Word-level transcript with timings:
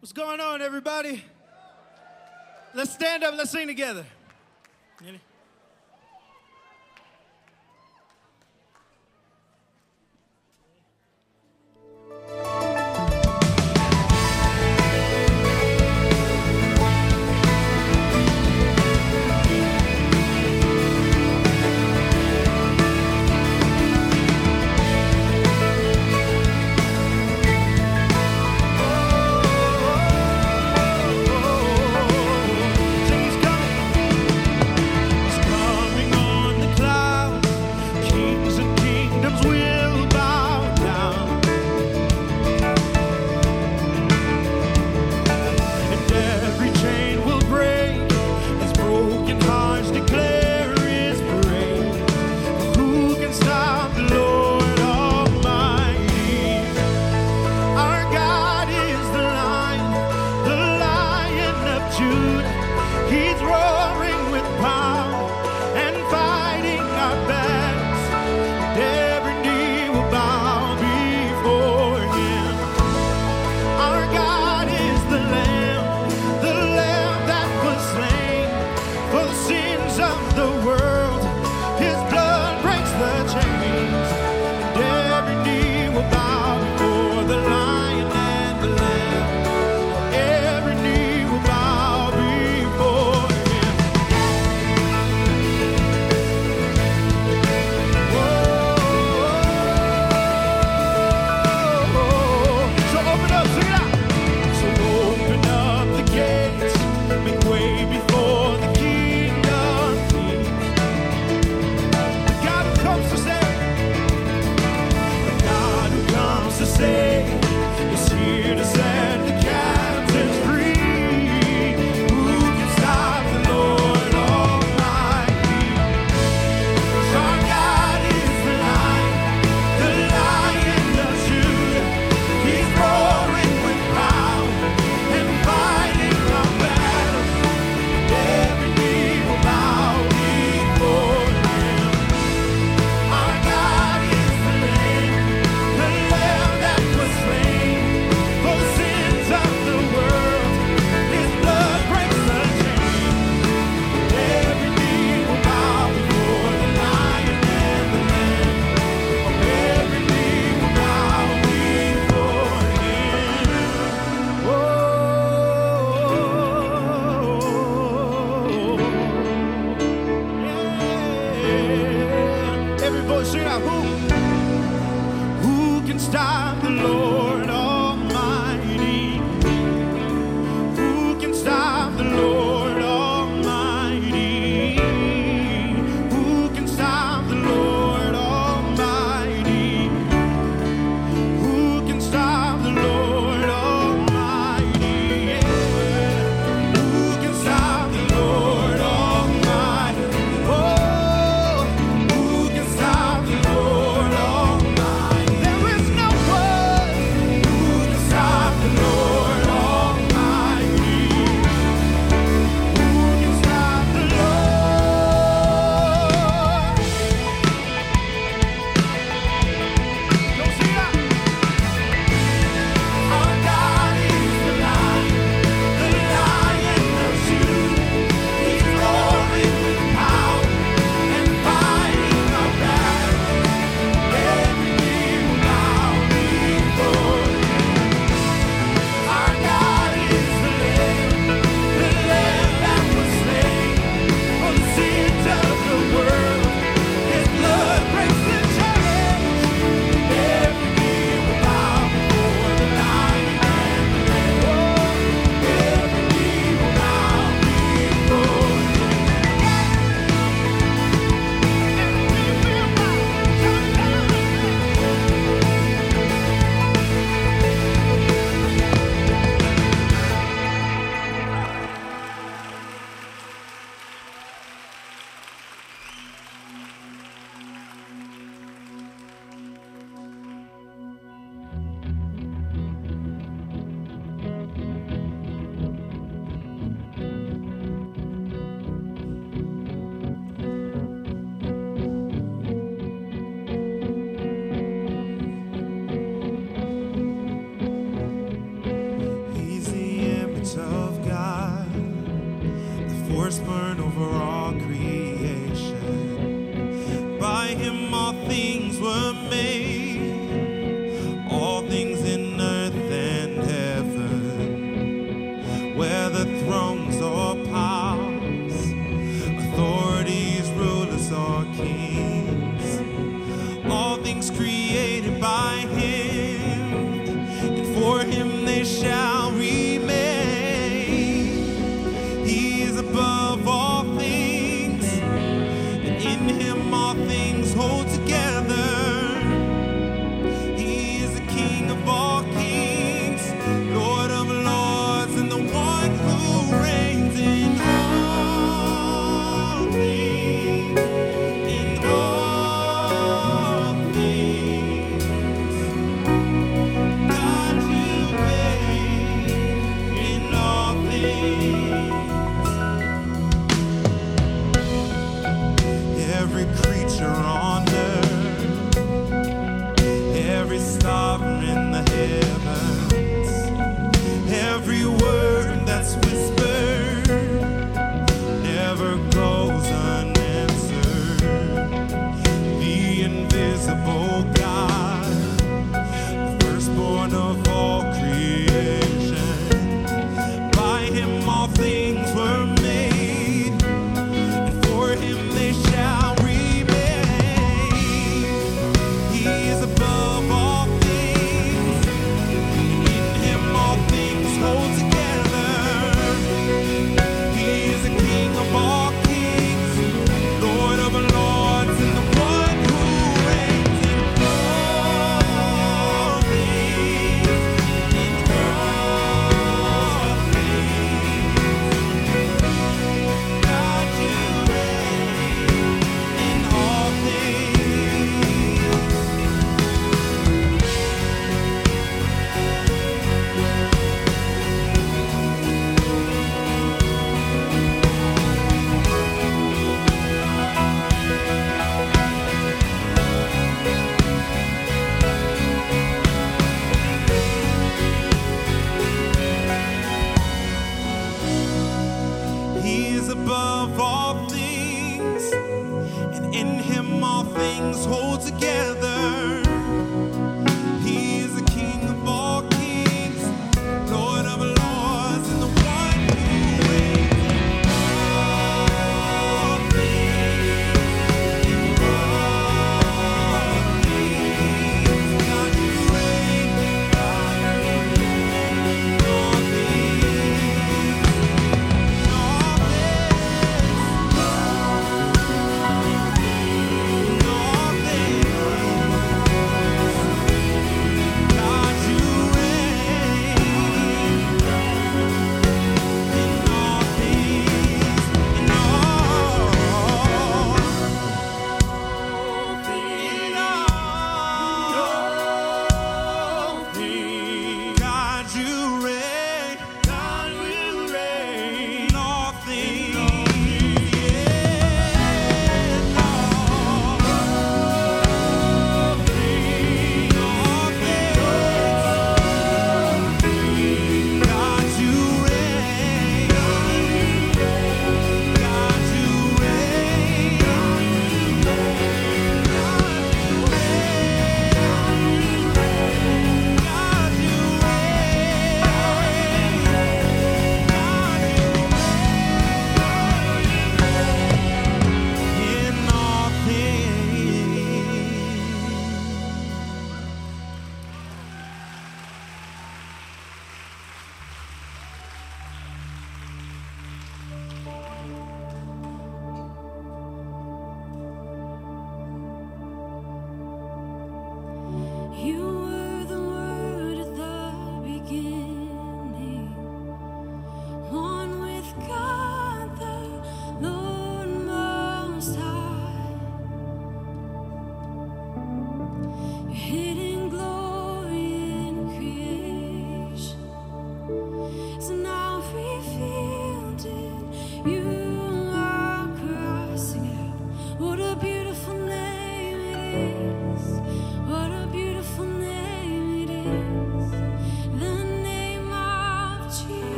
What's 0.00 0.12
going 0.12 0.38
on, 0.38 0.62
everybody? 0.62 1.24
Let's 2.72 2.92
stand 2.92 3.24
up, 3.24 3.34
let's 3.36 3.50
sing 3.50 3.66
together. 3.66 4.06
Ready? 5.04 5.20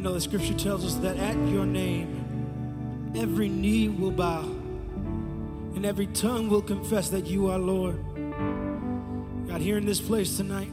Know 0.00 0.14
the 0.14 0.20
scripture 0.20 0.54
tells 0.54 0.84
us 0.84 0.94
that 0.96 1.18
at 1.18 1.36
your 1.48 1.66
name, 1.66 3.12
every 3.14 3.50
knee 3.50 3.88
will 3.88 4.10
bow 4.10 4.42
and 5.74 5.84
every 5.84 6.06
tongue 6.06 6.48
will 6.48 6.62
confess 6.62 7.10
that 7.10 7.26
you 7.26 7.50
are 7.50 7.58
Lord. 7.58 8.02
God, 9.46 9.60
here 9.60 9.76
in 9.76 9.84
this 9.84 10.00
place 10.00 10.38
tonight, 10.38 10.70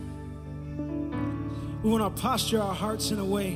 we 1.84 1.90
want 1.90 2.16
to 2.16 2.22
posture 2.22 2.62
our 2.62 2.74
hearts 2.74 3.12
in 3.12 3.20
a 3.20 3.26
way 3.26 3.56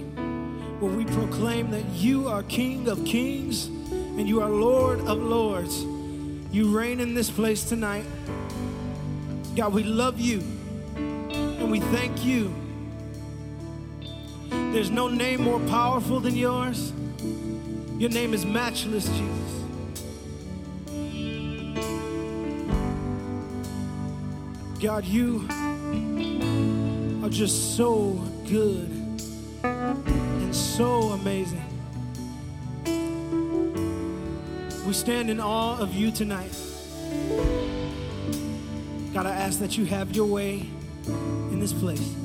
where 0.80 0.92
we 0.92 1.06
proclaim 1.06 1.72
that 1.72 1.86
you 1.94 2.28
are 2.28 2.44
King 2.44 2.90
of 2.90 3.06
kings 3.06 3.68
and 3.68 4.28
you 4.28 4.42
are 4.42 4.50
Lord 4.50 5.00
of 5.02 5.20
lords. 5.20 5.84
You 6.54 6.78
reign 6.78 7.00
in 7.00 7.14
this 7.14 7.30
place 7.30 7.64
tonight. 7.64 8.06
God, 9.56 9.74
we 9.74 9.84
love 9.84 10.20
you 10.20 10.42
and 10.98 11.72
we 11.72 11.80
thank 11.80 12.26
you. 12.26 12.54
There's 14.72 14.90
no 14.90 15.10
name 15.10 15.42
more 15.42 15.60
powerful 15.68 16.22
than 16.22 16.34
yours. 16.34 16.94
Your 17.98 18.10
name 18.10 18.34
is 18.34 18.46
matchless, 18.46 19.06
Jesus. 19.10 19.52
God, 24.80 25.04
you 25.04 25.46
are 27.22 27.30
just 27.30 27.76
so 27.76 28.14
good 28.48 28.90
and 29.64 30.56
so 30.56 31.02
amazing. 31.10 31.62
We 34.88 34.94
stand 34.94 35.30
in 35.30 35.42
awe 35.42 35.78
of 35.80 35.94
you 35.94 36.12
tonight. 36.12 36.56
God, 39.14 39.26
I 39.26 39.32
ask 39.32 39.60
that 39.60 39.78
you 39.78 39.84
have 39.84 40.16
your 40.16 40.28
way 40.28 40.66
in 41.52 41.60
this 41.60 41.74
place. 41.74 42.16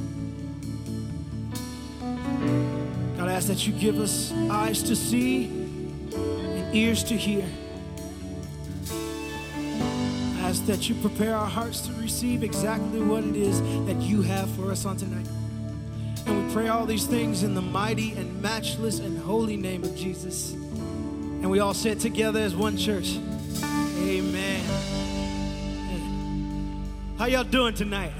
Ask 3.36 3.48
that 3.48 3.66
you 3.66 3.72
give 3.74 3.98
us 3.98 4.32
eyes 4.50 4.82
to 4.82 4.96
see 4.96 5.44
and 5.44 6.74
ears 6.74 7.04
to 7.04 7.14
hear. 7.14 7.44
I 8.90 10.48
ask 10.48 10.64
that 10.64 10.88
you 10.88 10.94
prepare 10.94 11.36
our 11.36 11.46
hearts 11.46 11.82
to 11.82 11.92
receive 12.00 12.42
exactly 12.42 13.02
what 13.02 13.24
it 13.24 13.36
is 13.36 13.60
that 13.84 14.00
you 14.00 14.22
have 14.22 14.50
for 14.52 14.72
us 14.72 14.86
on 14.86 14.96
tonight. 14.96 15.28
And 16.24 16.46
we 16.46 16.54
pray 16.54 16.68
all 16.68 16.86
these 16.86 17.04
things 17.04 17.42
in 17.42 17.54
the 17.54 17.60
mighty 17.60 18.12
and 18.12 18.40
matchless 18.40 19.00
and 19.00 19.18
holy 19.18 19.58
name 19.58 19.84
of 19.84 19.94
Jesus. 19.94 20.52
And 20.54 21.50
we 21.50 21.60
all 21.60 21.74
say 21.74 21.90
it 21.90 22.00
together 22.00 22.40
as 22.40 22.56
one 22.56 22.78
church. 22.78 23.18
Amen. 23.98 24.64
How 27.18 27.26
y'all 27.26 27.44
doing 27.44 27.74
tonight? 27.74 28.12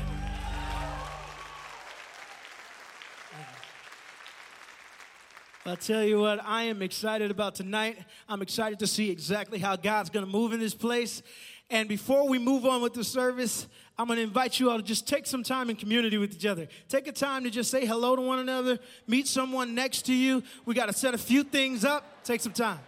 I'll 5.66 5.76
tell 5.76 6.04
you 6.04 6.20
what, 6.20 6.40
I 6.44 6.62
am 6.64 6.80
excited 6.80 7.32
about 7.32 7.56
tonight. 7.56 7.98
I'm 8.28 8.40
excited 8.40 8.78
to 8.78 8.86
see 8.86 9.10
exactly 9.10 9.58
how 9.58 9.74
God's 9.74 10.10
going 10.10 10.24
to 10.24 10.30
move 10.30 10.52
in 10.52 10.60
this 10.60 10.74
place. 10.74 11.24
And 11.70 11.88
before 11.88 12.28
we 12.28 12.38
move 12.38 12.64
on 12.64 12.82
with 12.82 12.94
the 12.94 13.02
service, 13.02 13.66
I'm 13.98 14.06
going 14.06 14.18
to 14.18 14.22
invite 14.22 14.60
you 14.60 14.70
all 14.70 14.76
to 14.76 14.82
just 14.84 15.08
take 15.08 15.26
some 15.26 15.42
time 15.42 15.68
in 15.68 15.74
community 15.74 16.18
with 16.18 16.32
each 16.32 16.46
other. 16.46 16.68
Take 16.88 17.08
a 17.08 17.12
time 17.12 17.42
to 17.42 17.50
just 17.50 17.68
say 17.68 17.84
hello 17.84 18.14
to 18.14 18.22
one 18.22 18.38
another, 18.38 18.78
meet 19.08 19.26
someone 19.26 19.74
next 19.74 20.02
to 20.02 20.14
you. 20.14 20.44
We 20.66 20.74
got 20.74 20.86
to 20.86 20.92
set 20.92 21.14
a 21.14 21.18
few 21.18 21.42
things 21.42 21.84
up. 21.84 22.22
Take 22.22 22.42
some 22.42 22.52
time. 22.52 22.78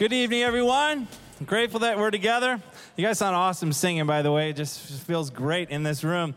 Good 0.00 0.14
evening, 0.14 0.42
everyone. 0.42 1.06
I'm 1.38 1.44
grateful 1.44 1.80
that 1.80 1.98
we're 1.98 2.10
together. 2.10 2.58
You 2.96 3.04
guys 3.04 3.18
sound 3.18 3.36
awesome 3.36 3.70
singing, 3.70 4.06
by 4.06 4.22
the 4.22 4.32
way. 4.32 4.48
It 4.48 4.56
just 4.56 4.80
feels 5.02 5.28
great 5.28 5.68
in 5.68 5.82
this 5.82 6.02
room. 6.02 6.34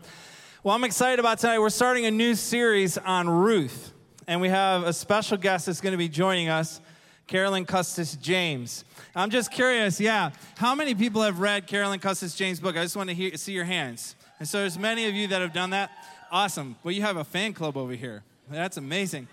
Well, 0.62 0.74
I'm 0.74 0.84
excited 0.84 1.18
about 1.18 1.38
tonight. 1.38 1.58
We're 1.58 1.70
starting 1.70 2.04
a 2.04 2.10
new 2.10 2.34
series 2.34 2.98
on 2.98 3.26
Ruth, 3.26 3.94
and 4.26 4.42
we 4.42 4.50
have 4.50 4.82
a 4.82 4.92
special 4.92 5.38
guest 5.38 5.64
that's 5.64 5.80
going 5.80 5.92
to 5.92 5.96
be 5.96 6.10
joining 6.10 6.50
us, 6.50 6.82
Carolyn 7.26 7.64
Custis 7.64 8.16
James. 8.16 8.84
I'm 9.16 9.30
just 9.30 9.50
curious, 9.50 9.98
yeah, 9.98 10.32
how 10.58 10.74
many 10.74 10.94
people 10.94 11.22
have 11.22 11.40
read 11.40 11.66
Carolyn 11.66 12.00
Custis 12.00 12.34
James' 12.34 12.60
book? 12.60 12.76
I 12.76 12.82
just 12.82 12.96
want 12.96 13.08
to 13.08 13.14
hear, 13.14 13.34
see 13.38 13.52
your 13.52 13.64
hands. 13.64 14.14
And 14.40 14.46
so 14.46 14.58
there's 14.58 14.78
many 14.78 15.06
of 15.06 15.14
you 15.14 15.28
that 15.28 15.40
have 15.40 15.54
done 15.54 15.70
that. 15.70 15.90
Awesome. 16.30 16.76
Well, 16.82 16.92
you 16.92 17.00
have 17.00 17.16
a 17.16 17.24
fan 17.24 17.54
club 17.54 17.78
over 17.78 17.94
here. 17.94 18.24
That's 18.50 18.76
amazing. 18.76 19.26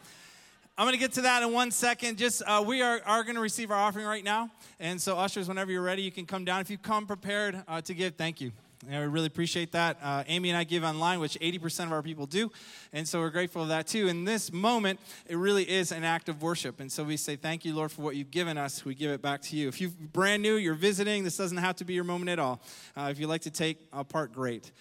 I'm 0.82 0.86
going 0.86 0.94
to 0.94 1.00
get 1.00 1.12
to 1.12 1.22
that 1.22 1.44
in 1.44 1.54
one 1.54 1.70
second. 1.70 2.18
Just 2.18 2.42
uh, 2.48 2.64
we 2.66 2.82
are, 2.82 3.00
are 3.06 3.22
going 3.22 3.36
to 3.36 3.42
receive 3.42 3.70
our 3.70 3.78
offering 3.78 4.08
right 4.08 4.24
now, 4.24 4.50
and 4.80 5.00
so 5.00 5.16
ushers, 5.16 5.48
whenever 5.48 5.72
you're 5.72 5.84
ready, 5.84 6.02
you 6.02 6.12
can 6.12 6.26
come 6.26 6.44
down. 6.44 6.60
If 6.60 6.72
you 6.72 6.80
come 6.80 7.06
prepared 7.06 7.64
uh, 7.68 7.82
to 7.82 7.94
give, 7.94 8.16
thank 8.16 8.42
you. 8.42 8.52
And 8.90 9.00
we 9.00 9.06
really 9.06 9.28
appreciate 9.28 9.74
that. 9.74 10.00
Uh, 10.02 10.24
Amy 10.26 10.50
and 10.50 10.58
I 10.58 10.64
give 10.64 10.84
online, 10.84 11.20
which 11.20 11.38
80% 11.40 11.86
of 11.86 11.92
our 11.92 12.02
people 12.02 12.26
do, 12.26 12.52
and 12.94 13.08
so 13.08 13.20
we're 13.20 13.30
grateful 13.30 13.62
for 13.62 13.68
that 13.68 13.86
too. 13.86 14.08
In 14.08 14.26
this 14.26 14.52
moment, 14.52 15.00
it 15.28 15.36
really 15.36 15.70
is 15.70 15.92
an 15.92 16.04
act 16.04 16.30
of 16.30 16.42
worship, 16.42 16.80
and 16.80 16.92
so 16.92 17.04
we 17.04 17.16
say 17.16 17.36
thank 17.36 17.64
you, 17.64 17.76
Lord, 17.76 17.92
for 17.92 18.02
what 18.02 18.16
you've 18.16 18.32
given 18.32 18.58
us. 18.58 18.84
We 18.84 18.96
give 18.96 19.12
it 19.12 19.22
back 19.22 19.44
to 19.44 19.56
you. 19.56 19.68
If 19.68 19.80
you're 19.82 19.92
brand 19.92 20.42
new, 20.42 20.56
you're 20.56 20.74
visiting, 20.74 21.24
this 21.24 21.38
doesn't 21.38 21.58
have 21.58 21.76
to 21.76 21.86
be 21.86 21.94
your 21.94 22.06
moment 22.06 22.32
at 22.32 22.40
all. 22.40 22.60
Uh, 22.98 23.10
if 23.12 23.20
you'd 23.20 23.28
like 23.28 23.42
to 23.42 23.52
take 23.52 23.78
a 23.94 24.04
part, 24.04 24.34
great. 24.34 24.72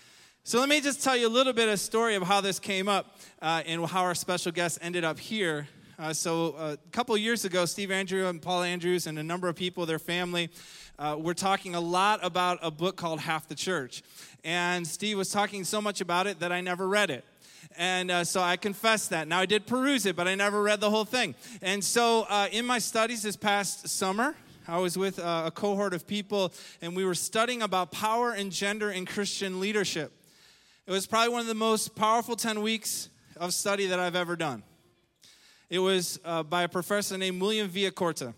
So 0.45 0.61
let 0.61 0.71
me 0.71 0.81
just 0.81 1.05
tell 1.05 1.15
you 1.15 1.29
a 1.29 1.29
little 1.29 1.53
bit 1.53 1.69
of 1.69 1.79
story 1.79 2.15
of 2.15 2.23
how 2.23 2.41
this 2.41 2.59
came 2.59 2.89
up 2.89 3.19
uh, 3.43 3.63
and 3.67 3.85
how 3.85 4.01
our 4.05 4.15
special 4.15 4.51
guest 4.51 4.79
ended 4.81 5.05
up 5.05 5.19
here 5.19 5.69
uh, 6.01 6.15
so 6.15 6.55
uh, 6.59 6.77
a 6.83 6.91
couple 6.93 7.15
years 7.19 7.45
ago, 7.45 7.67
Steve 7.67 7.91
Andrew 7.91 8.27
and 8.27 8.41
Paul 8.41 8.63
Andrews 8.63 9.07
and 9.07 9.19
a 9.19 9.23
number 9.23 9.49
of 9.49 9.57
people, 9.57 9.85
their 9.85 9.99
family, 9.99 10.49
uh, 10.99 11.15
were 11.19 11.35
talking 11.35 11.75
a 11.75 11.81
lot 11.81 12.21
about 12.23 12.59
a 12.63 12.71
book 12.71 12.97
called 12.97 13.21
Half 13.21 13.49
the 13.49 13.55
Church. 13.55 14.03
And 14.43 14.87
Steve 14.87 15.19
was 15.19 15.29
talking 15.29 15.63
so 15.63 15.83
much 15.83 16.01
about 16.01 16.27
it 16.27 16.41
that 16.41 16.53
I 16.53 16.63
never 16.63 16.89
read 16.89 17.11
it. 17.11 17.23
And 17.77 18.11
uh, 18.11 18.25
so 18.25 18.41
I 18.41 18.57
confess 18.57 19.09
that. 19.09 19.29
Now, 19.29 19.41
I 19.41 19.47
did 19.47 19.67
peruse 19.67 20.07
it, 20.07 20.17
but 20.17 20.27
I 20.27 20.35
never 20.35 20.63
read 20.63 20.81
the 20.81 20.89
whole 20.89 21.05
thing. 21.05 21.35
And 21.61 21.85
so 21.85 22.25
uh, 22.31 22.49
in 22.51 22.65
my 22.65 22.79
studies 22.79 23.23
this 23.23 23.37
past 23.37 23.87
summer, 23.87 24.35
I 24.67 24.79
was 24.79 24.97
with 24.97 25.19
uh, 25.19 25.43
a 25.47 25.51
cohort 25.51 25.93
of 25.93 26.07
people, 26.07 26.55
and 26.81 26.97
we 26.97 27.05
were 27.05 27.15
studying 27.15 27.61
about 27.61 27.93
power 27.93 28.33
and 28.33 28.51
gender 28.51 28.91
in 28.91 29.05
Christian 29.05 29.61
leadership. 29.61 30.13
It 30.87 30.93
was 30.93 31.07
probably 31.07 31.29
one 31.29 31.43
of 31.43 31.47
the 31.47 31.55
most 31.55 31.95
powerful 31.95 32.37
10 32.37 32.63
weeks 32.63 33.11
of 33.37 33.53
study 33.53 33.89
that 33.89 34.01
I've 34.01 34.17
ever 34.17 34.35
done. 34.35 34.63
It 35.71 35.79
was 35.79 36.19
uh, 36.25 36.43
by 36.43 36.65
a 36.65 36.69
professor 36.69 37.17
named 37.17 37.41
William 37.41 37.69
Villacorta. 37.71 38.35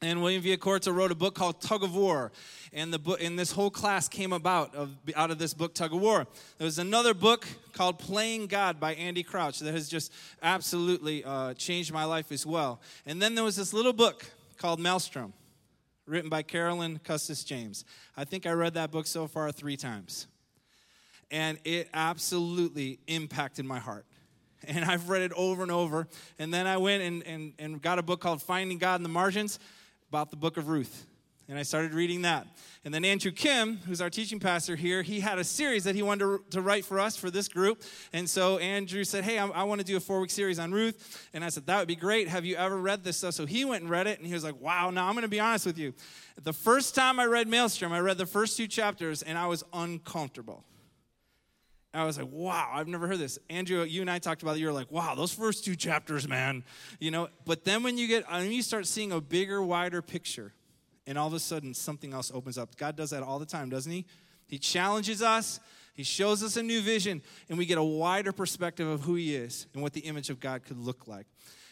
And 0.00 0.22
William 0.22 0.42
Villacorta 0.42 0.94
wrote 0.94 1.10
a 1.10 1.16
book 1.16 1.34
called 1.34 1.60
Tug 1.60 1.82
of 1.82 1.94
War. 1.94 2.30
And, 2.72 2.92
the 2.92 2.98
book, 2.98 3.20
and 3.20 3.36
this 3.36 3.50
whole 3.50 3.70
class 3.70 4.08
came 4.08 4.32
about 4.32 4.74
of, 4.74 4.96
out 5.16 5.32
of 5.32 5.38
this 5.38 5.52
book, 5.52 5.74
Tug 5.74 5.92
of 5.92 6.00
War. 6.00 6.26
There 6.58 6.64
was 6.64 6.78
another 6.78 7.12
book 7.12 7.46
called 7.72 7.98
Playing 7.98 8.46
God 8.46 8.78
by 8.78 8.94
Andy 8.94 9.24
Crouch 9.24 9.58
that 9.58 9.74
has 9.74 9.88
just 9.88 10.12
absolutely 10.42 11.24
uh, 11.24 11.54
changed 11.54 11.92
my 11.92 12.04
life 12.04 12.30
as 12.30 12.46
well. 12.46 12.80
And 13.04 13.20
then 13.20 13.34
there 13.34 13.44
was 13.44 13.56
this 13.56 13.74
little 13.74 13.92
book 13.92 14.24
called 14.56 14.78
Malestrom, 14.78 15.32
written 16.06 16.30
by 16.30 16.42
Carolyn 16.42 17.00
Custis 17.02 17.42
James. 17.42 17.84
I 18.16 18.24
think 18.24 18.46
I 18.46 18.52
read 18.52 18.74
that 18.74 18.92
book 18.92 19.08
so 19.08 19.26
far 19.26 19.50
three 19.50 19.76
times. 19.76 20.28
And 21.32 21.58
it 21.64 21.90
absolutely 21.92 23.00
impacted 23.06 23.64
my 23.64 23.80
heart 23.80 24.06
and 24.68 24.84
I've 24.84 25.08
read 25.08 25.22
it 25.22 25.32
over 25.32 25.62
and 25.62 25.70
over. 25.70 26.08
And 26.38 26.52
then 26.52 26.66
I 26.66 26.76
went 26.76 27.02
and, 27.02 27.26
and, 27.26 27.52
and 27.58 27.82
got 27.82 27.98
a 27.98 28.02
book 28.02 28.20
called 28.20 28.42
Finding 28.42 28.78
God 28.78 28.96
in 28.96 29.02
the 29.02 29.08
Margins 29.08 29.58
about 30.08 30.30
the 30.30 30.36
book 30.36 30.56
of 30.56 30.68
Ruth. 30.68 31.06
And 31.48 31.58
I 31.58 31.62
started 31.64 31.94
reading 31.94 32.22
that. 32.22 32.46
And 32.84 32.94
then 32.94 33.04
Andrew 33.04 33.32
Kim, 33.32 33.78
who's 33.78 34.00
our 34.00 34.08
teaching 34.08 34.38
pastor 34.38 34.76
here, 34.76 35.02
he 35.02 35.18
had 35.18 35.40
a 35.40 35.42
series 35.42 35.82
that 35.82 35.96
he 35.96 36.02
wanted 36.02 36.20
to, 36.20 36.44
to 36.50 36.60
write 36.60 36.84
for 36.84 37.00
us 37.00 37.16
for 37.16 37.28
this 37.28 37.48
group. 37.48 37.82
And 38.12 38.30
so 38.30 38.58
Andrew 38.58 39.02
said, 39.02 39.24
Hey, 39.24 39.36
I, 39.36 39.48
I 39.48 39.64
want 39.64 39.80
to 39.80 39.84
do 39.84 39.96
a 39.96 40.00
four 40.00 40.20
week 40.20 40.30
series 40.30 40.60
on 40.60 40.70
Ruth. 40.70 41.28
And 41.34 41.44
I 41.44 41.48
said, 41.48 41.66
That 41.66 41.80
would 41.80 41.88
be 41.88 41.96
great. 41.96 42.28
Have 42.28 42.44
you 42.44 42.54
ever 42.54 42.76
read 42.76 43.02
this 43.02 43.16
stuff? 43.16 43.34
So 43.34 43.46
he 43.46 43.64
went 43.64 43.82
and 43.82 43.90
read 43.90 44.06
it. 44.06 44.18
And 44.18 44.28
he 44.28 44.32
was 44.32 44.44
like, 44.44 44.60
Wow, 44.60 44.90
now 44.90 45.08
I'm 45.08 45.14
going 45.14 45.22
to 45.22 45.28
be 45.28 45.40
honest 45.40 45.66
with 45.66 45.76
you. 45.76 45.92
The 46.40 46.52
first 46.52 46.94
time 46.94 47.18
I 47.18 47.24
read 47.24 47.48
Malestrom, 47.48 47.90
I 47.90 47.98
read 47.98 48.16
the 48.16 48.26
first 48.26 48.56
two 48.56 48.68
chapters 48.68 49.22
and 49.22 49.36
I 49.36 49.48
was 49.48 49.64
uncomfortable. 49.72 50.64
I 51.92 52.04
was 52.04 52.18
like, 52.18 52.28
wow, 52.30 52.70
I've 52.72 52.86
never 52.86 53.08
heard 53.08 53.18
this. 53.18 53.38
Andrew, 53.48 53.82
you 53.82 54.00
and 54.00 54.10
I 54.10 54.20
talked 54.20 54.42
about 54.42 54.56
it. 54.56 54.60
You 54.60 54.66
were 54.66 54.72
like, 54.72 54.92
wow, 54.92 55.14
those 55.16 55.32
first 55.32 55.64
two 55.64 55.74
chapters, 55.74 56.28
man. 56.28 56.62
You 57.00 57.10
know, 57.10 57.28
but 57.44 57.64
then 57.64 57.82
when 57.82 57.98
you 57.98 58.06
get, 58.06 58.24
uh, 58.24 58.38
when 58.38 58.52
you 58.52 58.62
start 58.62 58.86
seeing 58.86 59.10
a 59.10 59.20
bigger, 59.20 59.60
wider 59.60 60.00
picture, 60.00 60.52
and 61.06 61.18
all 61.18 61.26
of 61.26 61.34
a 61.34 61.40
sudden 61.40 61.74
something 61.74 62.12
else 62.12 62.30
opens 62.32 62.56
up. 62.56 62.76
God 62.76 62.94
does 62.94 63.10
that 63.10 63.24
all 63.24 63.40
the 63.40 63.46
time, 63.46 63.70
doesn't 63.70 63.90
He? 63.90 64.06
He 64.46 64.58
challenges 64.58 65.20
us, 65.20 65.58
He 65.94 66.04
shows 66.04 66.44
us 66.44 66.56
a 66.56 66.62
new 66.62 66.80
vision, 66.80 67.22
and 67.48 67.58
we 67.58 67.66
get 67.66 67.78
a 67.78 67.82
wider 67.82 68.32
perspective 68.32 68.86
of 68.86 69.02
who 69.02 69.16
He 69.16 69.34
is 69.34 69.66
and 69.74 69.82
what 69.82 69.92
the 69.92 70.00
image 70.00 70.30
of 70.30 70.38
God 70.38 70.64
could 70.64 70.78
look 70.78 71.08
like. 71.08 71.26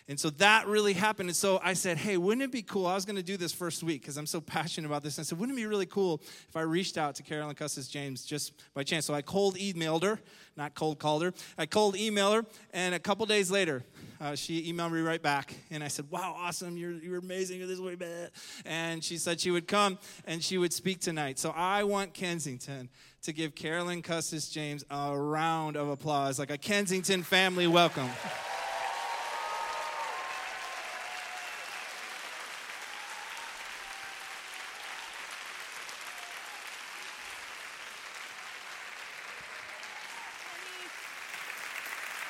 And 0.09 0.19
so 0.19 0.31
that 0.31 0.67
really 0.67 0.95
happened. 0.95 1.29
And 1.29 1.37
so 1.37 1.61
I 1.63 1.75
said, 1.75 1.99
hey, 1.99 2.17
wouldn't 2.17 2.43
it 2.43 2.51
be 2.51 2.63
cool? 2.63 2.87
I 2.87 2.95
was 2.95 3.05
going 3.05 3.17
to 3.17 3.23
do 3.23 3.37
this 3.37 3.53
first 3.53 3.83
week 3.83 4.01
because 4.01 4.17
I'm 4.17 4.27
so 4.27 4.41
passionate 4.41 4.87
about 4.87 5.03
this. 5.03 5.19
And 5.19 5.25
I 5.25 5.27
said, 5.27 5.39
wouldn't 5.39 5.57
it 5.57 5.61
be 5.61 5.67
really 5.67 5.87
cool 5.87 6.23
if 6.49 6.57
I 6.57 6.63
reached 6.63 6.97
out 6.97 7.15
to 7.17 7.23
Carolyn 7.23 7.55
Custis 7.55 7.89
James 7.89 8.25
just 8.25 8.55
by 8.73 8.85
chance? 8.85 9.05
So 9.05 9.13
I 9.13 9.21
cold 9.21 9.57
emailed 9.57 10.03
her, 10.05 10.19
not 10.57 10.75
cold 10.75 10.99
called 10.99 11.23
her. 11.23 11.35
I 11.59 11.67
cold 11.67 11.95
emailed 11.95 12.37
her. 12.37 12.47
And 12.73 12.95
a 12.95 12.99
couple 12.99 13.27
days 13.27 13.51
later, 13.51 13.85
uh, 14.19 14.35
she 14.35 14.73
emailed 14.73 14.93
me 14.93 15.01
right 15.01 15.23
back. 15.23 15.55
And 15.71 15.85
I 15.85 15.89
said, 15.89 16.07
wow, 16.11 16.35
awesome. 16.39 16.79
You're, 16.79 16.93
you're 16.93 17.19
amazing. 17.19 17.59
You're 17.59 17.69
this 17.69 17.79
way 17.79 17.95
bad. 17.95 18.31
And 18.65 19.05
she 19.05 19.19
said 19.19 19.41
she 19.41 19.51
would 19.51 19.69
come 19.69 19.99
and 20.25 20.43
she 20.43 20.57
would 20.57 20.73
speak 20.73 21.01
tonight. 21.01 21.39
So 21.39 21.51
I 21.51 21.85
want 21.85 22.15
Kensington 22.15 22.89
to 23.23 23.33
give 23.35 23.55
Carolyn 23.55 24.01
Custis 24.01 24.49
James 24.49 24.85
a 24.91 25.19
round 25.19 25.77
of 25.77 25.91
applause, 25.91 26.39
like 26.39 26.51
a 26.51 26.59
Kensington 26.59 27.23
family 27.23 27.67
welcome. 27.67 28.09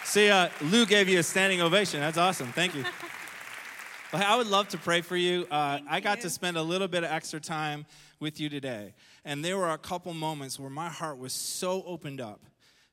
See, 0.08 0.30
uh, 0.30 0.48
Lou 0.62 0.86
gave 0.86 1.06
you 1.10 1.18
a 1.18 1.22
standing 1.22 1.60
ovation. 1.60 2.00
That's 2.00 2.16
awesome. 2.16 2.48
Thank 2.48 2.74
you. 2.74 2.82
Well, 4.10 4.24
I 4.26 4.36
would 4.36 4.46
love 4.46 4.68
to 4.68 4.78
pray 4.78 5.02
for 5.02 5.18
you. 5.18 5.46
Uh, 5.50 5.80
I 5.86 6.00
got 6.00 6.22
to 6.22 6.30
spend 6.30 6.56
a 6.56 6.62
little 6.62 6.88
bit 6.88 7.04
of 7.04 7.10
extra 7.10 7.40
time 7.40 7.84
with 8.20 8.40
you 8.40 8.48
today. 8.48 8.94
And 9.22 9.44
there 9.44 9.58
were 9.58 9.68
a 9.68 9.76
couple 9.76 10.14
moments 10.14 10.58
where 10.58 10.70
my 10.70 10.88
heart 10.88 11.18
was 11.18 11.34
so 11.34 11.82
opened 11.84 12.18
up 12.18 12.40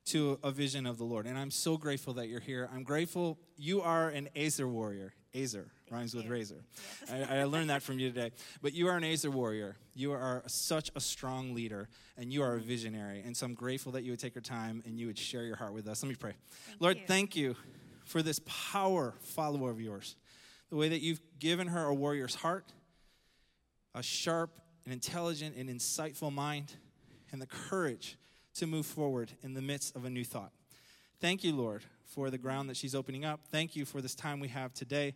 to 0.07 0.37
a 0.43 0.51
vision 0.51 0.85
of 0.85 0.97
the 0.97 1.05
Lord. 1.05 1.25
And 1.25 1.37
I'm 1.37 1.51
so 1.51 1.77
grateful 1.77 2.15
that 2.15 2.27
you're 2.27 2.41
here. 2.41 2.69
I'm 2.75 2.83
grateful 2.83 3.39
you 3.55 3.81
are 3.81 4.09
an 4.09 4.27
ezer 4.35 4.67
warrior. 4.67 5.13
ezer 5.33 5.71
rhymes 5.89 6.15
with 6.15 6.27
razor. 6.27 6.63
I, 7.11 7.39
I, 7.39 7.43
learned 7.43 7.69
that 7.69 7.83
from 7.83 7.99
you 7.99 8.09
today. 8.11 8.31
But 8.61 8.73
you 8.73 8.87
are 8.87 8.97
an 8.97 9.03
ezer 9.03 9.29
warrior. 9.29 9.75
You 9.93 10.11
are 10.13 10.43
such 10.47 10.91
a 10.95 10.99
strong 10.99 11.53
leader, 11.53 11.89
and 12.17 12.33
you 12.33 12.41
are 12.41 12.55
a 12.55 12.59
visionary. 12.59 13.21
And 13.25 13.35
so 13.35 13.45
I'm 13.45 13.53
grateful 13.53 13.91
that 13.93 14.03
you 14.03 14.11
would 14.11 14.19
take 14.19 14.35
your 14.35 14.41
time 14.41 14.81
and 14.85 14.99
you 14.99 15.07
would 15.07 15.17
share 15.17 15.43
your 15.43 15.55
heart 15.55 15.73
with 15.73 15.87
us. 15.87 16.01
Let 16.01 16.09
me 16.09 16.15
pray. 16.15 16.33
Thank 16.67 16.81
Lord, 16.81 16.97
you. 16.97 17.03
thank 17.07 17.35
you 17.35 17.55
for 18.05 18.21
this 18.21 18.39
power 18.45 19.13
follower 19.19 19.71
of 19.71 19.79
yours. 19.79 20.15
The 20.69 20.75
way 20.75 20.89
that 20.89 21.01
you've 21.01 21.21
given 21.39 21.67
her 21.67 21.85
a 21.85 21.93
warrior's 21.93 22.35
heart, 22.35 22.73
a 23.93 24.01
sharp 24.01 24.51
and 24.85 24.93
intelligent 24.93 25.55
and 25.55 25.69
insightful 25.69 26.31
mind, 26.31 26.73
and 27.31 27.41
the 27.41 27.47
courage 27.47 28.17
to 28.55 28.67
move 28.67 28.85
forward 28.85 29.31
in 29.43 29.53
the 29.53 29.61
midst 29.61 29.95
of 29.95 30.05
a 30.05 30.09
new 30.09 30.23
thought. 30.23 30.51
Thank 31.19 31.43
you, 31.43 31.55
Lord, 31.55 31.83
for 32.05 32.29
the 32.29 32.37
ground 32.37 32.69
that 32.69 32.77
she's 32.77 32.95
opening 32.95 33.25
up. 33.25 33.41
Thank 33.51 33.75
you 33.75 33.85
for 33.85 34.01
this 34.01 34.15
time 34.15 34.39
we 34.39 34.47
have 34.49 34.73
today. 34.73 35.13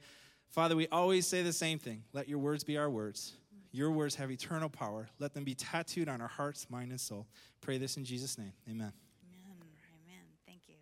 Father, 0.49 0.75
we 0.75 0.87
always 0.87 1.27
say 1.27 1.43
the 1.43 1.53
same 1.53 1.79
thing 1.79 2.03
let 2.13 2.27
your 2.27 2.39
words 2.39 2.63
be 2.63 2.77
our 2.77 2.89
words. 2.89 3.33
Your 3.71 3.91
words 3.91 4.15
have 4.15 4.31
eternal 4.31 4.67
power. 4.67 5.09
Let 5.19 5.35
them 5.35 5.43
be 5.43 5.53
tattooed 5.53 6.09
on 6.09 6.21
our 6.21 6.27
hearts, 6.27 6.67
mind, 6.71 6.89
and 6.89 6.99
soul. 6.99 7.27
Pray 7.61 7.77
this 7.77 7.97
in 7.97 8.03
Jesus' 8.03 8.35
name. 8.37 8.51
Amen. 8.67 8.91
Amen. 9.23 9.57
Amen. 10.07 10.23
Thank 10.47 10.61
you. 10.67 10.75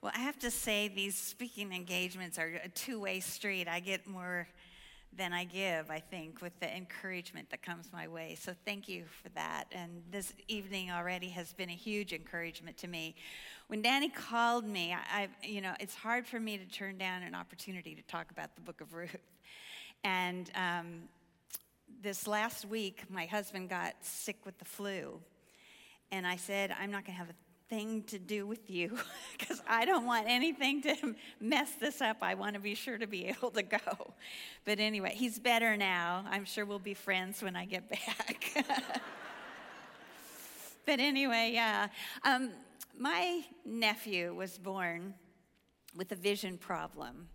Well, 0.00 0.12
I 0.14 0.20
have 0.20 0.38
to 0.40 0.50
say, 0.52 0.86
these 0.86 1.16
speaking 1.16 1.72
engagements 1.72 2.38
are 2.38 2.60
a 2.62 2.68
two 2.68 3.00
way 3.00 3.18
street. 3.18 3.66
I 3.66 3.80
get 3.80 4.06
more 4.06 4.46
than 5.16 5.32
I 5.32 5.44
give, 5.44 5.90
I 5.90 6.00
think, 6.00 6.40
with 6.42 6.58
the 6.60 6.74
encouragement 6.74 7.50
that 7.50 7.62
comes 7.62 7.90
my 7.92 8.06
way. 8.06 8.36
So 8.40 8.52
thank 8.64 8.88
you 8.88 9.04
for 9.22 9.28
that. 9.30 9.64
And 9.72 10.02
this 10.10 10.32
evening 10.46 10.90
already 10.90 11.28
has 11.30 11.52
been 11.52 11.70
a 11.70 11.74
huge 11.74 12.12
encouragement 12.12 12.76
to 12.78 12.88
me. 12.88 13.16
When 13.66 13.82
Danny 13.82 14.08
called 14.08 14.64
me, 14.64 14.94
I, 14.94 15.28
you 15.42 15.60
know, 15.60 15.74
it's 15.80 15.94
hard 15.94 16.26
for 16.26 16.38
me 16.38 16.56
to 16.58 16.64
turn 16.66 16.98
down 16.98 17.22
an 17.22 17.34
opportunity 17.34 17.94
to 17.94 18.02
talk 18.02 18.30
about 18.30 18.54
the 18.54 18.60
book 18.60 18.80
of 18.80 18.94
Ruth. 18.94 19.16
And 20.04 20.50
um, 20.54 21.02
this 22.02 22.26
last 22.26 22.64
week, 22.64 23.02
my 23.10 23.26
husband 23.26 23.68
got 23.68 23.94
sick 24.02 24.36
with 24.46 24.58
the 24.58 24.64
flu. 24.64 25.20
And 26.12 26.26
I 26.26 26.36
said, 26.36 26.74
I'm 26.80 26.90
not 26.90 27.04
going 27.04 27.16
to 27.16 27.24
have 27.24 27.34
thing 27.68 28.02
to 28.04 28.18
do 28.18 28.46
with 28.46 28.70
you 28.70 28.98
because 29.38 29.62
I 29.68 29.84
don't 29.84 30.06
want 30.06 30.26
anything 30.28 30.82
to 30.82 31.14
mess 31.40 31.72
this 31.80 32.00
up. 32.00 32.18
I 32.22 32.34
want 32.34 32.54
to 32.54 32.60
be 32.60 32.74
sure 32.74 32.98
to 32.98 33.06
be 33.06 33.26
able 33.28 33.50
to 33.52 33.62
go. 33.62 34.14
But 34.64 34.80
anyway, 34.80 35.12
he's 35.14 35.38
better 35.38 35.76
now. 35.76 36.24
I'm 36.30 36.44
sure 36.44 36.64
we'll 36.64 36.78
be 36.78 36.94
friends 36.94 37.42
when 37.42 37.56
I 37.56 37.64
get 37.64 37.88
back. 37.88 38.64
but 40.86 41.00
anyway, 41.00 41.50
yeah. 41.52 41.88
Um, 42.24 42.50
my 42.98 43.42
nephew 43.64 44.34
was 44.34 44.58
born 44.58 45.14
with 45.96 46.12
a 46.12 46.16
vision 46.16 46.58
problem. 46.58 47.28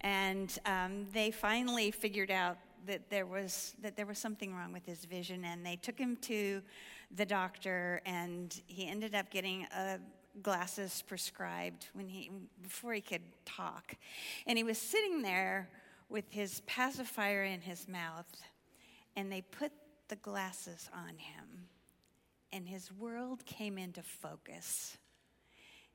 And 0.00 0.56
um, 0.66 1.06
they 1.12 1.30
finally 1.30 1.90
figured 1.90 2.30
out 2.30 2.58
that 2.86 3.08
there 3.10 3.26
was 3.26 3.74
that 3.80 3.96
there 3.96 4.06
was 4.06 4.18
something 4.18 4.54
wrong 4.54 4.72
with 4.72 4.84
his 4.84 5.04
vision, 5.04 5.44
and 5.44 5.64
they 5.64 5.76
took 5.76 5.96
him 5.96 6.16
to 6.22 6.60
the 7.14 7.26
doctor, 7.26 8.00
and 8.06 8.60
he 8.66 8.88
ended 8.88 9.14
up 9.14 9.30
getting 9.30 9.66
a 9.76 9.98
glasses 10.42 11.02
prescribed 11.06 11.88
when 11.92 12.08
he 12.08 12.30
before 12.62 12.94
he 12.94 13.00
could 13.00 13.22
talk, 13.44 13.94
and 14.46 14.56
he 14.56 14.64
was 14.64 14.78
sitting 14.78 15.22
there 15.22 15.68
with 16.08 16.30
his 16.30 16.60
pacifier 16.66 17.44
in 17.44 17.60
his 17.60 17.88
mouth, 17.88 18.26
and 19.16 19.30
they 19.30 19.42
put 19.42 19.72
the 20.08 20.16
glasses 20.16 20.88
on 20.94 21.16
him, 21.16 21.68
and 22.52 22.68
his 22.68 22.92
world 22.92 23.44
came 23.46 23.78
into 23.78 24.02
focus, 24.02 24.96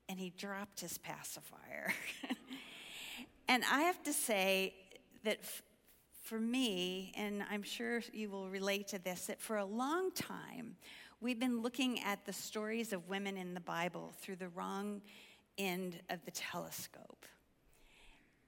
and 0.09 0.19
he 0.19 0.31
dropped 0.37 0.79
his 0.81 0.97
pacifier. 0.97 1.93
and 3.47 3.63
I 3.71 3.81
have 3.81 4.01
to 4.03 4.13
say 4.13 4.75
that 5.23 5.37
f- 5.41 5.61
for 6.23 6.39
me, 6.39 7.13
and 7.15 7.43
I'm 7.49 7.63
sure 7.63 8.01
you 8.11 8.29
will 8.29 8.49
relate 8.49 8.87
to 8.89 8.99
this, 8.99 9.27
that 9.27 9.39
for 9.39 9.57
a 9.57 9.65
long 9.65 10.11
time, 10.11 10.75
we've 11.19 11.39
been 11.39 11.61
looking 11.61 11.99
at 12.01 12.25
the 12.25 12.33
stories 12.33 12.93
of 12.93 13.07
women 13.09 13.37
in 13.37 13.53
the 13.53 13.59
Bible 13.59 14.13
through 14.21 14.35
the 14.35 14.49
wrong 14.49 15.01
end 15.57 15.99
of 16.09 16.23
the 16.25 16.31
telescope. 16.31 17.25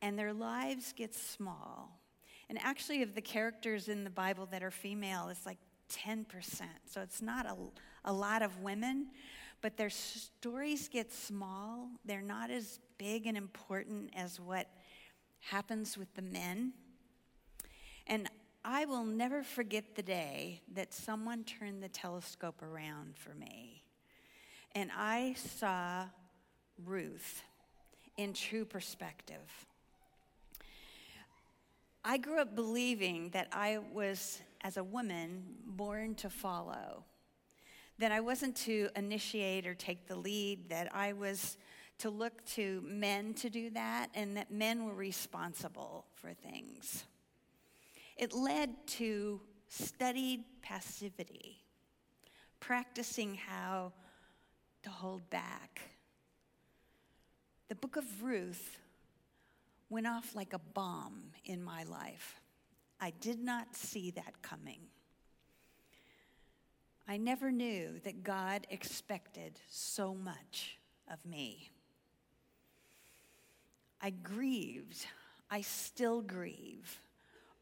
And 0.01 0.17
their 0.17 0.33
lives 0.33 0.93
get 0.93 1.13
small. 1.13 1.99
And 2.47 2.57
actually, 2.61 3.01
of 3.01 3.15
the 3.15 3.21
characters 3.21 3.89
in 3.89 4.03
the 4.03 4.09
Bible 4.09 4.47
that 4.51 4.63
are 4.63 4.71
female, 4.71 5.29
it's 5.29 5.45
like 5.45 5.57
10%. 5.91 6.25
So 6.85 7.01
it's 7.01 7.21
not 7.21 7.45
a, 7.45 7.55
a 8.05 8.13
lot 8.13 8.41
of 8.41 8.61
women, 8.61 9.07
but 9.61 9.75
their 9.75 9.89
stories 9.89 10.87
get 10.87 11.11
small. 11.11 11.89
They're 12.05 12.21
not 12.21 12.49
as 12.49 12.79
big 12.97 13.27
and 13.27 13.37
important 13.37 14.11
as 14.15 14.39
what 14.39 14.67
happens 15.41 15.97
with 15.97 16.13
the 16.15 16.21
men. 16.21 16.73
And 18.07 18.29
I 18.63 18.85
will 18.85 19.05
never 19.05 19.41
forget 19.41 19.95
the 19.95 20.03
day 20.03 20.61
that 20.73 20.93
someone 20.93 21.43
turned 21.43 21.81
the 21.81 21.89
telescope 21.89 22.61
around 22.61 23.15
for 23.17 23.33
me. 23.33 23.83
And 24.75 24.91
I 24.95 25.35
saw 25.35 26.05
Ruth 26.85 27.43
in 28.17 28.33
true 28.33 28.65
perspective. 28.65 29.67
I 32.03 32.17
grew 32.17 32.39
up 32.39 32.55
believing 32.55 33.29
that 33.31 33.47
I 33.51 33.79
was, 33.93 34.41
as 34.61 34.77
a 34.77 34.83
woman, 34.83 35.43
born 35.65 36.15
to 36.15 36.29
follow, 36.29 37.05
that 37.97 38.11
I 38.11 38.19
wasn't 38.19 38.55
to 38.57 38.89
initiate 38.95 39.67
or 39.67 39.73
take 39.73 40.07
the 40.07 40.15
lead, 40.15 40.69
that 40.69 40.93
I 40.93 41.13
was 41.13 41.57
to 41.99 42.09
look 42.09 42.45
to 42.45 42.81
men 42.85 43.33
to 43.35 43.49
do 43.49 43.69
that, 43.71 44.07
and 44.13 44.37
that 44.37 44.51
men 44.51 44.85
were 44.85 44.93
responsible 44.93 46.05
for 46.15 46.33
things. 46.33 47.05
It 48.19 48.33
led 48.33 48.85
to 48.97 49.39
studied 49.69 50.43
passivity, 50.61 51.63
practicing 52.59 53.35
how 53.35 53.93
to 54.83 54.89
hold 54.89 55.29
back. 55.29 55.79
The 57.69 57.75
book 57.75 57.95
of 57.95 58.21
Ruth 58.21 58.77
went 59.89 60.05
off 60.05 60.35
like 60.35 60.51
a 60.51 60.59
bomb 60.59 61.31
in 61.45 61.63
my 61.63 61.83
life. 61.83 62.41
I 62.99 63.11
did 63.21 63.39
not 63.39 63.73
see 63.73 64.11
that 64.11 64.41
coming. 64.41 64.81
I 67.07 67.15
never 67.15 67.51
knew 67.51 68.01
that 68.03 68.25
God 68.25 68.67
expected 68.69 69.61
so 69.69 70.13
much 70.13 70.77
of 71.09 71.25
me. 71.25 71.69
I 74.01 74.09
grieved. 74.09 75.05
I 75.49 75.61
still 75.61 76.21
grieve 76.21 76.99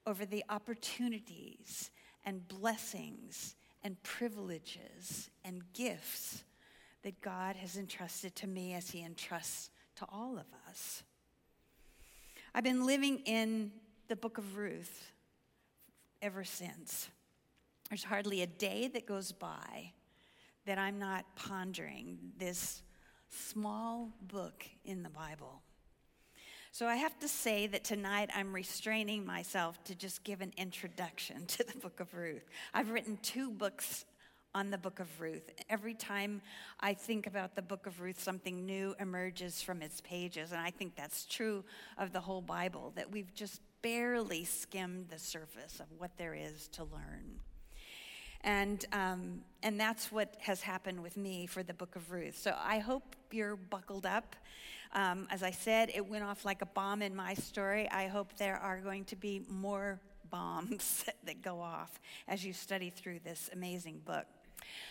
over 0.07 0.25
the 0.25 0.43
opportunities 0.49 1.91
and 2.23 2.47
blessings 2.47 3.55
and 3.83 4.01
privileges 4.03 5.29
and 5.43 5.61
gifts 5.73 6.45
that 7.03 7.19
God 7.21 7.57
has 7.57 7.77
entrusted 7.77 8.33
to 8.37 8.47
me 8.47 8.73
as 8.73 8.89
He 8.89 9.03
entrusts 9.03 9.69
to 9.97 10.05
all 10.09 10.37
of 10.37 10.45
us. 10.69 11.03
I've 12.55 12.63
been 12.63 12.85
living 12.85 13.19
in 13.25 13.71
the 14.07 14.15
book 14.15 14.37
of 14.37 14.55
Ruth 14.55 15.11
ever 16.21 16.45
since. 16.45 17.09
There's 17.89 18.05
hardly 18.05 18.41
a 18.41 18.47
day 18.47 18.87
that 18.87 19.05
goes 19.05 19.33
by 19.33 19.91
that 20.65 20.77
I'm 20.77 20.99
not 20.99 21.25
pondering 21.35 22.17
this 22.37 22.81
small 23.29 24.09
book 24.21 24.65
in 24.85 25.03
the 25.03 25.09
Bible. 25.09 25.61
So 26.77 26.85
I 26.85 26.97
have 26.97 27.17
to 27.21 27.27
say 27.27 27.65
that 27.65 27.83
tonight 27.83 28.29
I'm 28.35 28.53
restraining 28.53 29.25
myself 29.25 29.83
to 29.85 29.95
just 29.95 30.23
give 30.23 30.41
an 30.41 30.53
introduction 30.57 31.43
to 31.47 31.63
the 31.63 31.75
book 31.79 31.99
of 31.99 32.13
Ruth. 32.13 32.47
I've 32.71 32.91
written 32.91 33.17
two 33.23 33.49
books 33.49 34.05
on 34.53 34.69
the 34.69 34.77
book 34.77 34.99
of 34.99 35.07
Ruth. 35.19 35.49
Every 35.71 35.95
time 35.95 36.39
I 36.79 36.93
think 36.93 37.25
about 37.25 37.55
the 37.55 37.63
book 37.63 37.87
of 37.87 37.99
Ruth, 37.99 38.21
something 38.21 38.63
new 38.63 38.93
emerges 38.99 39.59
from 39.59 39.81
its 39.81 40.01
pages. 40.01 40.51
And 40.51 40.61
I 40.61 40.69
think 40.69 40.95
that's 40.95 41.25
true 41.25 41.65
of 41.97 42.13
the 42.13 42.19
whole 42.19 42.41
Bible, 42.41 42.93
that 42.95 43.11
we've 43.11 43.33
just 43.33 43.59
barely 43.81 44.45
skimmed 44.45 45.09
the 45.09 45.17
surface 45.17 45.79
of 45.79 45.87
what 45.97 46.15
there 46.15 46.35
is 46.35 46.67
to 46.73 46.83
learn. 46.83 47.39
And, 48.41 48.85
um, 48.93 49.41
and 49.63 49.79
that's 49.79 50.11
what 50.11 50.35
has 50.41 50.61
happened 50.61 51.01
with 51.01 51.17
me 51.17 51.47
for 51.47 51.63
the 51.63 51.73
book 51.73 51.95
of 51.95 52.11
Ruth. 52.11 52.37
So 52.37 52.55
I 52.55 52.77
hope 52.77 53.15
you're 53.31 53.55
buckled 53.55 54.05
up 54.05 54.35
um, 54.97 55.27
as 55.29 55.43
I 55.43 55.51
said, 55.51 55.91
it 55.93 56.09
went 56.09 56.23
off 56.23 56.43
like 56.43 56.63
a 56.63 56.65
bomb 56.65 57.03
in 57.03 57.15
my 57.15 57.35
story. 57.35 57.87
I 57.91 58.07
hope 58.07 58.35
there 58.37 58.57
are 58.57 58.79
going 58.79 59.05
to 59.05 59.15
be 59.15 59.43
more 59.47 60.01
bombs 60.31 61.05
that 61.23 61.43
go 61.43 61.61
off 61.61 61.99
as 62.27 62.43
you 62.43 62.51
study 62.51 62.89
through 62.89 63.19
this 63.23 63.49
amazing 63.53 64.01
book. 64.03 64.25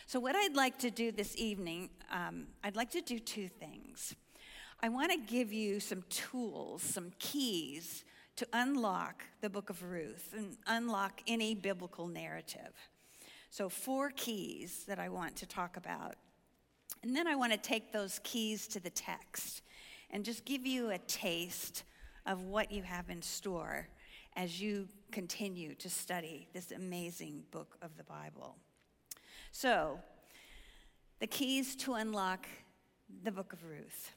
So, 0.06 0.20
what 0.20 0.36
I'd 0.36 0.54
like 0.54 0.78
to 0.78 0.90
do 0.92 1.10
this 1.10 1.36
evening, 1.36 1.90
um, 2.12 2.46
I'd 2.62 2.76
like 2.76 2.92
to 2.92 3.00
do 3.00 3.18
two 3.18 3.48
things. 3.48 4.14
I 4.80 4.90
want 4.90 5.10
to 5.10 5.18
give 5.18 5.52
you 5.52 5.80
some 5.80 6.04
tools, 6.08 6.82
some 6.82 7.10
keys 7.18 8.04
to 8.36 8.46
unlock 8.52 9.24
the 9.40 9.50
book 9.50 9.70
of 9.70 9.82
Ruth 9.82 10.32
and 10.36 10.56
unlock 10.68 11.20
any 11.26 11.56
biblical 11.56 12.06
narrative. 12.06 12.74
So, 13.50 13.68
four 13.68 14.12
keys 14.14 14.84
that 14.86 15.00
I 15.00 15.08
want 15.08 15.34
to 15.36 15.46
talk 15.46 15.76
about. 15.76 16.14
And 17.02 17.14
then 17.14 17.26
I 17.26 17.34
want 17.34 17.52
to 17.52 17.58
take 17.58 17.92
those 17.92 18.20
keys 18.22 18.68
to 18.68 18.80
the 18.80 18.90
text 18.90 19.62
and 20.10 20.24
just 20.24 20.44
give 20.44 20.66
you 20.66 20.90
a 20.90 20.98
taste 20.98 21.84
of 22.26 22.44
what 22.44 22.72
you 22.72 22.82
have 22.82 23.10
in 23.10 23.22
store 23.22 23.88
as 24.36 24.60
you 24.60 24.88
continue 25.12 25.74
to 25.76 25.88
study 25.88 26.48
this 26.52 26.72
amazing 26.72 27.42
book 27.50 27.76
of 27.80 27.96
the 27.96 28.04
Bible. 28.04 28.56
So, 29.50 30.00
the 31.20 31.26
keys 31.26 31.74
to 31.76 31.94
unlock 31.94 32.46
the 33.22 33.32
book 33.32 33.52
of 33.52 33.64
Ruth. 33.64 34.12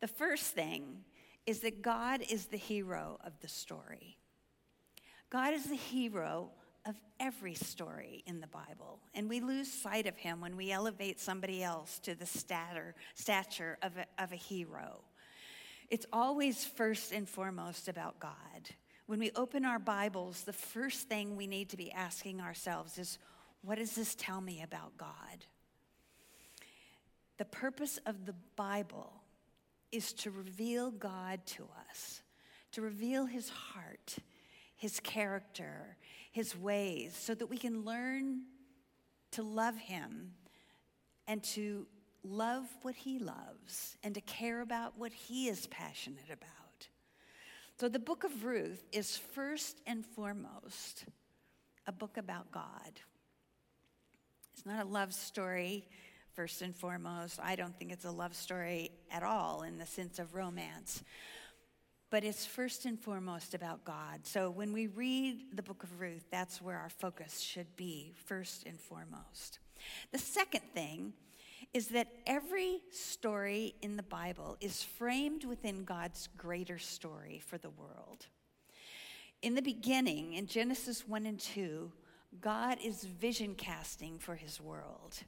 The 0.00 0.06
first 0.06 0.54
thing 0.54 1.04
is 1.46 1.60
that 1.60 1.82
God 1.82 2.22
is 2.28 2.46
the 2.46 2.56
hero 2.56 3.18
of 3.24 3.32
the 3.40 3.48
story. 3.48 4.18
God 5.30 5.54
is 5.54 5.64
the 5.64 5.76
hero 5.76 6.50
of 6.88 6.96
every 7.20 7.54
story 7.54 8.24
in 8.26 8.40
the 8.40 8.46
Bible. 8.46 8.98
And 9.14 9.28
we 9.28 9.40
lose 9.40 9.70
sight 9.70 10.06
of 10.06 10.16
him 10.16 10.40
when 10.40 10.56
we 10.56 10.72
elevate 10.72 11.20
somebody 11.20 11.62
else 11.62 11.98
to 12.00 12.14
the 12.14 12.26
stature, 12.26 12.94
stature 13.14 13.76
of 13.82 13.92
a, 13.98 14.22
of 14.22 14.32
a 14.32 14.36
hero. 14.36 15.02
It's 15.90 16.06
always 16.12 16.64
first 16.64 17.12
and 17.12 17.28
foremost 17.28 17.88
about 17.88 18.18
God. 18.18 18.32
When 19.06 19.18
we 19.18 19.30
open 19.36 19.66
our 19.66 19.78
Bibles, 19.78 20.44
the 20.44 20.52
first 20.52 21.08
thing 21.08 21.36
we 21.36 21.46
need 21.46 21.68
to 21.70 21.76
be 21.76 21.92
asking 21.92 22.40
ourselves 22.40 22.98
is 22.98 23.18
what 23.62 23.78
does 23.78 23.94
this 23.94 24.14
tell 24.14 24.40
me 24.40 24.62
about 24.62 24.96
God? 24.96 25.46
The 27.36 27.44
purpose 27.44 27.98
of 28.06 28.24
the 28.24 28.34
Bible 28.56 29.12
is 29.92 30.12
to 30.14 30.30
reveal 30.30 30.90
God 30.90 31.44
to 31.46 31.68
us, 31.90 32.22
to 32.72 32.82
reveal 32.82 33.26
his 33.26 33.48
heart, 33.48 34.16
his 34.76 35.00
character, 35.00 35.96
his 36.38 36.56
ways, 36.56 37.16
so 37.16 37.34
that 37.34 37.48
we 37.48 37.58
can 37.58 37.84
learn 37.84 38.42
to 39.32 39.42
love 39.42 39.76
him 39.76 40.30
and 41.26 41.42
to 41.42 41.84
love 42.22 42.64
what 42.82 42.94
he 42.94 43.18
loves 43.18 43.98
and 44.04 44.14
to 44.14 44.20
care 44.20 44.60
about 44.60 44.96
what 44.96 45.12
he 45.12 45.48
is 45.48 45.66
passionate 45.66 46.30
about. 46.30 46.86
So 47.80 47.88
the 47.88 47.98
book 47.98 48.22
of 48.22 48.44
Ruth 48.44 48.86
is 48.92 49.16
first 49.16 49.80
and 49.84 50.06
foremost 50.06 51.06
a 51.88 51.92
book 51.92 52.16
about 52.16 52.52
God. 52.52 52.92
It's 54.52 54.64
not 54.64 54.86
a 54.86 54.88
love 54.88 55.12
story 55.12 55.88
first 56.34 56.62
and 56.62 56.72
foremost. 56.72 57.40
I 57.42 57.56
don't 57.56 57.76
think 57.76 57.90
it's 57.90 58.04
a 58.04 58.12
love 58.12 58.36
story 58.36 58.92
at 59.10 59.24
all 59.24 59.62
in 59.62 59.76
the 59.76 59.86
sense 59.86 60.20
of 60.20 60.36
romance. 60.36 61.02
But 62.10 62.24
it's 62.24 62.46
first 62.46 62.86
and 62.86 62.98
foremost 62.98 63.54
about 63.54 63.84
God. 63.84 64.20
So 64.22 64.50
when 64.50 64.72
we 64.72 64.86
read 64.86 65.54
the 65.54 65.62
book 65.62 65.82
of 65.82 66.00
Ruth, 66.00 66.24
that's 66.30 66.62
where 66.62 66.78
our 66.78 66.88
focus 66.88 67.40
should 67.40 67.76
be, 67.76 68.14
first 68.26 68.64
and 68.64 68.80
foremost. 68.80 69.58
The 70.10 70.18
second 70.18 70.62
thing 70.74 71.12
is 71.74 71.88
that 71.88 72.08
every 72.26 72.80
story 72.90 73.74
in 73.82 73.96
the 73.96 74.02
Bible 74.02 74.56
is 74.60 74.82
framed 74.82 75.44
within 75.44 75.84
God's 75.84 76.28
greater 76.36 76.78
story 76.78 77.42
for 77.44 77.58
the 77.58 77.70
world. 77.70 78.26
In 79.42 79.54
the 79.54 79.62
beginning, 79.62 80.34
in 80.34 80.46
Genesis 80.46 81.06
1 81.06 81.26
and 81.26 81.38
2, 81.38 81.92
God 82.40 82.78
is 82.82 83.04
vision 83.04 83.54
casting 83.54 84.18
for 84.18 84.34
his 84.34 84.60
world. 84.60 85.18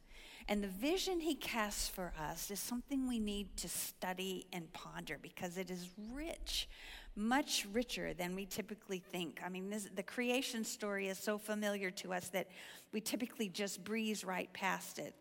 And 0.50 0.64
the 0.64 0.68
vision 0.68 1.20
he 1.20 1.36
casts 1.36 1.86
for 1.86 2.12
us 2.18 2.50
is 2.50 2.58
something 2.58 3.06
we 3.06 3.20
need 3.20 3.56
to 3.58 3.68
study 3.68 4.48
and 4.52 4.70
ponder 4.72 5.16
because 5.22 5.56
it 5.56 5.70
is 5.70 5.88
rich, 6.12 6.68
much 7.14 7.68
richer 7.72 8.12
than 8.14 8.34
we 8.34 8.46
typically 8.46 8.98
think. 8.98 9.40
I 9.46 9.48
mean, 9.48 9.70
this, 9.70 9.88
the 9.94 10.02
creation 10.02 10.64
story 10.64 11.06
is 11.06 11.18
so 11.18 11.38
familiar 11.38 11.92
to 11.92 12.12
us 12.12 12.30
that 12.30 12.48
we 12.90 13.00
typically 13.00 13.48
just 13.48 13.84
breeze 13.84 14.24
right 14.24 14.52
past 14.52 14.98
it. 14.98 15.14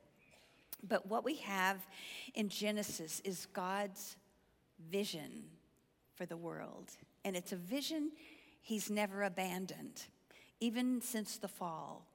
But 0.82 1.06
what 1.06 1.24
we 1.24 1.36
have 1.36 1.86
in 2.34 2.50
Genesis 2.50 3.22
is 3.24 3.46
God's 3.54 4.16
vision 4.90 5.44
for 6.16 6.26
the 6.26 6.38
world. 6.38 6.90
And 7.24 7.36
it's 7.36 7.52
a 7.52 7.58
vision 7.58 8.14
he's 8.64 8.90
never 8.90 9.22
abandoned, 9.22 10.08
even 10.60 11.02
since 11.02 11.38
the 11.38 11.48
fall. 11.48 12.09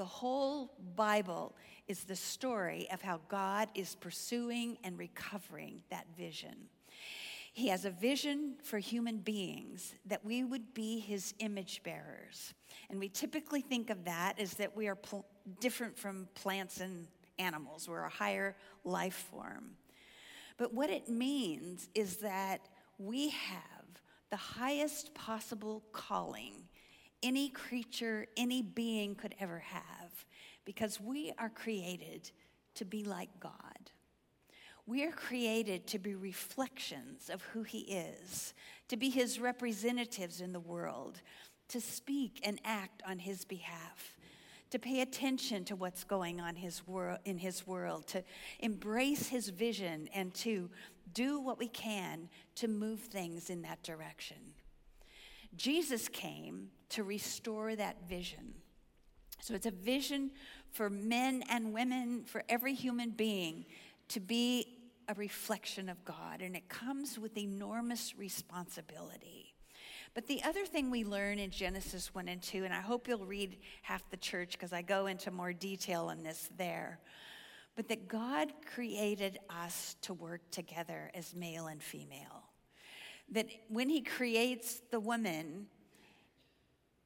The 0.00 0.06
whole 0.06 0.72
Bible 0.96 1.54
is 1.86 2.04
the 2.04 2.16
story 2.16 2.88
of 2.90 3.02
how 3.02 3.20
God 3.28 3.68
is 3.74 3.96
pursuing 3.96 4.78
and 4.82 4.98
recovering 4.98 5.82
that 5.90 6.06
vision. 6.16 6.70
He 7.52 7.68
has 7.68 7.84
a 7.84 7.90
vision 7.90 8.54
for 8.62 8.78
human 8.78 9.18
beings 9.18 9.94
that 10.06 10.24
we 10.24 10.42
would 10.42 10.72
be 10.72 11.00
his 11.00 11.34
image 11.38 11.82
bearers. 11.82 12.54
And 12.88 12.98
we 12.98 13.10
typically 13.10 13.60
think 13.60 13.90
of 13.90 14.06
that 14.06 14.40
as 14.40 14.54
that 14.54 14.74
we 14.74 14.88
are 14.88 14.94
pl- 14.94 15.26
different 15.60 15.98
from 15.98 16.28
plants 16.32 16.80
and 16.80 17.06
animals, 17.38 17.86
we're 17.86 18.04
a 18.04 18.08
higher 18.08 18.56
life 18.84 19.28
form. 19.30 19.72
But 20.56 20.72
what 20.72 20.88
it 20.88 21.10
means 21.10 21.90
is 21.94 22.16
that 22.22 22.70
we 22.96 23.28
have 23.28 23.84
the 24.30 24.36
highest 24.36 25.12
possible 25.12 25.82
calling 25.92 26.54
any 27.22 27.48
creature, 27.48 28.26
any 28.36 28.62
being 28.62 29.14
could 29.14 29.34
ever 29.38 29.58
have, 29.58 30.24
because 30.64 31.00
we 31.00 31.32
are 31.38 31.48
created 31.48 32.30
to 32.74 32.84
be 32.84 33.04
like 33.04 33.28
God. 33.40 33.90
We 34.86 35.04
are 35.04 35.12
created 35.12 35.86
to 35.88 35.98
be 35.98 36.14
reflections 36.14 37.30
of 37.30 37.42
who 37.42 37.62
He 37.62 37.80
is, 37.80 38.54
to 38.88 38.96
be 38.96 39.10
His 39.10 39.38
representatives 39.38 40.40
in 40.40 40.52
the 40.52 40.60
world, 40.60 41.20
to 41.68 41.80
speak 41.80 42.40
and 42.42 42.60
act 42.64 43.02
on 43.06 43.18
His 43.18 43.44
behalf, 43.44 44.16
to 44.70 44.78
pay 44.78 45.00
attention 45.00 45.64
to 45.64 45.76
what's 45.76 46.04
going 46.04 46.40
on 46.40 46.56
his 46.56 46.86
wor- 46.86 47.18
in 47.24 47.38
His 47.38 47.66
world, 47.66 48.06
to 48.08 48.24
embrace 48.58 49.28
His 49.28 49.48
vision, 49.48 50.08
and 50.14 50.34
to 50.34 50.70
do 51.12 51.40
what 51.40 51.58
we 51.58 51.68
can 51.68 52.28
to 52.56 52.68
move 52.68 53.00
things 53.00 53.50
in 53.50 53.62
that 53.62 53.82
direction. 53.82 54.38
Jesus 55.56 56.08
came 56.08 56.70
to 56.90 57.04
restore 57.04 57.74
that 57.76 58.08
vision. 58.08 58.54
So 59.40 59.54
it's 59.54 59.66
a 59.66 59.70
vision 59.70 60.30
for 60.72 60.90
men 60.90 61.42
and 61.48 61.72
women, 61.72 62.24
for 62.24 62.44
every 62.48 62.74
human 62.74 63.10
being 63.10 63.64
to 64.08 64.20
be 64.20 64.78
a 65.08 65.14
reflection 65.14 65.88
of 65.88 66.04
God, 66.04 66.40
and 66.40 66.54
it 66.54 66.68
comes 66.68 67.18
with 67.18 67.36
enormous 67.36 68.14
responsibility. 68.16 69.54
But 70.14 70.26
the 70.26 70.42
other 70.42 70.64
thing 70.66 70.90
we 70.90 71.04
learn 71.04 71.38
in 71.38 71.50
Genesis 71.50 72.14
1 72.14 72.28
and 72.28 72.42
2, 72.42 72.64
and 72.64 72.74
I 72.74 72.80
hope 72.80 73.06
you'll 73.08 73.26
read 73.26 73.58
half 73.82 74.08
the 74.10 74.16
church 74.16 74.52
because 74.52 74.72
I 74.72 74.82
go 74.82 75.06
into 75.06 75.30
more 75.30 75.52
detail 75.52 76.06
on 76.06 76.22
this 76.22 76.48
there, 76.56 77.00
but 77.76 77.88
that 77.88 78.08
God 78.08 78.52
created 78.72 79.38
us 79.48 79.96
to 80.02 80.14
work 80.14 80.42
together 80.50 81.10
as 81.14 81.34
male 81.34 81.68
and 81.68 81.82
female. 81.82 82.44
That 83.30 83.46
when 83.68 83.88
He 83.88 84.00
creates 84.00 84.82
the 84.90 85.00
woman, 85.00 85.66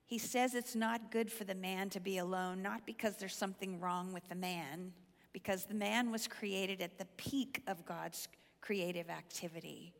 he 0.07 0.19
says 0.19 0.55
it's 0.55 0.75
not 0.75 1.11
good 1.11 1.33
for 1.33 1.45
the 1.45 1.55
man 1.55 1.91
to 1.91 2.01
be 2.01 2.19
alone, 2.19 2.63
not 2.63 2.87
because 2.87 3.17
there's 3.17 3.37
something 3.37 3.81
wrong 3.81 4.13
with 4.13 4.29
the 4.29 4.35
man, 4.35 4.93
because 5.33 5.65
the 5.65 5.75
man 5.75 6.11
was 6.11 6.27
created 6.27 6.83
at 6.83 6.99
the 6.99 7.07
peak 7.17 7.63
of 7.67 7.87
God's 7.87 8.29
creative 8.61 9.09
activity. 9.09 9.95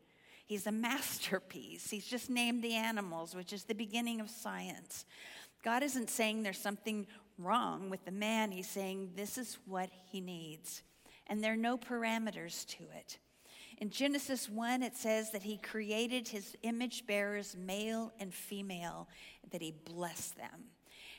He's 0.45 0.67
a 0.67 0.71
masterpiece. 0.71 1.89
He's 1.89 2.05
just 2.05 2.29
named 2.29 2.63
the 2.63 2.75
animals, 2.75 3.35
which 3.35 3.51
is 3.51 3.63
the 3.63 3.73
beginning 3.73 4.21
of 4.21 4.29
science. 4.29 5.05
God 5.63 5.81
isn't 5.81 6.11
saying 6.11 6.43
there's 6.43 6.59
something 6.59 7.07
wrong 7.39 7.89
with 7.89 8.05
the 8.05 8.11
man, 8.11 8.51
He's 8.51 8.69
saying 8.69 9.11
this 9.15 9.37
is 9.37 9.57
what 9.65 9.89
he 10.05 10.21
needs. 10.21 10.83
And 11.27 11.43
there 11.43 11.53
are 11.53 11.57
no 11.57 11.77
parameters 11.77 12.65
to 12.77 12.83
it. 12.97 13.17
In 13.77 13.89
Genesis 13.89 14.49
1, 14.49 14.83
it 14.83 14.95
says 14.95 15.31
that 15.31 15.43
he 15.43 15.57
created 15.57 16.27
his 16.27 16.55
image 16.63 17.05
bearers, 17.05 17.57
male 17.59 18.13
and 18.19 18.33
female, 18.33 19.09
that 19.51 19.61
he 19.61 19.71
blessed 19.71 20.37
them, 20.37 20.69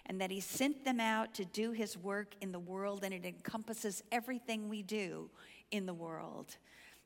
and 0.07 0.21
that 0.21 0.31
he 0.31 0.40
sent 0.40 0.85
them 0.85 0.99
out 0.99 1.35
to 1.35 1.45
do 1.45 1.73
his 1.73 1.99
work 1.99 2.35
in 2.40 2.53
the 2.53 2.59
world, 2.59 3.05
and 3.05 3.12
it 3.12 3.27
encompasses 3.27 4.03
everything 4.11 4.69
we 4.69 4.83
do 4.83 5.29
in 5.71 5.85
the 5.85 5.95
world. 5.95 6.57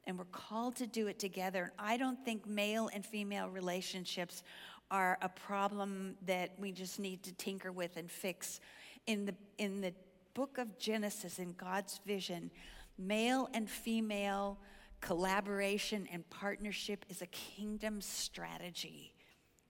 And 0.06 0.16
we're 0.16 0.24
called 0.26 0.76
to 0.76 0.86
do 0.86 1.08
it 1.08 1.18
together. 1.18 1.62
And 1.64 1.72
I 1.78 1.96
don't 1.96 2.24
think 2.24 2.46
male 2.46 2.88
and 2.92 3.04
female 3.04 3.48
relationships 3.48 4.42
are 4.90 5.18
a 5.20 5.28
problem 5.28 6.16
that 6.26 6.52
we 6.58 6.72
just 6.72 6.98
need 6.98 7.22
to 7.24 7.32
tinker 7.32 7.72
with 7.72 7.96
and 7.96 8.10
fix. 8.10 8.60
In 9.06 9.24
the, 9.26 9.34
in 9.58 9.81
the 9.81 9.92
book 10.35 10.58
of 10.58 10.79
Genesis, 10.79 11.38
in 11.38 11.52
God's 11.52 12.00
vision, 12.06 12.50
male 12.98 13.48
and 13.52 13.68
female 13.68 14.58
collaboration 15.01 16.09
and 16.13 16.29
partnership 16.31 17.05
is 17.09 17.23
a 17.23 17.27
kingdom 17.27 18.01
strategy. 18.01 19.13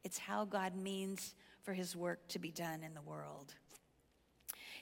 It's 0.04 0.18
how 0.18 0.44
God 0.44 0.76
means 0.76 1.34
for 1.62 1.72
his 1.72 1.94
work 1.94 2.26
to 2.28 2.38
be 2.38 2.50
done 2.50 2.82
in 2.82 2.94
the 2.94 3.02
world. 3.02 3.54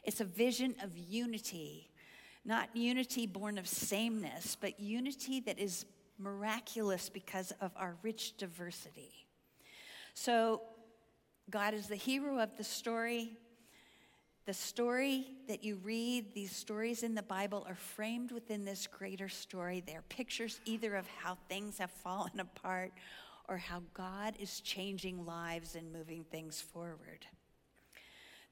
It's 0.05 0.21
a 0.21 0.25
vision 0.25 0.75
of 0.83 0.97
unity, 0.97 1.91
not 2.45 2.75
unity 2.75 3.27
born 3.27 3.59
of 3.59 3.69
sameness, 3.69 4.57
but 4.59 4.79
unity 4.81 5.41
that 5.41 5.59
is 5.59 5.85
miraculous 6.19 7.09
because 7.09 7.53
of 7.61 7.73
our 7.77 7.97
rich 8.03 8.37
diversity. 8.37 9.27
So, 10.15 10.63
God 11.51 11.73
is 11.75 11.87
the 11.87 11.97
hero 11.97 12.39
of 12.39 12.57
the 12.57 12.65
story. 12.65 13.33
The 14.49 14.55
story 14.55 15.27
that 15.47 15.63
you 15.63 15.79
read, 15.85 16.33
these 16.33 16.57
stories 16.57 17.03
in 17.03 17.15
the 17.15 17.23
Bible, 17.23 17.67
are 17.69 17.75
framed 17.75 18.33
within 18.33 18.65
this 18.65 18.87
greater 18.87 19.29
story. 19.29 19.83
They're 19.87 20.01
pictures 20.09 20.59
either 20.65 20.97
of 20.97 21.07
how 21.07 21.37
things 21.51 21.77
have 21.77 21.91
fallen 21.91 22.33
apart 22.41 22.93
or 23.47 23.59
how 23.59 23.83
God 23.93 24.37
is 24.41 24.63
changing 24.63 25.27
lives 25.27 25.75
and 25.75 25.93
moving 25.93 26.25
things 26.25 26.63
forward. 26.63 27.27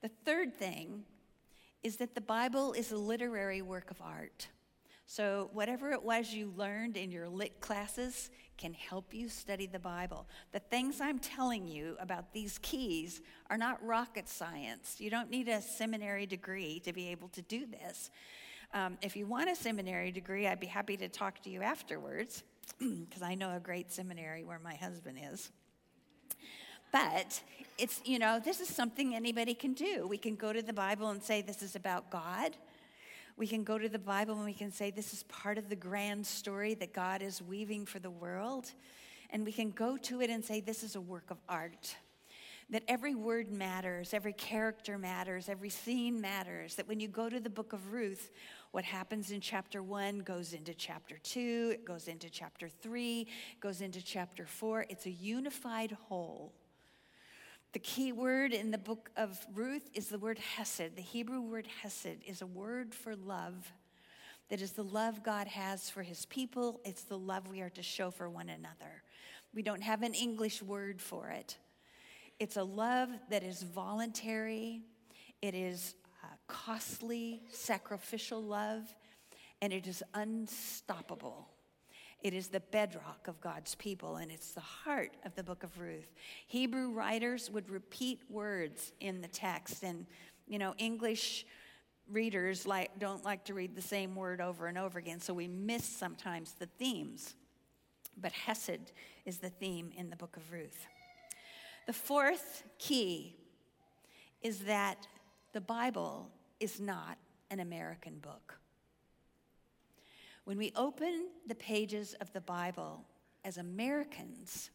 The 0.02 0.10
third 0.26 0.58
thing 0.58 1.04
is 1.82 1.96
that 1.96 2.14
the 2.14 2.20
Bible 2.20 2.74
is 2.74 2.92
a 2.92 2.98
literary 2.98 3.62
work 3.62 3.90
of 3.90 4.02
art. 4.02 4.48
So, 5.08 5.50
whatever 5.52 5.92
it 5.92 6.02
was 6.02 6.32
you 6.32 6.52
learned 6.56 6.96
in 6.96 7.12
your 7.12 7.28
lit 7.28 7.60
classes 7.60 8.28
can 8.58 8.74
help 8.74 9.14
you 9.14 9.28
study 9.28 9.66
the 9.66 9.78
Bible. 9.78 10.26
The 10.50 10.58
things 10.58 11.00
I'm 11.00 11.20
telling 11.20 11.68
you 11.68 11.96
about 12.00 12.32
these 12.32 12.58
keys 12.58 13.20
are 13.48 13.56
not 13.56 13.84
rocket 13.84 14.28
science. 14.28 14.96
You 14.98 15.10
don't 15.10 15.30
need 15.30 15.48
a 15.48 15.62
seminary 15.62 16.26
degree 16.26 16.80
to 16.80 16.92
be 16.92 17.08
able 17.08 17.28
to 17.28 17.42
do 17.42 17.66
this. 17.66 18.10
Um, 18.74 18.98
if 19.00 19.14
you 19.14 19.26
want 19.26 19.48
a 19.48 19.54
seminary 19.54 20.10
degree, 20.10 20.48
I'd 20.48 20.58
be 20.58 20.66
happy 20.66 20.96
to 20.96 21.08
talk 21.08 21.40
to 21.42 21.50
you 21.50 21.62
afterwards, 21.62 22.42
because 22.78 23.22
I 23.22 23.36
know 23.36 23.54
a 23.54 23.60
great 23.60 23.92
seminary 23.92 24.42
where 24.42 24.58
my 24.58 24.74
husband 24.74 25.18
is. 25.32 25.52
But 26.90 27.40
it's, 27.78 28.00
you 28.04 28.18
know, 28.18 28.40
this 28.40 28.60
is 28.60 28.68
something 28.68 29.14
anybody 29.14 29.54
can 29.54 29.72
do. 29.72 30.06
We 30.08 30.18
can 30.18 30.34
go 30.34 30.52
to 30.52 30.62
the 30.62 30.72
Bible 30.72 31.10
and 31.10 31.22
say, 31.22 31.42
this 31.42 31.62
is 31.62 31.76
about 31.76 32.10
God. 32.10 32.56
We 33.36 33.46
can 33.46 33.64
go 33.64 33.76
to 33.76 33.88
the 33.88 33.98
Bible 33.98 34.34
and 34.34 34.46
we 34.46 34.54
can 34.54 34.72
say, 34.72 34.90
this 34.90 35.12
is 35.12 35.22
part 35.24 35.58
of 35.58 35.68
the 35.68 35.76
grand 35.76 36.26
story 36.26 36.74
that 36.74 36.94
God 36.94 37.20
is 37.20 37.42
weaving 37.42 37.84
for 37.84 37.98
the 37.98 38.10
world. 38.10 38.72
And 39.30 39.44
we 39.44 39.52
can 39.52 39.70
go 39.70 39.98
to 39.98 40.22
it 40.22 40.30
and 40.30 40.42
say, 40.42 40.60
this 40.60 40.82
is 40.82 40.96
a 40.96 41.00
work 41.00 41.30
of 41.30 41.38
art. 41.48 41.96
That 42.70 42.82
every 42.88 43.14
word 43.14 43.52
matters, 43.52 44.14
every 44.14 44.32
character 44.32 44.98
matters, 44.98 45.48
every 45.48 45.68
scene 45.68 46.20
matters. 46.20 46.74
That 46.76 46.88
when 46.88 46.98
you 46.98 47.08
go 47.08 47.28
to 47.28 47.38
the 47.38 47.50
book 47.50 47.72
of 47.72 47.92
Ruth, 47.92 48.30
what 48.72 48.84
happens 48.84 49.30
in 49.30 49.40
chapter 49.40 49.82
one 49.82 50.20
goes 50.20 50.52
into 50.52 50.74
chapter 50.74 51.18
two, 51.22 51.70
it 51.74 51.84
goes 51.84 52.08
into 52.08 52.28
chapter 52.28 52.68
three, 52.68 53.28
goes 53.60 53.82
into 53.82 54.02
chapter 54.02 54.46
four. 54.46 54.86
It's 54.88 55.06
a 55.06 55.10
unified 55.10 55.92
whole. 56.08 56.52
The 57.76 57.80
key 57.80 58.10
word 58.10 58.54
in 58.54 58.70
the 58.70 58.78
book 58.78 59.10
of 59.18 59.38
Ruth 59.52 59.90
is 59.92 60.08
the 60.08 60.18
word 60.18 60.38
hesed. 60.38 60.96
The 60.96 61.02
Hebrew 61.02 61.42
word 61.42 61.68
hesed 61.82 62.22
is 62.26 62.40
a 62.40 62.46
word 62.46 62.94
for 62.94 63.14
love. 63.14 63.70
That 64.48 64.62
is 64.62 64.72
the 64.72 64.82
love 64.82 65.22
God 65.22 65.46
has 65.46 65.90
for 65.90 66.02
his 66.02 66.24
people, 66.24 66.80
it's 66.86 67.02
the 67.02 67.18
love 67.18 67.50
we 67.50 67.60
are 67.60 67.68
to 67.68 67.82
show 67.82 68.10
for 68.10 68.30
one 68.30 68.48
another. 68.48 69.02
We 69.54 69.60
don't 69.60 69.82
have 69.82 70.02
an 70.02 70.14
English 70.14 70.62
word 70.62 71.02
for 71.02 71.28
it. 71.28 71.58
It's 72.40 72.56
a 72.56 72.64
love 72.64 73.10
that 73.28 73.42
is 73.42 73.62
voluntary, 73.62 74.80
it 75.42 75.54
is 75.54 75.96
costly, 76.46 77.42
sacrificial 77.50 78.42
love, 78.42 78.84
and 79.60 79.70
it 79.70 79.86
is 79.86 80.02
unstoppable. 80.14 81.46
It 82.22 82.34
is 82.34 82.48
the 82.48 82.60
bedrock 82.60 83.28
of 83.28 83.40
God's 83.40 83.74
people, 83.74 84.16
and 84.16 84.30
it's 84.30 84.52
the 84.52 84.60
heart 84.60 85.12
of 85.24 85.34
the 85.34 85.42
book 85.42 85.62
of 85.62 85.78
Ruth. 85.78 86.12
Hebrew 86.46 86.90
writers 86.90 87.50
would 87.50 87.70
repeat 87.70 88.20
words 88.28 88.92
in 89.00 89.20
the 89.20 89.28
text, 89.28 89.82
and 89.82 90.06
you 90.48 90.58
know, 90.58 90.74
English 90.78 91.46
readers 92.10 92.66
like 92.66 92.98
don't 92.98 93.24
like 93.24 93.44
to 93.44 93.54
read 93.54 93.74
the 93.74 93.82
same 93.82 94.14
word 94.14 94.40
over 94.40 94.66
and 94.66 94.78
over 94.78 94.98
again, 94.98 95.20
so 95.20 95.34
we 95.34 95.48
miss 95.48 95.84
sometimes 95.84 96.52
the 96.52 96.66
themes. 96.66 97.34
But 98.16 98.32
Hesed 98.32 98.92
is 99.24 99.38
the 99.38 99.50
theme 99.50 99.90
in 99.96 100.10
the 100.10 100.16
book 100.16 100.36
of 100.36 100.50
Ruth. 100.50 100.86
The 101.86 101.92
fourth 101.92 102.64
key 102.78 103.36
is 104.42 104.60
that 104.60 105.06
the 105.52 105.60
Bible 105.60 106.30
is 106.60 106.80
not 106.80 107.18
an 107.50 107.60
American 107.60 108.18
book. 108.18 108.58
When 110.46 110.58
we 110.58 110.70
open 110.76 111.26
the 111.48 111.56
pages 111.56 112.14
of 112.20 112.32
the 112.32 112.40
Bible 112.40 113.04
as 113.44 113.56
Americans, 113.56 114.70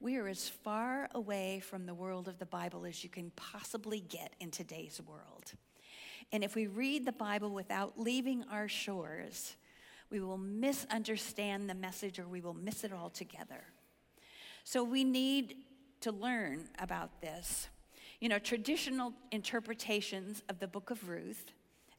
we 0.00 0.16
are 0.16 0.26
as 0.26 0.48
far 0.48 1.08
away 1.14 1.60
from 1.60 1.86
the 1.86 1.94
world 1.94 2.26
of 2.26 2.40
the 2.40 2.46
Bible 2.46 2.84
as 2.84 3.04
you 3.04 3.08
can 3.08 3.30
possibly 3.36 4.00
get 4.00 4.32
in 4.40 4.50
today's 4.50 5.00
world. 5.06 5.52
And 6.32 6.42
if 6.42 6.56
we 6.56 6.66
read 6.66 7.04
the 7.04 7.12
Bible 7.12 7.50
without 7.50 7.96
leaving 7.96 8.44
our 8.50 8.66
shores, 8.66 9.54
we 10.10 10.18
will 10.18 10.36
misunderstand 10.36 11.70
the 11.70 11.74
message 11.74 12.18
or 12.18 12.26
we 12.26 12.40
will 12.40 12.52
miss 12.52 12.82
it 12.82 12.92
altogether. 12.92 13.62
So 14.64 14.82
we 14.82 15.04
need 15.04 15.58
to 16.00 16.10
learn 16.10 16.64
about 16.80 17.20
this. 17.20 17.68
You 18.18 18.28
know, 18.28 18.40
traditional 18.40 19.12
interpretations 19.30 20.42
of 20.48 20.58
the 20.58 20.66
book 20.66 20.90
of 20.90 21.08
Ruth 21.08 21.52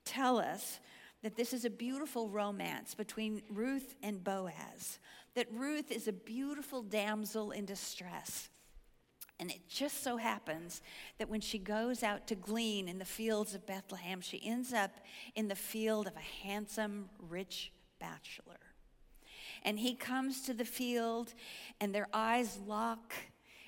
tell 0.04 0.38
us 0.38 0.82
that 1.26 1.36
this 1.36 1.54
is 1.54 1.66
a 1.66 1.72
beautiful 1.72 2.30
romance 2.30 2.94
between 2.94 3.42
Ruth 3.50 3.96
and 4.04 4.24
Boaz, 4.24 5.00
that 5.34 5.48
Ruth 5.52 5.92
is 5.92 6.08
a 6.08 6.14
beautiful 6.14 6.84
damsel 6.84 7.50
in 7.50 7.66
distress. 7.66 8.50
And 9.40 9.50
it 9.50 9.68
just 9.68 10.04
so 10.04 10.18
happens 10.18 10.84
that 11.18 11.28
when 11.28 11.42
she 11.42 11.58
goes 11.58 12.04
out 12.04 12.28
to 12.28 12.36
glean 12.36 12.88
in 12.88 13.00
the 13.00 13.06
fields 13.06 13.56
of 13.56 13.66
Bethlehem, 13.66 14.22
she 14.22 14.40
ends 14.46 14.72
up 14.72 14.92
in 15.34 15.48
the 15.48 15.56
field 15.56 16.06
of 16.06 16.16
a 16.16 16.46
handsome, 16.48 17.10
rich 17.28 17.72
bachelor. 18.00 18.60
And 19.64 19.80
he 19.80 19.96
comes 19.96 20.44
to 20.44 20.54
the 20.54 20.64
field, 20.64 21.34
and 21.82 21.96
their 21.96 22.08
eyes 22.14 22.60
lock, 22.68 23.16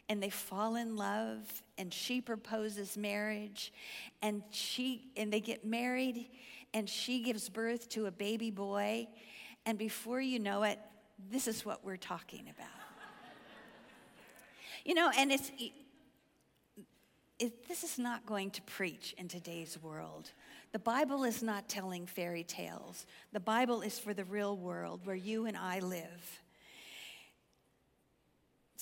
and 0.10 0.22
they 0.22 0.30
fall 0.30 0.76
in 0.76 0.96
love, 0.96 1.64
and 1.80 1.92
she 1.92 2.22
proposes 2.22 2.98
marriage, 2.98 3.74
and 4.22 4.44
she 4.52 5.10
and 5.18 5.34
they 5.34 5.40
get 5.40 5.66
married, 5.66 6.28
and 6.74 6.90
she 6.90 7.22
gives 7.22 7.50
birth 7.50 7.90
to 7.90 8.06
a 8.06 8.12
baby 8.12 8.52
boy. 8.52 9.08
And 9.66 9.78
before 9.78 10.22
you 10.22 10.40
know 10.40 10.64
it, 10.64 10.80
this 11.32 11.48
is 11.48 11.66
what 11.66 11.84
we're 11.84 11.98
talking 11.98 12.50
about. 12.50 12.68
you 14.86 14.94
know, 14.94 15.12
and 15.18 15.32
it's, 15.32 15.52
it, 17.40 17.68
this 17.68 17.84
is 17.84 18.00
not 18.00 18.26
going 18.26 18.52
to 18.52 18.62
preach 18.64 19.14
in 19.18 19.28
today's 19.28 19.78
world. 19.82 20.32
The 20.72 20.80
Bible 20.80 21.24
is 21.24 21.42
not 21.42 21.70
telling 21.70 22.06
fairy 22.06 22.44
tales. 22.44 23.06
The 23.32 23.40
Bible 23.40 23.82
is 23.82 24.00
for 24.00 24.14
the 24.14 24.26
real 24.26 24.58
world 24.58 25.02
where 25.06 25.16
you 25.16 25.46
and 25.46 25.58
I 25.58 25.80
live. 25.80 26.42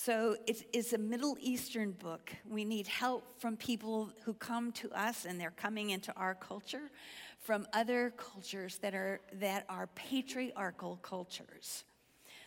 So 0.06 0.36
it's, 0.46 0.92
a 0.92 0.98
Middle 0.98 1.36
Eastern 1.40 1.90
book. 1.90 2.32
We 2.48 2.64
need 2.64 2.86
help 2.86 3.40
from 3.40 3.56
people 3.56 4.12
who 4.24 4.34
come 4.34 4.70
to 4.74 4.88
us 4.92 5.24
and 5.24 5.40
they're 5.40 5.50
coming 5.50 5.90
into 5.90 6.14
our 6.14 6.36
culture 6.36 6.92
from 7.40 7.66
other 7.72 8.14
cultures 8.16 8.78
that 8.82 8.94
are, 8.94 9.20
that 9.40 9.64
are 9.68 9.88
patriarchal 9.96 11.00
cultures. 11.02 11.82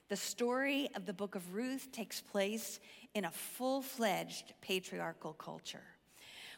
The 0.07 0.15
story 0.15 0.87
of 0.95 1.05
the 1.05 1.11
book 1.11 1.35
of 1.35 1.53
Ruth 1.53 1.91
takes 1.91 2.21
place 2.21 2.79
in 3.13 3.25
a 3.25 3.31
full 3.31 3.81
fledged 3.81 4.53
patriarchal 4.61 5.33
culture. 5.33 5.83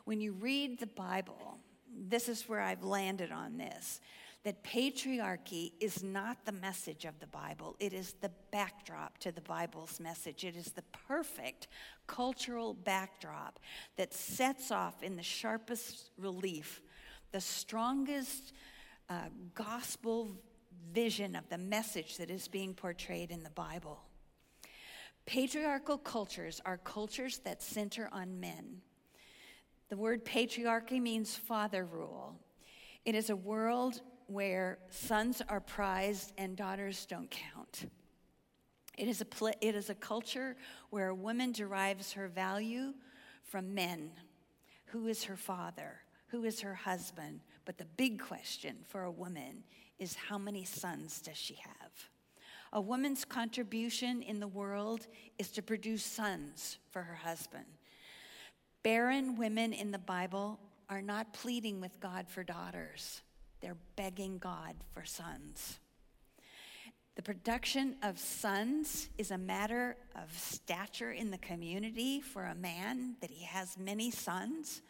When 0.06 0.22
you 0.22 0.34
read 0.34 0.80
the 0.80 0.86
Bible, 0.86 1.58
this 1.98 2.30
is 2.30 2.48
where 2.48 2.62
I've 2.62 2.84
landed 2.84 3.32
on 3.32 3.58
this 3.58 4.02
that 4.44 4.64
patriarchy 4.64 5.72
is 5.80 6.04
not 6.04 6.46
the 6.46 6.52
message 6.52 7.06
of 7.06 7.20
the 7.20 7.28
Bible, 7.28 7.76
it 7.80 7.94
is 7.94 8.14
the 8.22 8.32
backdrop 8.52 9.18
to 9.20 9.32
the 9.32 9.42
Bible's 9.42 10.00
message. 10.00 10.44
It 10.44 10.56
is 10.56 10.72
the 10.72 10.84
perfect 11.08 11.68
cultural 12.08 12.74
backdrop 12.74 13.60
that 13.98 14.14
sets 14.14 14.72
off 14.72 15.04
in 15.04 15.16
the 15.16 15.24
sharpest 15.24 16.10
relief 16.18 16.82
the 17.32 17.42
strongest 17.42 18.54
uh, 19.10 19.30
gospel 19.54 20.30
vision 20.94 21.36
of 21.36 21.48
the 21.50 21.58
message 21.58 22.18
that 22.18 22.30
is 22.30 22.48
being 22.48 22.74
portrayed 22.74 23.32
in 23.32 23.44
the 23.44 23.50
Bible. 23.52 24.02
Patriarchal 25.26 25.98
cultures 25.98 26.62
are 26.66 26.78
cultures 26.78 27.40
that 27.40 27.62
center 27.62 28.10
on 28.12 28.40
men. 28.40 28.82
The 29.90 29.98
word 29.98 30.26
patriarchy 30.26 31.02
means 31.02 31.36
father 31.36 31.86
rule. 31.86 32.36
It 33.06 33.16
is 33.16 33.30
a 33.30 33.36
world 33.36 34.02
where 34.32 34.80
sons 34.90 35.42
are 35.50 35.60
prized 35.60 36.34
and 36.38 36.56
daughters 36.56 37.06
don't 37.06 37.30
count. 37.30 37.86
It 38.98 39.08
is 39.08 39.22
a, 39.22 39.26
pl- 39.26 39.54
it 39.62 39.76
is 39.76 39.90
a 39.90 39.96
culture 39.96 40.56
where 40.90 41.10
a 41.10 41.16
woman 41.16 41.52
derives 41.52 42.14
her 42.14 42.28
value 42.28 42.94
from 43.44 43.74
men. 43.74 44.12
Who 44.88 45.08
is 45.08 45.24
her 45.26 45.38
father? 45.38 46.02
who 46.32 46.46
is 46.46 46.62
her 46.62 46.74
husband. 46.74 47.42
But 47.66 47.78
the 47.78 47.86
big 47.86 48.20
question 48.20 48.78
for 48.88 49.04
a 49.04 49.12
woman 49.12 49.64
is 50.00 50.16
how 50.16 50.38
many 50.38 50.64
sons 50.64 51.22
does 51.22 51.38
she 51.38 51.56
have? 51.56 51.92
A 52.74 52.82
woman's 52.82 53.26
contribution 53.26 54.22
in 54.22 54.40
the 54.40 54.48
world 54.48 55.08
is 55.38 55.52
to 55.52 55.62
produce 55.62 56.04
sons 56.04 56.80
for 56.90 57.04
her 57.04 57.16
husband. 57.16 57.66
Barren 58.82 59.38
women 59.38 59.74
in 59.74 59.92
the 59.92 60.00
Bible 60.00 60.60
are 60.90 61.02
not 61.02 61.34
pleading 61.34 61.82
with 61.82 62.00
God 62.00 62.28
for 62.30 62.44
daughters, 62.44 63.22
they're 63.62 63.78
begging 63.96 64.38
God 64.38 64.76
for 64.94 65.06
sons. 65.06 65.80
The 67.16 67.22
production 67.22 67.98
of 68.02 68.18
sons 68.18 69.10
is 69.18 69.32
a 69.32 69.38
matter 69.38 69.98
of 70.16 70.38
stature 70.38 71.12
in 71.12 71.30
the 71.30 71.38
community 71.38 72.22
for 72.22 72.46
a 72.46 72.56
man, 72.56 73.16
that 73.22 73.30
he 73.30 73.46
has 73.46 73.78
many 73.78 74.12
sons 74.12 74.82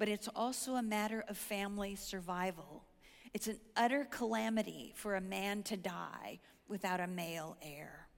but 0.00 0.08
it's 0.08 0.28
also 0.34 0.76
a 0.76 0.82
matter 0.82 1.22
of 1.28 1.36
family 1.36 1.94
survival. 1.94 2.84
It's 3.34 3.48
an 3.48 3.58
utter 3.76 4.06
calamity 4.10 4.94
for 4.96 5.14
a 5.14 5.20
man 5.20 5.62
to 5.64 5.76
die 5.76 6.40
without 6.68 7.00
a 7.00 7.06
male 7.06 7.58
heir. 7.60 8.08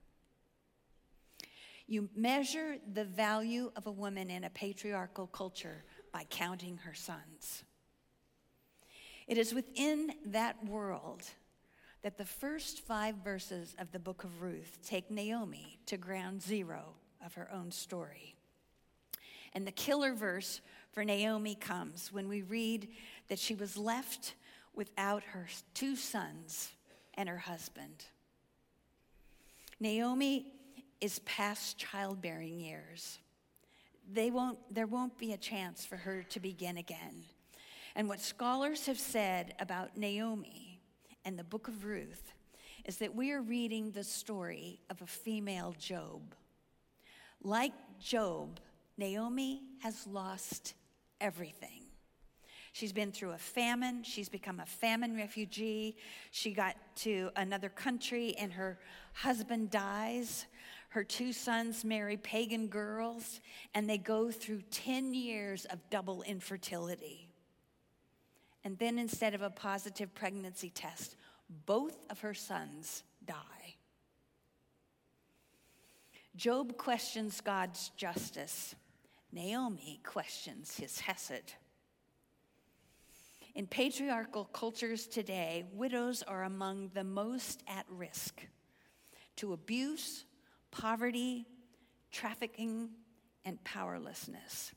You 1.85 2.09
measure 2.15 2.77
the 2.93 3.03
value 3.03 3.69
of 3.75 3.85
a 3.85 3.91
woman 3.91 4.31
in 4.31 4.45
a 4.45 4.49
patriarchal 4.49 5.27
culture 5.27 5.83
by 6.13 6.23
counting 6.29 6.77
her 6.77 6.93
sons. 6.93 7.65
It 9.27 9.37
is 9.37 9.53
within 9.53 10.11
that 10.25 10.65
world 10.65 11.23
that 12.01 12.17
the 12.17 12.25
first 12.25 12.81
five 12.81 13.15
verses 13.23 13.75
of 13.79 13.91
the 13.91 13.99
book 13.99 14.23
of 14.23 14.41
Ruth 14.41 14.79
take 14.85 15.09
Naomi 15.09 15.79
to 15.85 15.97
ground 15.97 16.41
zero 16.41 16.95
of 17.25 17.33
her 17.35 17.49
own 17.51 17.71
story. 17.71 18.35
And 19.53 19.65
the 19.65 19.71
killer 19.71 20.13
verse 20.13 20.61
for 20.91 21.05
Naomi 21.05 21.55
comes 21.55 22.11
when 22.11 22.27
we 22.27 22.41
read 22.41 22.89
that 23.29 23.39
she 23.39 23.55
was 23.55 23.77
left 23.77 24.35
without 24.75 25.23
her 25.23 25.47
two 25.73 25.95
sons 25.95 26.71
and 27.13 27.29
her 27.29 27.37
husband. 27.37 28.05
Naomi 29.79 30.53
is 30.99 31.19
past 31.19 31.77
childbearing 31.77 32.59
years. 32.59 33.19
They 34.11 34.31
won't, 34.31 34.59
there 34.73 34.87
won't 34.87 35.17
be 35.17 35.33
a 35.33 35.37
chance 35.37 35.85
for 35.85 35.97
her 35.97 36.23
to 36.23 36.39
begin 36.39 36.77
again. 36.77 37.23
And 37.95 38.09
what 38.09 38.19
scholars 38.19 38.87
have 38.87 38.99
said 38.99 39.53
about 39.59 39.97
Naomi 39.97 40.79
and 41.25 41.37
the 41.37 41.43
book 41.43 41.67
of 41.67 41.85
Ruth 41.85 42.33
is 42.85 42.97
that 42.97 43.15
we 43.15 43.31
are 43.31 43.41
reading 43.41 43.91
the 43.91 44.03
story 44.03 44.79
of 44.89 45.01
a 45.01 45.07
female 45.07 45.75
Job. 45.77 46.35
Like 47.43 47.73
Job, 47.99 48.59
Naomi 48.97 49.61
has 49.79 50.07
lost 50.07 50.73
everything. 51.21 51.83
She's 52.73 52.91
been 52.91 53.11
through 53.11 53.31
a 53.31 53.37
famine. 53.37 54.01
She's 54.01 54.29
become 54.29 54.59
a 54.59 54.65
famine 54.65 55.15
refugee. 55.15 55.95
She 56.31 56.51
got 56.51 56.75
to 56.97 57.29
another 57.35 57.69
country 57.69 58.35
and 58.39 58.51
her 58.53 58.79
husband 59.13 59.69
dies. 59.69 60.47
Her 60.89 61.03
two 61.03 61.33
sons 61.33 61.85
marry 61.85 62.17
pagan 62.17 62.67
girls 62.67 63.41
and 63.75 63.87
they 63.87 63.99
go 63.99 64.31
through 64.31 64.63
10 64.71 65.13
years 65.13 65.65
of 65.65 65.79
double 65.91 66.23
infertility. 66.23 67.29
And 68.63 68.77
then 68.77 68.97
instead 68.97 69.33
of 69.33 69.41
a 69.41 69.49
positive 69.49 70.13
pregnancy 70.15 70.69
test, 70.69 71.15
both 71.65 71.97
of 72.09 72.21
her 72.21 72.33
sons 72.33 73.03
die. 73.25 73.75
Job 76.35 76.77
questions 76.77 77.41
God's 77.41 77.89
justice. 77.97 78.75
Naomi 79.31 79.99
questions 80.03 80.77
his 80.77 80.99
hesed. 80.99 81.53
In 83.55 83.67
patriarchal 83.67 84.45
cultures 84.45 85.05
today, 85.05 85.65
widows 85.73 86.23
are 86.23 86.43
among 86.43 86.89
the 86.93 87.03
most 87.03 87.61
at 87.67 87.85
risk 87.89 88.41
to 89.35 89.53
abuse, 89.53 90.25
poverty, 90.71 91.45
trafficking, 92.11 92.89
and 93.45 93.63
powerlessness. 93.63 94.71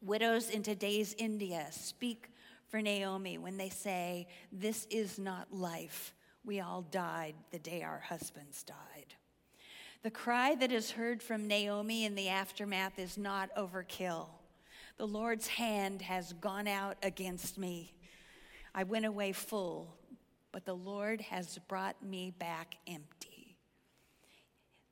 Widows 0.00 0.50
in 0.50 0.62
today's 0.62 1.14
India 1.18 1.66
speak 1.72 2.30
for 2.68 2.80
Naomi 2.82 3.38
when 3.38 3.56
they 3.56 3.68
say, 3.68 4.26
This 4.52 4.86
is 4.90 5.18
not 5.18 5.52
life. 5.52 6.14
We 6.44 6.60
all 6.60 6.82
died 6.82 7.34
the 7.50 7.58
day 7.58 7.82
our 7.82 8.00
husbands 8.00 8.62
died. 8.62 9.14
The 10.02 10.10
cry 10.10 10.54
that 10.54 10.72
is 10.72 10.92
heard 10.92 11.22
from 11.22 11.48
Naomi 11.48 12.04
in 12.04 12.14
the 12.14 12.28
aftermath 12.28 12.98
is 12.98 13.18
not 13.18 13.54
overkill. 13.56 14.28
The 14.96 15.06
Lord's 15.06 15.46
hand 15.46 16.02
has 16.02 16.32
gone 16.34 16.68
out 16.68 16.96
against 17.02 17.58
me. 17.58 17.94
I 18.74 18.84
went 18.84 19.06
away 19.06 19.32
full, 19.32 19.96
but 20.52 20.64
the 20.64 20.74
Lord 20.74 21.20
has 21.20 21.58
brought 21.68 22.02
me 22.02 22.32
back 22.38 22.76
empty. 22.86 23.37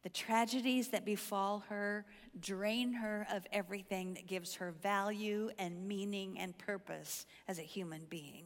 The 0.06 0.10
tragedies 0.10 0.86
that 0.90 1.04
befall 1.04 1.64
her 1.68 2.06
drain 2.38 2.92
her 2.92 3.26
of 3.32 3.44
everything 3.50 4.14
that 4.14 4.28
gives 4.28 4.54
her 4.54 4.70
value 4.70 5.50
and 5.58 5.88
meaning 5.88 6.38
and 6.38 6.56
purpose 6.56 7.26
as 7.48 7.58
a 7.58 7.62
human 7.62 8.02
being. 8.08 8.44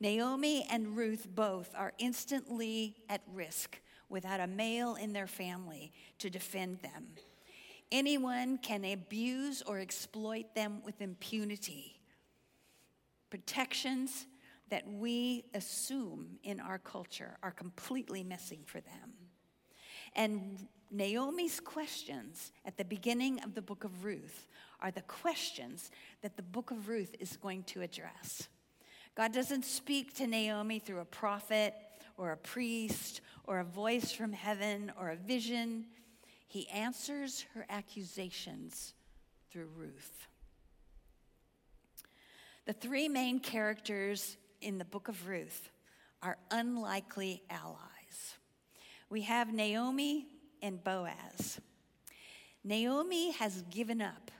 Naomi 0.00 0.66
and 0.70 0.96
Ruth 0.96 1.28
both 1.34 1.70
are 1.76 1.92
instantly 1.98 2.96
at 3.10 3.20
risk 3.30 3.78
without 4.08 4.40
a 4.40 4.46
male 4.46 4.94
in 4.94 5.12
their 5.12 5.26
family 5.26 5.92
to 6.18 6.30
defend 6.30 6.80
them. 6.80 7.08
Anyone 7.92 8.56
can 8.56 8.86
abuse 8.86 9.60
or 9.60 9.80
exploit 9.80 10.54
them 10.54 10.80
with 10.82 11.02
impunity. 11.02 12.00
Protections 13.28 14.26
that 14.70 14.90
we 14.90 15.44
assume 15.52 16.38
in 16.42 16.58
our 16.58 16.78
culture 16.78 17.36
are 17.42 17.52
completely 17.52 18.24
missing 18.24 18.62
for 18.64 18.80
them. 18.80 19.25
And 20.16 20.66
Naomi's 20.90 21.60
questions 21.60 22.50
at 22.64 22.78
the 22.78 22.84
beginning 22.84 23.40
of 23.44 23.54
the 23.54 23.62
book 23.62 23.84
of 23.84 24.04
Ruth 24.04 24.46
are 24.80 24.90
the 24.90 25.02
questions 25.02 25.90
that 26.22 26.36
the 26.36 26.42
book 26.42 26.70
of 26.70 26.88
Ruth 26.88 27.14
is 27.20 27.36
going 27.36 27.64
to 27.64 27.82
address. 27.82 28.48
God 29.14 29.32
doesn't 29.32 29.64
speak 29.64 30.14
to 30.14 30.26
Naomi 30.26 30.78
through 30.78 31.00
a 31.00 31.04
prophet 31.04 31.74
or 32.16 32.32
a 32.32 32.36
priest 32.36 33.20
or 33.44 33.60
a 33.60 33.64
voice 33.64 34.10
from 34.10 34.32
heaven 34.32 34.90
or 34.98 35.10
a 35.10 35.16
vision. 35.16 35.84
He 36.48 36.66
answers 36.68 37.44
her 37.54 37.66
accusations 37.68 38.94
through 39.50 39.68
Ruth. 39.76 40.28
The 42.64 42.72
three 42.72 43.08
main 43.08 43.38
characters 43.38 44.38
in 44.60 44.78
the 44.78 44.84
book 44.84 45.08
of 45.08 45.28
Ruth 45.28 45.70
are 46.22 46.38
unlikely 46.50 47.42
allies. 47.50 47.95
We 49.08 49.22
have 49.22 49.52
Naomi 49.52 50.26
and 50.62 50.82
Boaz. 50.82 51.60
Naomi 52.64 53.30
has 53.32 53.62
given 53.70 54.02
up. 54.02 54.32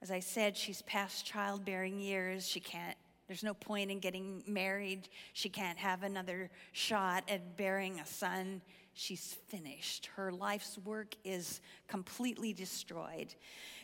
As 0.00 0.12
I 0.12 0.20
said, 0.20 0.56
she's 0.56 0.82
past 0.82 1.26
childbearing 1.26 1.98
years. 1.98 2.46
She 2.46 2.60
can't, 2.60 2.96
there's 3.26 3.42
no 3.42 3.54
point 3.54 3.90
in 3.90 3.98
getting 3.98 4.44
married. 4.46 5.08
She 5.32 5.48
can't 5.48 5.76
have 5.78 6.04
another 6.04 6.50
shot 6.70 7.24
at 7.28 7.56
bearing 7.56 7.98
a 7.98 8.06
son. 8.06 8.62
She's 8.94 9.38
finished. 9.48 10.06
Her 10.14 10.30
life's 10.30 10.78
work 10.84 11.16
is 11.24 11.60
completely 11.88 12.52
destroyed. 12.52 13.34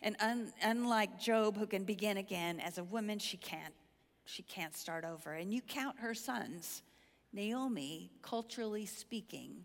And 0.02 0.14
un, 0.20 0.52
unlike 0.62 1.18
Job, 1.18 1.56
who 1.56 1.66
can 1.66 1.82
begin 1.82 2.18
again, 2.18 2.60
as 2.60 2.78
a 2.78 2.84
woman, 2.84 3.18
she 3.18 3.36
can't. 3.36 3.74
She 4.24 4.44
can't 4.44 4.76
start 4.76 5.04
over. 5.04 5.32
And 5.32 5.52
you 5.52 5.60
count 5.60 5.98
her 5.98 6.14
sons. 6.14 6.82
Naomi, 7.32 8.12
culturally 8.22 8.86
speaking, 8.86 9.64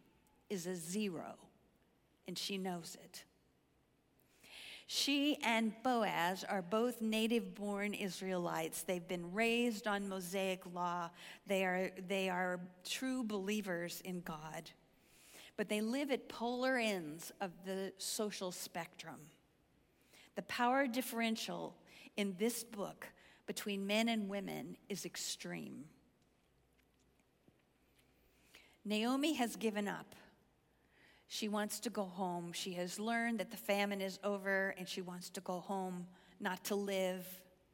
is 0.50 0.68
a 0.68 0.76
zero, 0.76 1.36
and 2.28 2.38
she 2.38 2.58
knows 2.58 2.98
it. 3.04 3.24
She 4.90 5.38
and 5.44 5.74
Boaz 5.84 6.46
are 6.48 6.62
both 6.62 7.02
native 7.02 7.54
born 7.54 7.94
Israelites. 7.94 8.84
They've 8.84 9.06
been 9.06 9.34
raised 9.34 9.86
on 9.86 10.08
Mosaic 10.08 10.62
law. 10.74 11.10
They 11.46 11.66
are, 11.66 11.92
they 12.08 12.30
are 12.30 12.62
true 12.86 13.22
believers 13.24 14.02
in 14.06 14.22
God. 14.22 14.72
But 15.58 15.68
they 15.68 15.82
live 15.82 16.10
at 16.10 16.30
polar 16.30 16.78
ends 16.78 17.34
of 17.42 17.52
the 17.66 17.92
social 17.98 18.54
spectrum. 18.54 19.20
The 20.36 20.44
power 20.44 20.88
differential 20.88 21.76
in 22.16 22.36
this 22.40 22.64
book 22.64 23.10
between 23.46 23.86
men 23.88 24.08
and 24.08 24.30
women 24.30 24.78
is 24.88 25.04
extreme. 25.04 25.84
Naomi 28.86 29.34
has 29.34 29.58
given 29.58 29.90
up. 29.90 30.16
She 31.28 31.50
wants 31.50 31.80
to 31.82 31.90
go 31.90 32.06
home. 32.06 32.54
She 32.54 32.74
has 32.74 33.00
learned 33.00 33.40
that 33.40 33.52
the 33.52 33.58
famine 33.58 34.02
is 34.02 34.20
over 34.24 34.74
and 34.78 34.88
she 34.88 35.02
wants 35.02 35.30
to 35.32 35.42
go 35.42 35.60
home, 35.60 36.08
not 36.40 36.64
to 36.66 36.76
live, 36.76 37.26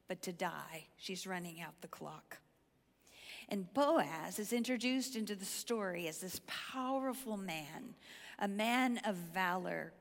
but 0.07 0.21
to 0.23 0.31
die. 0.31 0.87
She's 0.97 1.27
running 1.27 1.61
out 1.61 1.73
the 1.81 1.87
clock. 1.87 2.39
And 3.49 3.71
Boaz 3.73 4.39
is 4.39 4.53
introduced 4.53 5.15
into 5.15 5.35
the 5.35 5.45
story 5.45 6.07
as 6.07 6.19
this 6.19 6.41
powerful 6.47 7.37
man, 7.37 7.95
a 8.39 8.47
man 8.47 8.99
of 9.05 9.15
valor, 9.15 9.93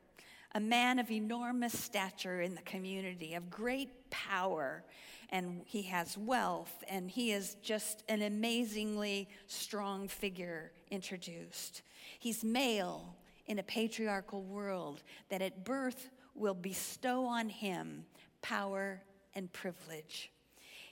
a 0.55 0.61
man 0.61 0.98
of 0.98 1.11
enormous 1.11 1.78
stature 1.78 2.40
in 2.40 2.55
the 2.55 2.62
community, 2.62 3.34
of 3.34 3.50
great 3.50 4.11
power. 4.11 4.84
And 5.30 5.62
he 5.64 5.82
has 5.82 6.16
wealth, 6.16 6.84
and 6.88 7.11
he 7.11 7.32
is 7.32 7.57
just 7.62 8.05
an 8.09 8.22
amazingly 8.22 9.28
strong 9.46 10.09
figure 10.09 10.72
introduced. 10.90 11.82
He's 12.18 12.44
male, 12.44 13.16
in 13.53 13.59
a 13.59 13.62
patriarchal 13.62 14.42
world 14.42 15.03
that 15.28 15.42
at 15.42 15.62
birth 15.62 16.09
will 16.34 16.55
bestow 16.55 17.26
on 17.26 17.50
him 17.50 18.07
power 18.40 19.03
and 19.34 19.53
privilege. 19.53 20.32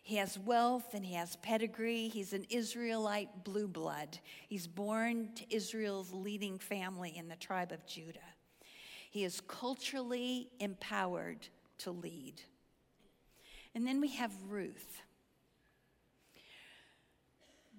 He 0.03 0.17
has 0.17 0.39
wealth 0.39 0.93
and 0.93 1.03
he 1.03 1.15
has 1.15 1.37
pedigree. 1.37 2.09
He's 2.09 2.35
an 2.35 2.45
Israelite 2.51 3.45
blue 3.45 3.67
blood. 3.67 4.19
He's 4.47 4.67
born 4.67 5.31
to 5.37 5.55
Israel's 5.55 6.13
leading 6.13 6.59
family 6.59 7.17
in 7.17 7.29
the 7.29 7.37
tribe 7.37 7.73
of 7.73 7.87
Judah. 7.87 8.19
He 9.11 9.25
is 9.25 9.41
culturally 9.49 10.51
empowered 10.61 11.49
to 11.79 11.93
lead. 11.93 12.43
And 13.75 13.87
then 13.87 14.03
we 14.03 14.09
have 14.09 14.33
Ruth. 14.51 15.01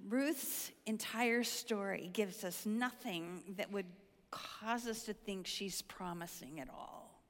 Ruth's 0.10 0.72
entire 0.88 1.44
story 1.44 2.10
gives 2.12 2.44
us 2.44 2.66
nothing 2.66 3.44
that 3.58 3.72
would 3.72 3.86
cause 4.32 4.88
us 4.88 5.04
to 5.04 5.14
think 5.14 5.46
she's 5.46 5.82
promising 5.82 6.60
at 6.60 6.70
all. 6.70 7.22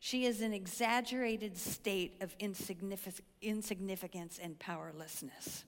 She 0.00 0.24
is 0.24 0.40
an 0.40 0.52
exaggerated 0.52 1.56
state 1.56 2.16
of 2.20 2.34
insignificance 2.40 4.40
and 4.42 4.58
powerlessness. 4.58 5.64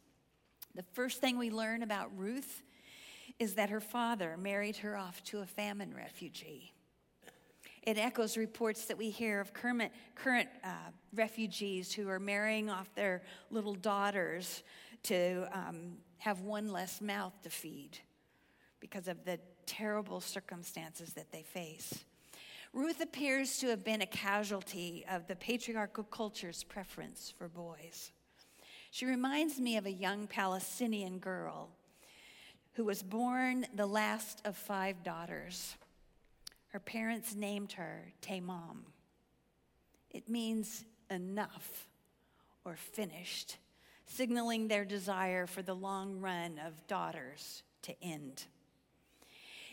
The 0.74 0.82
first 0.92 1.20
thing 1.20 1.38
we 1.38 1.50
learn 1.50 1.84
about 1.84 2.10
Ruth 2.16 2.64
is 3.38 3.54
that 3.54 3.70
her 3.70 3.80
father 3.80 4.36
married 4.36 4.76
her 4.78 4.96
off 4.96 5.22
to 5.24 5.40
a 5.40 5.46
famine 5.46 5.94
refugee. 5.94 6.72
It 7.84 7.98
echoes 7.98 8.36
reports 8.36 8.86
that 8.86 8.96
we 8.96 9.10
hear 9.10 9.40
of 9.40 9.52
current, 9.52 9.92
current 10.14 10.48
uh, 10.64 10.68
refugees 11.14 11.92
who 11.92 12.08
are 12.08 12.18
marrying 12.18 12.70
off 12.70 12.92
their 12.94 13.22
little 13.50 13.74
daughters 13.74 14.62
to 15.04 15.46
um, 15.52 15.98
have 16.18 16.40
one 16.40 16.72
less 16.72 17.00
mouth 17.00 17.34
to 17.42 17.50
feed 17.50 17.98
because 18.80 19.06
of 19.06 19.24
the 19.24 19.38
terrible 19.66 20.20
circumstances 20.20 21.14
that 21.14 21.32
they 21.32 21.42
face. 21.42 22.04
Ruth 22.72 23.00
appears 23.00 23.58
to 23.58 23.68
have 23.68 23.84
been 23.84 24.02
a 24.02 24.06
casualty 24.06 25.04
of 25.08 25.28
the 25.28 25.36
patriarchal 25.36 26.04
culture's 26.04 26.64
preference 26.64 27.32
for 27.38 27.48
boys. 27.48 28.10
She 28.90 29.06
reminds 29.06 29.60
me 29.60 29.76
of 29.76 29.86
a 29.86 29.92
young 29.92 30.26
Palestinian 30.26 31.18
girl 31.18 31.70
who 32.72 32.84
was 32.84 33.02
born 33.02 33.66
the 33.74 33.86
last 33.86 34.42
of 34.44 34.56
five 34.56 35.04
daughters. 35.04 35.76
Her 36.68 36.80
parents 36.80 37.36
named 37.36 37.72
her 37.72 38.12
Tamam. 38.20 38.86
It 40.10 40.28
means 40.28 40.84
enough 41.10 41.86
or 42.64 42.74
finished, 42.74 43.58
signaling 44.06 44.66
their 44.66 44.84
desire 44.84 45.46
for 45.46 45.62
the 45.62 45.74
long 45.74 46.20
run 46.20 46.58
of 46.64 46.86
daughters 46.88 47.62
to 47.82 47.94
end 48.02 48.46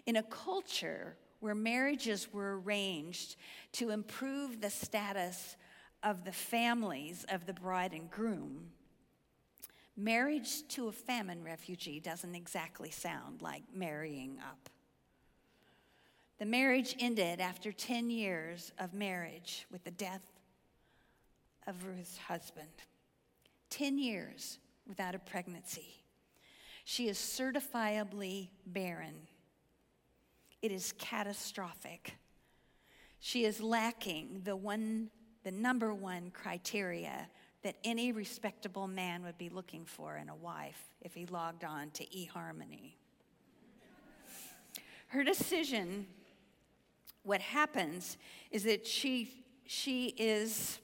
in 0.05 0.15
a 0.15 0.23
culture 0.23 1.15
where 1.39 1.55
marriages 1.55 2.31
were 2.31 2.59
arranged 2.59 3.35
to 3.73 3.89
improve 3.89 4.61
the 4.61 4.69
status 4.69 5.55
of 6.03 6.23
the 6.23 6.31
families 6.31 7.25
of 7.29 7.45
the 7.45 7.53
bride 7.53 7.93
and 7.93 8.09
groom, 8.09 8.71
Marriage 9.97 10.67
to 10.69 10.87
a 10.87 10.91
famine 10.91 11.43
refugee 11.43 11.99
doesn't 11.99 12.33
exactly 12.33 12.89
sound 12.89 13.41
like 13.41 13.63
marrying 13.73 14.39
up. 14.39 14.69
The 16.39 16.45
marriage 16.45 16.95
ended 16.99 17.39
after 17.39 17.71
10 17.71 18.09
years 18.09 18.71
of 18.79 18.93
marriage 18.93 19.67
with 19.71 19.83
the 19.83 19.91
death 19.91 20.23
of 21.67 21.85
Ruth's 21.85 22.17
husband. 22.17 22.69
10 23.69 23.99
years 23.99 24.57
without 24.87 25.13
a 25.13 25.19
pregnancy. 25.19 26.03
She 26.83 27.07
is 27.07 27.17
certifiably 27.17 28.49
barren. 28.65 29.27
It 30.61 30.71
is 30.71 30.93
catastrophic. 30.97 32.17
She 33.19 33.45
is 33.45 33.61
lacking 33.61 34.41
the 34.43 34.55
one 34.55 35.09
the 35.43 35.51
number 35.51 35.93
one 35.93 36.31
criteria 36.31 37.27
that 37.63 37.75
any 37.83 38.11
respectable 38.11 38.87
man 38.87 39.23
would 39.23 39.37
be 39.37 39.49
looking 39.49 39.85
for 39.85 40.17
in 40.17 40.29
a 40.29 40.35
wife 40.35 40.89
if 41.01 41.13
he 41.13 41.25
logged 41.27 41.63
on 41.63 41.91
to 41.91 42.05
eHarmony. 42.05 42.93
Her 45.07 45.23
decision, 45.23 46.07
what 47.23 47.41
happens 47.41 48.17
is 48.49 48.63
that 48.63 48.87
she, 48.87 49.43
she 49.65 50.13
is, 50.17 50.79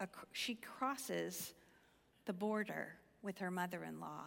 a, 0.00 0.08
she 0.32 0.54
crosses 0.54 1.54
the 2.26 2.32
border 2.32 2.94
with 3.22 3.38
her 3.38 3.50
mother 3.50 3.84
in 3.84 4.00
law. 4.00 4.24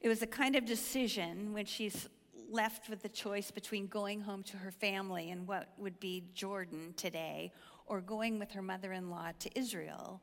It 0.00 0.08
was 0.08 0.22
a 0.22 0.26
kind 0.26 0.56
of 0.56 0.64
decision 0.64 1.52
when 1.52 1.66
she's 1.66 2.08
left 2.50 2.88
with 2.88 3.02
the 3.02 3.08
choice 3.08 3.50
between 3.50 3.86
going 3.86 4.20
home 4.20 4.42
to 4.44 4.56
her 4.56 4.70
family 4.70 5.30
in 5.30 5.46
what 5.46 5.68
would 5.78 6.00
be 6.00 6.24
Jordan 6.34 6.94
today 6.96 7.52
or 7.86 8.00
going 8.00 8.38
with 8.38 8.52
her 8.52 8.62
mother 8.62 8.92
in 8.92 9.10
law 9.10 9.30
to 9.38 9.58
Israel. 9.58 10.20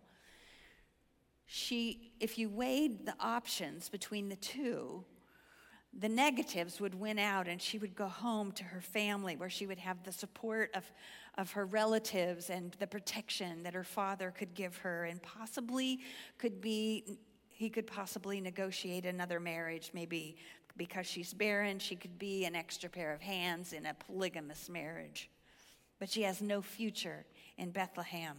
She, 1.45 2.11
if 2.19 2.37
you 2.37 2.49
weighed 2.49 3.05
the 3.05 3.15
options 3.19 3.89
between 3.89 4.29
the 4.29 4.35
two, 4.35 5.05
the 5.97 6.09
negatives 6.09 6.79
would 6.79 6.93
win 6.93 7.17
out 7.17 7.47
and 7.47 7.61
she 7.61 7.79
would 7.79 7.95
go 7.95 8.07
home 8.07 8.51
to 8.51 8.63
her 8.63 8.81
family 8.81 9.35
where 9.35 9.49
she 9.49 9.65
would 9.65 9.79
have 9.79 10.03
the 10.03 10.11
support 10.11 10.69
of, 10.75 10.83
of 11.37 11.51
her 11.51 11.65
relatives 11.65 12.49
and 12.49 12.75
the 12.79 12.87
protection 12.87 13.63
that 13.63 13.73
her 13.73 13.83
father 13.83 14.31
could 14.31 14.53
give 14.53 14.77
her 14.77 15.05
and 15.05 15.21
possibly 15.21 15.99
could 16.37 16.61
be 16.61 17.17
he 17.49 17.71
could 17.71 17.87
possibly 17.87 18.39
negotiate 18.39 19.03
another 19.07 19.39
marriage 19.39 19.89
maybe 19.91 20.37
because 20.77 21.05
she's 21.05 21.33
barren 21.33 21.79
she 21.79 21.95
could 21.95 22.17
be 22.19 22.45
an 22.45 22.55
extra 22.55 22.89
pair 22.89 23.13
of 23.13 23.21
hands 23.21 23.73
in 23.73 23.85
a 23.85 23.93
polygamous 23.93 24.69
marriage 24.69 25.29
but 25.99 26.09
she 26.09 26.23
has 26.23 26.41
no 26.41 26.61
future 26.61 27.25
in 27.57 27.71
bethlehem 27.71 28.37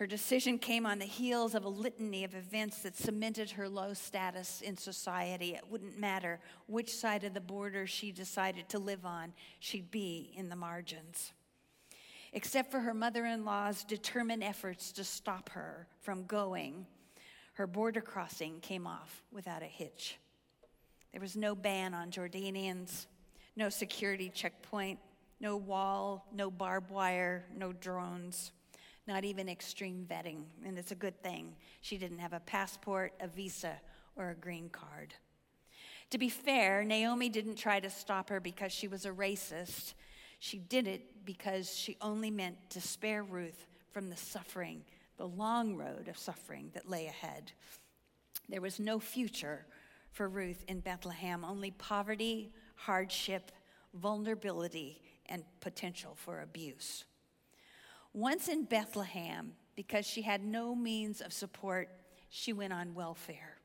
her 0.00 0.06
decision 0.06 0.56
came 0.56 0.86
on 0.86 0.98
the 0.98 1.04
heels 1.04 1.54
of 1.54 1.66
a 1.66 1.68
litany 1.68 2.24
of 2.24 2.34
events 2.34 2.78
that 2.78 2.96
cemented 2.96 3.50
her 3.50 3.68
low 3.68 3.92
status 3.92 4.62
in 4.62 4.74
society. 4.74 5.52
It 5.54 5.64
wouldn't 5.68 5.98
matter 5.98 6.40
which 6.68 6.96
side 6.96 7.22
of 7.22 7.34
the 7.34 7.40
border 7.42 7.86
she 7.86 8.10
decided 8.10 8.66
to 8.70 8.78
live 8.78 9.04
on, 9.04 9.34
she'd 9.58 9.90
be 9.90 10.32
in 10.34 10.48
the 10.48 10.56
margins. 10.56 11.34
Except 12.32 12.70
for 12.70 12.80
her 12.80 12.94
mother 12.94 13.26
in 13.26 13.44
law's 13.44 13.84
determined 13.84 14.42
efforts 14.42 14.90
to 14.92 15.04
stop 15.04 15.50
her 15.50 15.86
from 16.00 16.24
going, 16.24 16.86
her 17.60 17.66
border 17.66 18.00
crossing 18.00 18.58
came 18.60 18.86
off 18.86 19.22
without 19.30 19.62
a 19.62 19.66
hitch. 19.66 20.18
There 21.12 21.20
was 21.20 21.36
no 21.36 21.54
ban 21.54 21.92
on 21.92 22.10
Jordanians, 22.10 23.04
no 23.54 23.68
security 23.68 24.30
checkpoint, 24.32 24.98
no 25.40 25.58
wall, 25.58 26.26
no 26.34 26.50
barbed 26.50 26.90
wire, 26.90 27.44
no 27.54 27.74
drones 27.74 28.52
not 29.06 29.24
even 29.24 29.48
extreme 29.48 30.06
vetting, 30.08 30.44
and 30.64 30.78
it's 30.78 30.92
a 30.92 30.94
good 30.94 31.20
thing. 31.20 31.56
She 31.80 31.98
didn't 31.98 32.20
have 32.20 32.32
a 32.32 32.38
passport, 32.40 33.12
a 33.18 33.26
visa, 33.26 33.72
or 34.14 34.30
a 34.30 34.34
green 34.34 34.68
card. 34.68 35.14
To 36.10 36.18
be 36.18 36.28
fair, 36.28 36.84
Naomi 36.84 37.28
didn't 37.28 37.56
try 37.56 37.80
to 37.80 37.90
stop 37.90 38.28
her 38.30 38.38
because 38.38 38.70
she 38.70 38.86
was 38.86 39.04
a 39.04 39.10
racist. 39.10 39.94
She 40.38 40.58
did 40.58 40.86
it 40.86 41.24
because 41.24 41.74
she 41.74 41.96
only 42.00 42.30
meant 42.30 42.56
to 42.70 42.80
spare 42.80 43.24
Ruth 43.24 43.66
from 43.90 44.10
the 44.10 44.16
suffering, 44.16 44.82
the 45.20 45.26
long 45.26 45.76
road 45.76 46.08
of 46.08 46.16
suffering 46.16 46.70
that 46.72 46.88
lay 46.88 47.06
ahead. 47.06 47.52
There 48.48 48.62
was 48.62 48.80
no 48.80 48.98
future 48.98 49.66
for 50.12 50.30
Ruth 50.30 50.64
in 50.66 50.80
Bethlehem, 50.80 51.44
only 51.44 51.72
poverty, 51.72 52.54
hardship, 52.74 53.52
vulnerability, 53.92 55.02
and 55.26 55.44
potential 55.60 56.14
for 56.16 56.40
abuse. 56.40 57.04
Once 58.14 58.48
in 58.48 58.64
Bethlehem, 58.64 59.52
because 59.76 60.06
she 60.06 60.22
had 60.22 60.42
no 60.42 60.74
means 60.74 61.20
of 61.20 61.34
support, 61.34 61.90
she 62.30 62.54
went 62.54 62.72
on 62.72 62.94
welfare. 62.94 63.58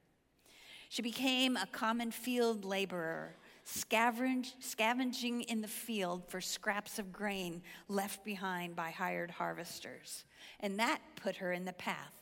She 0.90 1.02
became 1.02 1.56
a 1.56 1.68
common 1.72 2.12
field 2.12 2.66
laborer, 2.66 3.38
scavenging 3.66 5.42
in 5.42 5.62
the 5.62 5.68
field 5.68 6.24
for 6.28 6.40
scraps 6.40 7.00
of 7.00 7.12
grain 7.12 7.62
left 7.88 8.24
behind 8.24 8.76
by 8.76 8.92
hired 8.92 9.32
harvesters. 9.32 10.24
And 10.60 10.80
that 10.80 11.02
put 11.16 11.36
her 11.38 11.52
in 11.52 11.66
the 11.66 11.74
path 11.74 12.14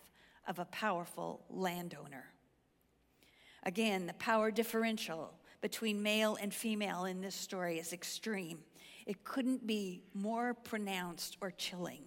of 0.48 0.58
a 0.58 0.66
powerful 0.66 1.44
landowner. 1.50 2.26
Again, 3.64 4.08
the 4.08 4.14
power 4.14 4.52
differential 4.52 5.34
between 5.62 6.02
male 6.02 6.38
and 6.42 6.54
female 6.54 7.06
in 7.06 7.22
this 7.22 7.36
story 7.36 7.78
is 7.78 7.94
extreme. 7.94 8.60
It 9.06 9.24
couldn't 9.24 9.68
be 9.68 10.04
more 10.14 10.54
pronounced 10.54 11.38
or 11.42 11.52
chilling. 11.52 12.04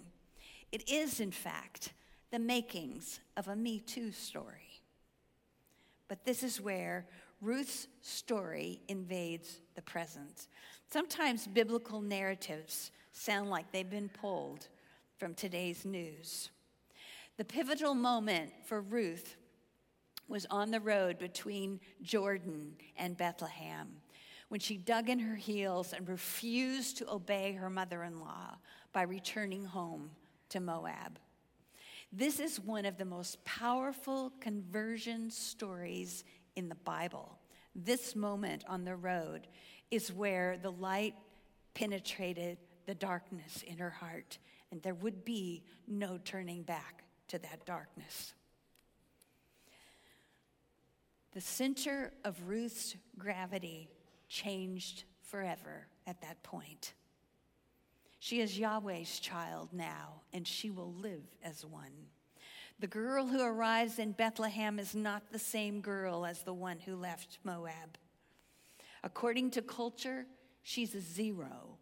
It 0.72 0.88
is, 0.88 1.20
in 1.20 1.30
fact, 1.30 1.92
the 2.30 2.38
makings 2.38 3.20
of 3.36 3.48
a 3.48 3.56
Me 3.56 3.80
Too 3.80 4.12
story. 4.12 4.82
But 6.08 6.24
this 6.24 6.42
is 6.42 6.60
where 6.60 7.06
Ruth's 7.40 7.88
story 8.00 8.80
invades 8.88 9.60
the 9.74 9.82
present. 9.82 10.48
Sometimes 10.90 11.46
biblical 11.46 12.00
narratives 12.00 12.90
sound 13.12 13.50
like 13.50 13.70
they've 13.70 13.88
been 13.88 14.08
pulled 14.08 14.68
from 15.18 15.34
today's 15.34 15.84
news. 15.84 16.50
The 17.36 17.44
pivotal 17.44 17.94
moment 17.94 18.52
for 18.64 18.80
Ruth 18.80 19.36
was 20.28 20.46
on 20.50 20.70
the 20.70 20.80
road 20.80 21.18
between 21.18 21.80
Jordan 22.02 22.74
and 22.96 23.16
Bethlehem 23.16 23.88
when 24.48 24.60
she 24.60 24.76
dug 24.76 25.08
in 25.08 25.18
her 25.18 25.36
heels 25.36 25.92
and 25.92 26.08
refused 26.08 26.98
to 26.98 27.10
obey 27.10 27.52
her 27.52 27.68
mother 27.68 28.04
in 28.04 28.20
law 28.20 28.56
by 28.92 29.02
returning 29.02 29.64
home 29.64 30.10
to 30.48 30.60
Moab. 30.60 31.18
This 32.12 32.38
is 32.38 32.60
one 32.60 32.86
of 32.86 32.96
the 32.96 33.04
most 33.04 33.44
powerful 33.44 34.32
conversion 34.40 35.30
stories 35.30 36.24
in 36.56 36.68
the 36.68 36.74
Bible. 36.74 37.38
This 37.74 38.16
moment 38.16 38.64
on 38.66 38.84
the 38.84 38.96
road 38.96 39.46
is 39.90 40.12
where 40.12 40.58
the 40.60 40.72
light 40.72 41.14
penetrated 41.74 42.58
the 42.86 42.94
darkness 42.94 43.62
in 43.66 43.78
her 43.78 43.90
heart, 43.90 44.38
and 44.70 44.82
there 44.82 44.94
would 44.94 45.24
be 45.24 45.62
no 45.86 46.18
turning 46.24 46.62
back 46.62 47.04
to 47.28 47.38
that 47.38 47.64
darkness. 47.66 48.32
The 51.32 51.40
center 51.40 52.12
of 52.24 52.48
Ruth's 52.48 52.96
gravity 53.18 53.90
changed 54.28 55.04
forever 55.20 55.86
at 56.06 56.22
that 56.22 56.42
point. 56.42 56.94
She 58.18 58.40
is 58.40 58.58
Yahweh's 58.58 59.18
child 59.20 59.68
now, 59.72 60.22
and 60.32 60.48
she 60.48 60.70
will 60.70 60.94
live 60.94 61.24
as 61.44 61.64
one. 61.64 61.92
The 62.78 62.86
girl 62.86 63.26
who 63.26 63.40
arrives 63.40 63.98
in 63.98 64.12
Bethlehem 64.12 64.78
is 64.78 64.94
not 64.94 65.32
the 65.32 65.38
same 65.38 65.80
girl 65.80 66.26
as 66.26 66.42
the 66.42 66.52
one 66.52 66.78
who 66.78 66.94
left 66.94 67.38
Moab. 67.42 67.96
According 69.02 69.52
to 69.52 69.62
culture, 69.62 70.26
she's 70.62 70.94
a 70.94 71.00
zero. 71.00 71.78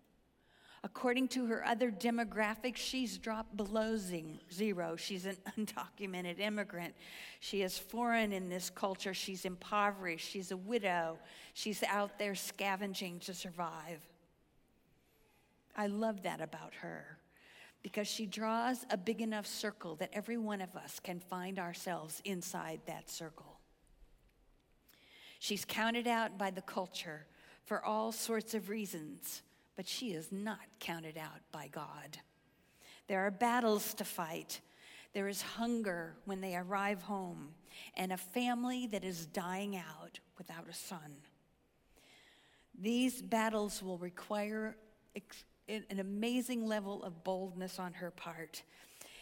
According 0.84 1.28
to 1.28 1.46
her 1.46 1.64
other 1.66 1.90
demographics, 1.90 2.76
she's 2.76 3.18
dropped 3.18 3.56
below 3.56 3.96
zero. 3.96 4.96
She's 4.96 5.24
an 5.24 5.36
undocumented 5.58 6.38
immigrant. 6.38 6.94
She 7.40 7.62
is 7.62 7.76
foreign 7.76 8.32
in 8.32 8.48
this 8.48 8.70
culture. 8.70 9.14
She's 9.14 9.44
impoverished. 9.44 10.30
She's 10.30 10.52
a 10.52 10.56
widow. 10.56 11.18
She's 11.54 11.82
out 11.82 12.18
there 12.18 12.36
scavenging 12.36 13.18
to 13.20 13.34
survive. 13.34 14.06
I 15.76 15.88
love 15.88 16.22
that 16.22 16.40
about 16.40 16.74
her 16.82 17.18
because 17.84 18.08
she 18.08 18.24
draws 18.24 18.86
a 18.88 18.96
big 18.96 19.20
enough 19.20 19.46
circle 19.46 19.94
that 19.96 20.08
every 20.14 20.38
one 20.38 20.62
of 20.62 20.74
us 20.74 20.98
can 20.98 21.20
find 21.20 21.58
ourselves 21.58 22.22
inside 22.24 22.80
that 22.86 23.10
circle. 23.10 23.60
She's 25.38 25.66
counted 25.66 26.08
out 26.08 26.38
by 26.38 26.50
the 26.50 26.62
culture 26.62 27.26
for 27.66 27.84
all 27.84 28.10
sorts 28.10 28.54
of 28.54 28.70
reasons, 28.70 29.42
but 29.76 29.86
she 29.86 30.12
is 30.12 30.32
not 30.32 30.60
counted 30.80 31.18
out 31.18 31.42
by 31.52 31.68
God. 31.68 32.18
There 33.06 33.20
are 33.20 33.30
battles 33.30 33.92
to 33.94 34.04
fight. 34.04 34.62
There 35.12 35.28
is 35.28 35.42
hunger 35.42 36.16
when 36.24 36.40
they 36.40 36.56
arrive 36.56 37.02
home, 37.02 37.50
and 37.98 38.14
a 38.14 38.16
family 38.16 38.86
that 38.86 39.04
is 39.04 39.26
dying 39.26 39.76
out 39.76 40.20
without 40.38 40.70
a 40.70 40.74
son. 40.74 41.16
These 42.80 43.20
battles 43.20 43.82
will 43.82 43.98
require 43.98 44.78
an 45.68 45.98
amazing 45.98 46.66
level 46.66 47.02
of 47.02 47.24
boldness 47.24 47.78
on 47.78 47.94
her 47.94 48.10
part. 48.10 48.62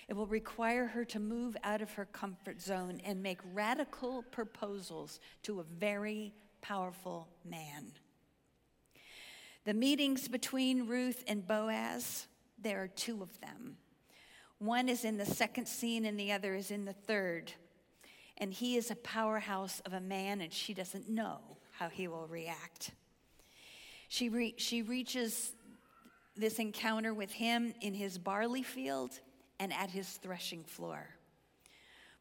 It 0.09 0.15
will 0.15 0.27
require 0.27 0.87
her 0.87 1.05
to 1.07 1.21
move 1.21 1.57
out 1.63 1.81
of 1.81 1.93
her 1.93 2.05
comfort 2.07 2.61
zone 2.61 3.01
and 3.05 3.23
make 3.23 3.39
radical 3.55 4.23
proposals 4.31 5.21
to 5.45 5.61
a 5.61 5.65
very 5.65 6.35
powerful 6.61 7.29
man. 7.49 7.93
The 9.65 9.75
meetings 9.75 10.27
between 10.27 10.89
Ruth 10.89 11.23
and 11.29 11.47
Boaz, 11.47 12.27
there 12.61 12.83
are 12.83 12.89
two 12.89 13.23
of 13.23 13.41
them. 13.41 13.77
One 14.59 14.89
is 14.89 15.05
in 15.05 15.17
the 15.17 15.27
second 15.27 15.67
scene 15.67 16.05
and 16.05 16.19
the 16.19 16.33
other 16.33 16.55
is 16.55 16.71
in 16.71 16.85
the 16.85 16.93
third. 16.93 17.53
And 18.39 18.53
he 18.53 18.77
is 18.77 18.91
a 18.91 18.97
powerhouse 18.97 19.81
of 19.81 19.93
a 19.93 20.01
man, 20.01 20.41
and 20.41 20.53
she 20.53 20.75
doesn't 20.75 21.09
know 21.09 21.39
how 21.73 21.89
he 21.89 22.09
will 22.09 22.27
react. 22.27 22.91
She, 24.09 24.29
re- 24.29 24.55
she 24.57 24.83
reaches 24.83 25.53
this 26.37 26.59
encounter 26.59 27.13
with 27.13 27.33
him 27.33 27.75
in 27.81 27.95
his 27.95 28.19
barley 28.19 28.63
field 28.63 29.21
and 29.61 29.73
at 29.73 29.91
his 29.91 30.09
threshing 30.09 30.65
floor. 30.65 31.07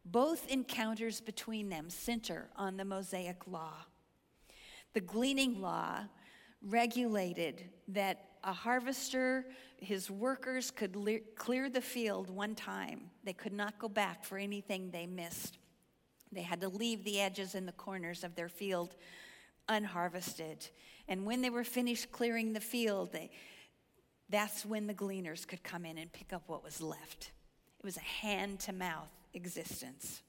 Both 0.03 0.49
encounters 0.49 1.21
between 1.21 1.69
them 1.69 1.89
center 1.89 2.49
on 2.55 2.77
the 2.77 2.85
Mosaic 2.85 3.47
law. 3.47 3.73
The 4.93 5.01
gleaning 5.01 5.61
law 5.61 6.05
regulated 6.61 7.69
that 7.89 8.31
a 8.43 8.53
harvester, 8.53 9.45
his 9.77 10.09
workers 10.09 10.71
could 10.71 10.95
le- 10.95 11.19
clear 11.35 11.69
the 11.69 11.81
field 11.81 12.29
one 12.29 12.55
time. 12.55 13.11
They 13.23 13.33
could 13.33 13.53
not 13.53 13.77
go 13.79 13.87
back 13.87 14.23
for 14.23 14.37
anything 14.37 14.89
they 14.89 15.05
missed. 15.05 15.59
They 16.31 16.41
had 16.41 16.61
to 16.61 16.69
leave 16.69 17.03
the 17.03 17.19
edges 17.19 17.55
and 17.55 17.67
the 17.67 17.73
corners 17.73 18.23
of 18.23 18.35
their 18.35 18.49
field 18.49 18.95
unharvested. 19.67 20.69
And 21.07 21.25
when 21.25 21.41
they 21.41 21.49
were 21.49 21.63
finished 21.63 22.11
clearing 22.11 22.53
the 22.53 22.59
field, 22.59 23.11
they, 23.11 23.31
that's 24.31 24.65
when 24.65 24.87
the 24.87 24.93
gleaners 24.93 25.45
could 25.45 25.63
come 25.63 25.85
in 25.85 25.97
and 25.97 26.11
pick 26.11 26.33
up 26.33 26.43
what 26.47 26.63
was 26.63 26.81
left. 26.81 27.31
It 27.79 27.85
was 27.85 27.97
a 27.97 28.01
hand 28.01 28.59
to 28.61 28.73
mouth 28.73 29.11
existence. 29.33 30.21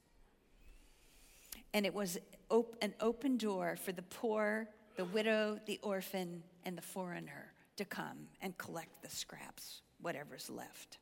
And 1.73 1.85
it 1.85 1.93
was 1.93 2.17
op- 2.49 2.75
an 2.81 2.93
open 2.99 3.37
door 3.37 3.77
for 3.83 3.91
the 3.91 4.01
poor, 4.03 4.67
the 4.95 5.05
widow, 5.05 5.59
the 5.65 5.79
orphan, 5.81 6.43
and 6.65 6.77
the 6.77 6.81
foreigner 6.81 7.53
to 7.77 7.85
come 7.85 8.27
and 8.41 8.57
collect 8.57 9.01
the 9.01 9.09
scraps, 9.09 9.81
whatever's 10.01 10.49
left. 10.49 10.99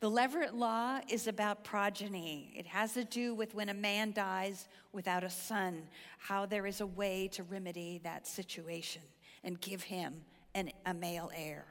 The 0.00 0.10
Levirate 0.10 0.54
law 0.54 1.00
is 1.08 1.26
about 1.26 1.64
progeny. 1.64 2.52
It 2.54 2.66
has 2.66 2.92
to 2.94 3.04
do 3.04 3.34
with 3.34 3.54
when 3.54 3.70
a 3.70 3.74
man 3.74 4.12
dies 4.12 4.68
without 4.92 5.24
a 5.24 5.30
son, 5.30 5.82
how 6.18 6.44
there 6.44 6.66
is 6.66 6.82
a 6.82 6.86
way 6.86 7.28
to 7.28 7.42
remedy 7.42 8.00
that 8.04 8.26
situation 8.26 9.02
and 9.42 9.58
give 9.60 9.82
him 9.82 10.14
an, 10.54 10.70
a 10.84 10.92
male 10.92 11.30
heir. 11.34 11.64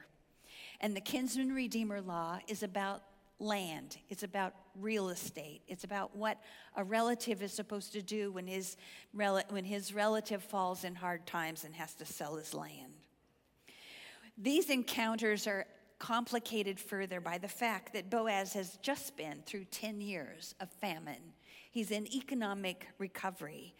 And 0.80 0.96
the 0.96 1.00
kinsman 1.00 1.52
redeemer 1.52 2.00
law 2.00 2.38
is 2.48 2.62
about 2.62 3.02
land, 3.38 3.98
it's 4.08 4.22
about 4.22 4.54
real 4.80 5.10
estate, 5.10 5.62
it's 5.68 5.84
about 5.84 6.16
what 6.16 6.38
a 6.76 6.84
relative 6.84 7.42
is 7.42 7.52
supposed 7.52 7.92
to 7.92 8.02
do 8.02 8.32
when 8.32 8.46
his, 8.46 8.76
when 9.12 9.64
his 9.64 9.92
relative 9.92 10.42
falls 10.42 10.84
in 10.84 10.94
hard 10.94 11.26
times 11.26 11.64
and 11.64 11.74
has 11.74 11.94
to 11.94 12.06
sell 12.06 12.36
his 12.36 12.54
land. 12.54 12.94
These 14.38 14.70
encounters 14.70 15.46
are 15.46 15.66
complicated 15.98 16.78
further 16.78 17.20
by 17.20 17.38
the 17.38 17.48
fact 17.48 17.92
that 17.94 18.10
Boaz 18.10 18.52
has 18.52 18.76
just 18.82 19.16
been 19.16 19.42
through 19.46 19.64
10 19.64 20.00
years 20.00 20.54
of 20.60 20.70
famine. 20.70 21.32
He's 21.70 21.90
in 21.90 22.06
economic 22.14 22.86
recovery. 22.98 23.74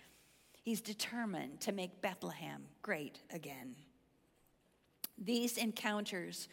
He's 0.63 0.81
determined 0.81 1.61
to 1.61 1.73
make 1.73 2.01
Bethlehem 2.01 2.65
great 2.83 3.21
again. 3.31 3.77
These 5.19 5.57
encounters 5.57 6.49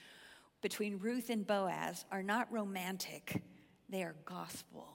between 0.64 0.98
Ruth 0.98 1.30
and 1.30 1.46
Boaz 1.46 2.06
are 2.12 2.24
not 2.24 2.52
romantic, 2.52 3.44
they 3.90 4.02
are 4.02 4.16
gospel. 4.26 4.88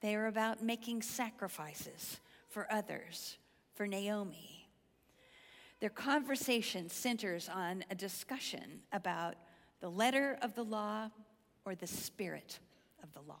They 0.00 0.14
are 0.14 0.26
about 0.26 0.62
making 0.62 1.02
sacrifices 1.02 2.20
for 2.48 2.70
others, 2.70 3.38
for 3.74 3.86
Naomi. 3.88 4.68
Their 5.80 5.90
conversation 5.90 6.88
centers 6.88 7.48
on 7.48 7.84
a 7.90 7.94
discussion 7.96 8.82
about 8.92 9.34
the 9.80 9.88
letter 9.88 10.38
of 10.42 10.54
the 10.54 10.62
law 10.62 11.10
or 11.64 11.74
the 11.74 11.86
spirit 11.86 12.60
of 13.02 13.12
the 13.14 13.22
law. 13.22 13.38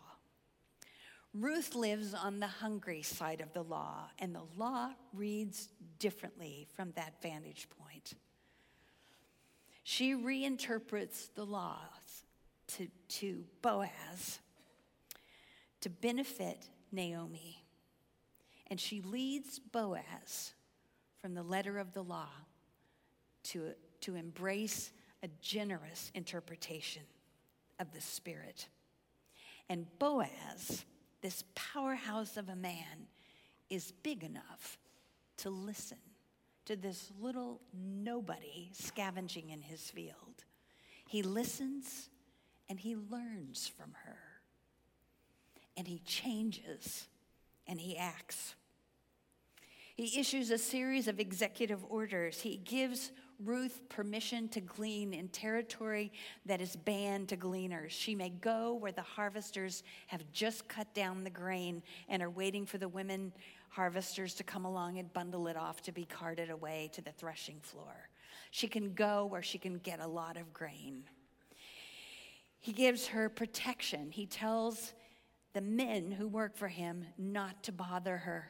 Ruth 1.34 1.74
lives 1.74 2.14
on 2.14 2.40
the 2.40 2.46
hungry 2.46 3.02
side 3.02 3.40
of 3.40 3.52
the 3.52 3.62
law, 3.62 4.10
and 4.18 4.34
the 4.34 4.46
law 4.56 4.90
reads 5.12 5.68
differently 5.98 6.66
from 6.74 6.92
that 6.92 7.20
vantage 7.22 7.68
point. 7.78 8.14
She 9.82 10.14
reinterprets 10.14 11.32
the 11.34 11.44
laws 11.44 12.24
to, 12.68 12.88
to 13.08 13.44
Boaz 13.60 14.38
to 15.82 15.90
benefit 15.90 16.68
Naomi, 16.92 17.64
and 18.68 18.80
she 18.80 19.02
leads 19.02 19.58
Boaz 19.58 20.54
from 21.20 21.34
the 21.34 21.42
letter 21.42 21.78
of 21.78 21.92
the 21.92 22.02
law 22.02 22.30
to, 23.44 23.72
to 24.00 24.14
embrace 24.14 24.92
a 25.22 25.28
generous 25.40 26.10
interpretation 26.14 27.02
of 27.78 27.92
the 27.92 28.00
Spirit. 28.00 28.68
And 29.68 29.86
Boaz, 29.98 30.84
this 31.20 31.44
powerhouse 31.54 32.36
of 32.36 32.48
a 32.48 32.56
man, 32.56 33.08
is 33.68 33.92
big 34.02 34.22
enough 34.22 34.78
to 35.38 35.50
listen 35.50 35.98
to 36.66 36.76
this 36.76 37.10
little 37.20 37.60
nobody 37.72 38.70
scavenging 38.72 39.50
in 39.50 39.60
his 39.60 39.90
field. 39.90 40.44
He 41.06 41.22
listens 41.22 42.08
and 42.68 42.78
he 42.78 42.96
learns 42.96 43.68
from 43.68 43.92
her. 44.04 44.18
And 45.76 45.86
he 45.86 45.98
changes 46.00 47.08
and 47.66 47.80
he 47.80 47.96
acts. 47.96 48.54
He 49.94 50.18
issues 50.18 50.50
a 50.50 50.58
series 50.58 51.08
of 51.08 51.20
executive 51.20 51.84
orders. 51.88 52.40
He 52.40 52.56
gives 52.56 53.12
Ruth 53.44 53.80
permission 53.88 54.48
to 54.48 54.60
glean 54.60 55.14
in 55.14 55.28
territory 55.28 56.12
that 56.46 56.60
is 56.60 56.76
banned 56.76 57.28
to 57.28 57.36
gleaners. 57.36 57.92
She 57.92 58.14
may 58.14 58.30
go 58.30 58.74
where 58.74 58.92
the 58.92 59.02
harvesters 59.02 59.82
have 60.06 60.22
just 60.32 60.68
cut 60.68 60.92
down 60.94 61.24
the 61.24 61.30
grain 61.30 61.82
and 62.08 62.22
are 62.22 62.30
waiting 62.30 62.66
for 62.66 62.78
the 62.78 62.88
women 62.88 63.32
harvesters 63.68 64.34
to 64.34 64.44
come 64.44 64.64
along 64.64 64.98
and 64.98 65.12
bundle 65.12 65.48
it 65.48 65.56
off 65.56 65.82
to 65.82 65.92
be 65.92 66.04
carted 66.04 66.50
away 66.50 66.90
to 66.92 67.00
the 67.00 67.12
threshing 67.12 67.58
floor. 67.60 68.08
She 68.50 68.68
can 68.68 68.92
go 68.92 69.24
where 69.24 69.42
she 69.42 69.58
can 69.58 69.78
get 69.78 70.00
a 70.00 70.06
lot 70.06 70.36
of 70.36 70.52
grain. 70.52 71.04
He 72.58 72.72
gives 72.72 73.08
her 73.08 73.28
protection. 73.28 74.10
He 74.10 74.26
tells 74.26 74.92
the 75.52 75.60
men 75.60 76.12
who 76.12 76.28
work 76.28 76.56
for 76.56 76.68
him 76.68 77.06
not 77.18 77.62
to 77.64 77.72
bother 77.72 78.18
her. 78.18 78.48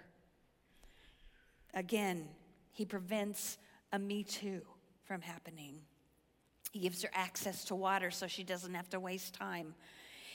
Again, 1.72 2.28
he 2.72 2.84
prevents 2.84 3.58
a 3.92 3.98
Me 3.98 4.24
Too 4.24 4.62
from 5.04 5.20
happening. 5.20 5.80
He 6.72 6.80
gives 6.80 7.02
her 7.02 7.10
access 7.12 7.64
to 7.66 7.74
water 7.74 8.10
so 8.10 8.26
she 8.26 8.44
doesn't 8.44 8.74
have 8.74 8.88
to 8.90 9.00
waste 9.00 9.34
time. 9.34 9.74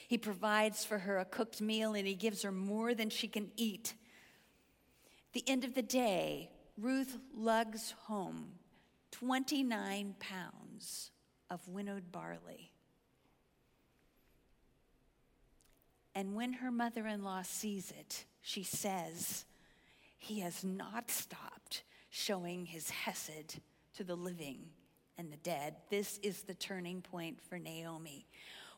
He 0.07 0.17
provides 0.17 0.85
for 0.85 0.99
her 0.99 1.17
a 1.17 1.25
cooked 1.25 1.61
meal 1.61 1.93
and 1.93 2.07
he 2.07 2.15
gives 2.15 2.43
her 2.43 2.51
more 2.51 2.93
than 2.93 3.09
she 3.09 3.27
can 3.27 3.51
eat. 3.57 3.95
At 5.29 5.33
the 5.33 5.49
end 5.49 5.63
of 5.63 5.73
the 5.73 5.81
day, 5.81 6.51
Ruth 6.77 7.17
lugs 7.35 7.93
home 8.03 8.53
29 9.11 10.15
pounds 10.19 11.11
of 11.49 11.67
winnowed 11.67 12.11
barley. 12.11 12.71
And 16.13 16.35
when 16.35 16.53
her 16.53 16.71
mother 16.71 17.05
in 17.05 17.23
law 17.23 17.41
sees 17.43 17.91
it, 17.91 18.25
she 18.41 18.63
says, 18.63 19.45
He 20.17 20.39
has 20.39 20.63
not 20.63 21.11
stopped 21.11 21.83
showing 22.09 22.65
his 22.65 22.89
hesed 22.89 23.59
to 23.97 24.03
the 24.03 24.15
living 24.15 24.59
and 25.17 25.31
the 25.31 25.37
dead. 25.37 25.75
This 25.89 26.19
is 26.21 26.43
the 26.43 26.53
turning 26.53 27.01
point 27.01 27.39
for 27.49 27.57
Naomi. 27.57 28.27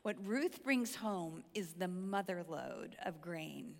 What 0.02 0.16
Ruth 0.26 0.64
brings 0.64 0.96
home 0.96 1.44
is 1.54 1.74
the 1.74 1.90
mother 1.90 2.46
load 2.48 2.96
of 3.06 3.20
grain. 3.20 3.74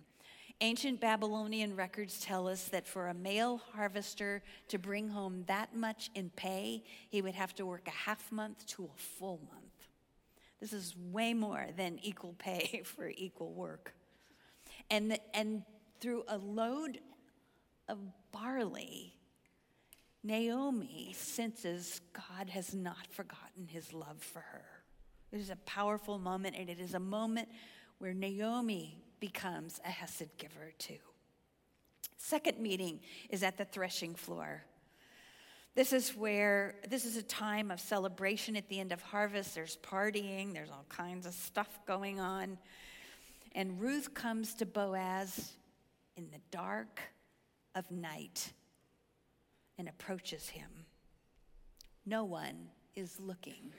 Ancient 0.60 1.00
Babylonian 1.00 1.74
records 1.74 2.20
tell 2.20 2.46
us 2.46 2.64
that 2.64 2.86
for 2.86 3.08
a 3.08 3.14
male 3.14 3.62
harvester 3.72 4.42
to 4.68 4.78
bring 4.78 5.08
home 5.08 5.44
that 5.46 5.74
much 5.74 6.10
in 6.14 6.28
pay, 6.36 6.84
he 7.08 7.22
would 7.22 7.34
have 7.34 7.54
to 7.54 7.64
work 7.64 7.88
a 7.88 7.90
half 7.90 8.30
month 8.30 8.66
to 8.66 8.84
a 8.84 9.00
full 9.00 9.40
month. 9.50 9.64
This 10.60 10.74
is 10.74 10.94
way 11.10 11.32
more 11.32 11.68
than 11.74 11.98
equal 12.02 12.34
pay 12.38 12.82
for 12.84 13.10
equal 13.16 13.54
work. 13.54 13.94
And, 14.90 15.12
the, 15.12 15.20
and 15.34 15.62
through 16.02 16.24
a 16.28 16.36
load 16.36 17.00
of 17.88 17.98
barley, 18.30 19.14
Naomi 20.22 21.14
senses 21.16 22.00
God 22.12 22.50
has 22.50 22.74
not 22.74 23.06
forgotten 23.10 23.66
his 23.66 23.92
love 23.92 24.18
for 24.18 24.40
her. 24.40 24.64
It 25.32 25.40
is 25.40 25.50
a 25.50 25.56
powerful 25.56 26.18
moment, 26.18 26.56
and 26.58 26.68
it 26.68 26.78
is 26.78 26.94
a 26.94 27.00
moment 27.00 27.48
where 27.98 28.12
Naomi 28.12 28.98
becomes 29.18 29.80
a 29.84 29.88
Hesed 29.88 30.36
giver 30.36 30.72
too. 30.78 30.98
Second 32.16 32.58
meeting 32.58 33.00
is 33.30 33.42
at 33.42 33.56
the 33.56 33.64
threshing 33.64 34.14
floor. 34.14 34.64
This 35.74 35.92
is 35.92 36.10
where, 36.10 36.74
this 36.88 37.04
is 37.04 37.16
a 37.16 37.22
time 37.22 37.70
of 37.70 37.80
celebration 37.80 38.56
at 38.56 38.68
the 38.68 38.80
end 38.80 38.92
of 38.92 39.00
harvest. 39.00 39.54
There's 39.54 39.76
partying, 39.76 40.52
there's 40.52 40.70
all 40.70 40.84
kinds 40.88 41.26
of 41.26 41.32
stuff 41.32 41.78
going 41.86 42.20
on. 42.20 42.58
And 43.52 43.80
Ruth 43.80 44.12
comes 44.12 44.54
to 44.54 44.66
Boaz 44.66 45.52
in 46.16 46.28
the 46.30 46.40
dark 46.50 47.00
of 47.74 47.90
night 47.90 48.52
and 49.80 49.88
approaches 49.88 50.50
him. 50.50 50.68
No 52.04 52.22
one 52.22 52.68
is 52.94 53.18
looking. 53.18 53.72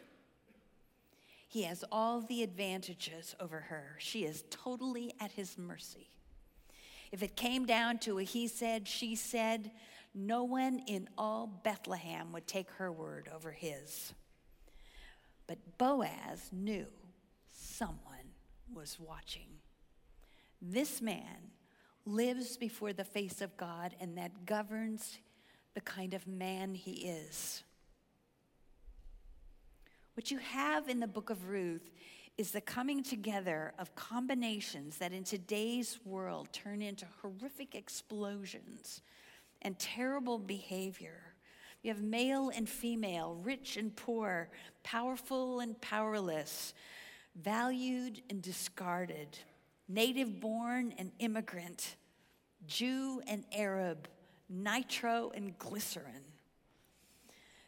He 1.48 1.64
has 1.64 1.84
all 1.92 2.22
the 2.22 2.42
advantages 2.42 3.36
over 3.40 3.60
her. 3.60 3.96
She 4.00 4.26
is 4.26 4.44
totally 4.50 5.14
at 5.20 5.34
his 5.34 5.58
mercy. 5.60 6.10
If 7.12 7.22
it 7.22 7.36
came 7.36 7.66
down 7.66 8.00
to 8.00 8.18
a 8.18 8.24
he 8.24 8.48
said, 8.48 8.88
she 8.88 9.16
said, 9.16 9.72
no 10.16 10.44
one 10.44 10.82
in 10.88 11.08
all 11.18 11.62
Bethlehem 11.64 12.32
would 12.32 12.48
take 12.48 12.72
her 12.72 12.92
word 12.92 13.30
over 13.34 13.52
his. 13.52 14.14
But 15.46 15.78
Boaz 15.78 16.50
knew 16.52 16.88
someone 17.52 18.34
was 18.74 18.98
watching. 19.00 19.48
This 20.62 21.00
man 21.00 21.52
lives 22.06 22.58
before 22.58 22.94
the 22.94 23.04
face 23.04 23.40
of 23.42 23.56
God, 23.56 23.96
and 24.00 24.18
that 24.18 24.46
governs 24.46 25.20
the 25.74 25.82
kind 25.82 26.14
of 26.14 26.28
man 26.28 26.76
he 26.76 26.92
is. 26.92 27.64
What 30.16 30.32
you 30.32 30.40
have 30.40 30.90
in 30.90 31.00
the 31.00 31.08
book 31.08 31.30
of 31.30 31.48
Ruth 31.48 31.90
is 32.38 32.52
the 32.52 32.62
coming 32.62 33.04
together 33.04 33.74
of 33.80 33.96
combinations 33.96 34.98
that 34.98 35.14
in 35.14 35.24
today's 35.24 36.00
world 36.06 36.50
turn 36.52 36.82
into 36.82 37.06
horrific 37.22 37.76
explosions 37.76 39.02
and 39.62 39.78
terrible 39.78 40.38
behavior. 40.38 41.22
You 41.82 41.92
have 41.92 42.02
male 42.02 42.52
and 42.54 42.68
female, 42.68 43.40
rich 43.42 43.78
and 43.78 43.96
poor, 43.96 44.50
powerful 44.84 45.60
and 45.60 45.80
powerless, 45.82 46.74
valued 47.36 48.22
and 48.30 48.42
discarded, 48.42 49.38
native 49.88 50.40
born 50.40 50.94
and 50.98 51.12
immigrant, 51.20 51.96
Jew 52.68 53.22
and 53.28 53.44
Arab, 53.54 54.08
nitro 54.52 55.32
and 55.34 55.58
glycerin. 55.58 56.24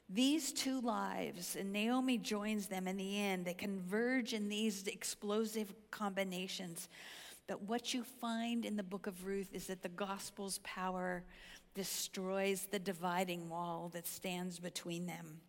These 0.09 0.53
two 0.53 0.81
lives, 0.81 1.55
and 1.55 1.71
Naomi 1.71 2.17
joins 2.17 2.67
them 2.67 2.87
in 2.87 2.97
the 2.97 3.19
end, 3.19 3.45
they 3.45 3.53
converge 3.53 4.33
in 4.33 4.49
these 4.49 4.85
explosive 4.87 5.73
combinations. 5.89 6.89
But 7.47 7.63
what 7.63 7.93
you 7.93 8.03
find 8.03 8.65
in 8.65 8.75
the 8.75 8.83
book 8.83 9.07
of 9.07 9.25
Ruth 9.25 9.49
is 9.53 9.67
that 9.67 9.81
the 9.81 9.89
gospel's 9.89 10.59
power 10.59 11.23
destroys 11.73 12.67
the 12.69 12.79
dividing 12.79 13.49
wall 13.49 13.89
that 13.93 14.05
stands 14.05 14.59
between 14.59 15.07
them. 15.07 15.39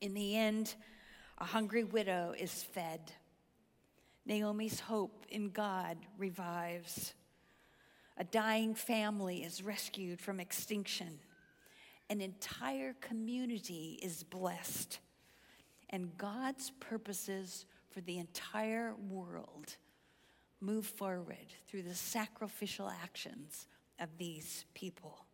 In 0.00 0.14
the 0.14 0.36
end, 0.36 0.74
a 1.38 1.44
hungry 1.44 1.84
widow 1.84 2.34
is 2.36 2.62
fed. 2.62 3.12
Naomi's 4.26 4.80
hope 4.80 5.26
in 5.28 5.50
God 5.50 5.96
revives. 6.18 7.14
A 8.16 8.24
dying 8.24 8.74
family 8.74 9.42
is 9.42 9.62
rescued 9.62 10.20
from 10.20 10.38
extinction. 10.38 11.18
An 12.10 12.20
entire 12.20 12.94
community 13.00 13.98
is 14.02 14.22
blessed. 14.22 14.98
And 15.90 16.16
God's 16.18 16.70
purposes 16.80 17.66
for 17.90 18.00
the 18.00 18.18
entire 18.18 18.94
world 19.08 19.76
move 20.60 20.86
forward 20.86 21.54
through 21.68 21.82
the 21.82 21.94
sacrificial 21.94 22.88
actions 23.02 23.66
of 23.98 24.08
these 24.18 24.64
people. 24.74 25.26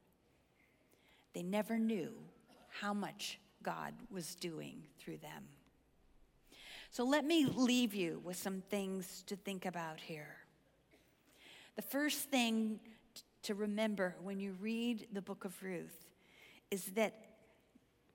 They 1.35 1.43
never 1.43 1.79
knew 1.79 2.13
how 2.81 2.95
much 2.95 3.39
God 3.63 3.95
was 4.11 4.35
doing 4.35 4.87
through 4.99 5.19
them. 5.19 5.45
So 6.91 7.05
let 7.05 7.25
me 7.25 7.45
leave 7.45 7.95
you 7.95 8.21
with 8.25 8.37
some 8.37 8.63
things 8.71 9.23
to 9.27 9.37
think 9.37 9.67
about 9.67 10.01
here. 10.01 10.37
The 11.79 11.83
first 11.83 12.29
thing 12.29 12.81
to 13.45 13.55
remember 13.55 14.17
when 14.21 14.41
you 14.41 14.57
read 14.61 15.07
the 15.13 15.23
book 15.23 15.45
of 15.45 15.63
Ruth 15.63 16.09
is 16.73 16.87
that 16.97 17.15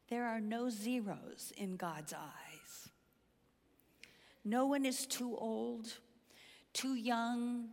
there 0.10 0.26
are 0.26 0.42
no 0.42 0.70
zeros 0.70 1.54
in 1.56 1.78
God's 1.78 2.12
eyes. 2.12 2.90
No 4.44 4.66
one 4.66 4.86
is 4.86 5.06
too 5.06 5.38
old, 5.38 5.94
too 6.74 6.96
young, 6.96 7.70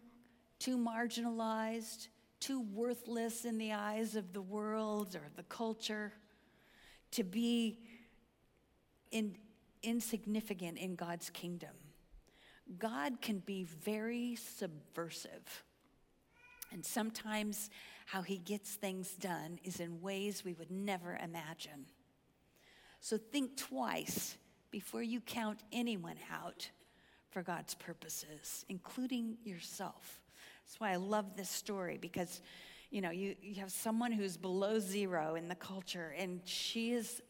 too 0.60 0.78
marginalized, 0.78 2.06
too 2.38 2.60
worthless 2.60 3.44
in 3.44 3.58
the 3.58 3.72
eyes 3.72 4.14
of 4.14 4.32
the 4.32 4.42
world 4.42 5.16
or 5.16 5.28
the 5.34 5.42
culture 5.42 6.12
to 7.10 7.24
be 7.24 7.80
in, 9.10 9.34
insignificant 9.82 10.78
in 10.78 10.94
God's 10.94 11.30
kingdom. 11.30 11.74
God 12.78 13.20
can 13.20 13.40
be 13.40 13.64
very 13.64 14.36
subversive. 14.36 15.64
And 16.72 16.84
sometimes 16.84 17.70
how 18.06 18.22
he 18.22 18.38
gets 18.38 18.74
things 18.74 19.12
done 19.12 19.58
is 19.64 19.80
in 19.80 20.00
ways 20.00 20.44
we 20.44 20.54
would 20.54 20.70
never 20.70 21.18
imagine. 21.22 21.86
So 23.00 23.16
think 23.16 23.56
twice 23.56 24.36
before 24.70 25.02
you 25.02 25.20
count 25.20 25.60
anyone 25.72 26.16
out 26.32 26.70
for 27.30 27.42
God's 27.42 27.74
purposes, 27.74 28.64
including 28.68 29.38
yourself. 29.44 30.20
That's 30.64 30.80
why 30.80 30.92
I 30.92 30.96
love 30.96 31.36
this 31.36 31.48
story 31.48 31.98
because, 32.00 32.42
you 32.90 33.00
know, 33.00 33.10
you, 33.10 33.34
you 33.40 33.56
have 33.56 33.70
someone 33.70 34.12
who's 34.12 34.36
below 34.36 34.78
zero 34.78 35.34
in 35.34 35.48
the 35.48 35.54
culture, 35.54 36.14
and 36.18 36.40
she 36.44 36.92
is 36.92 37.22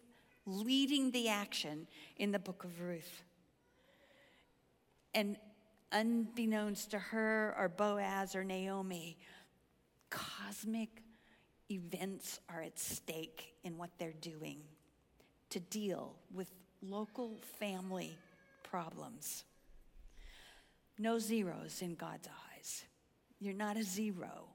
leading 0.47 1.11
the 1.11 1.28
action 1.28 1.86
in 2.16 2.32
the 2.32 2.38
book 2.38 2.64
of 2.64 2.80
Ruth. 2.80 3.22
And 5.14 5.36
unbeknownst 5.93 6.91
to 6.93 6.99
her 6.99 7.55
or 7.59 7.68
Boaz 7.68 8.34
or 8.34 8.45
Naomi, 8.45 9.18
cosmic 10.09 11.03
events 11.70 12.41
are 12.49 12.62
at 12.62 12.78
stake 12.78 13.55
in 13.64 13.78
what 13.78 13.91
they're 13.99 14.12
doing 14.20 14.59
to 15.51 15.61
deal 15.61 16.16
with 16.32 16.51
local 16.82 17.38
family 17.59 18.16
problems. 18.62 19.45
No 20.99 21.18
zeros 21.18 21.82
in 21.82 21.95
God's 21.95 22.28
eyes. 22.28 22.84
You're 23.38 23.55
not 23.55 23.76
a 23.76 23.82
zero. 23.82 24.49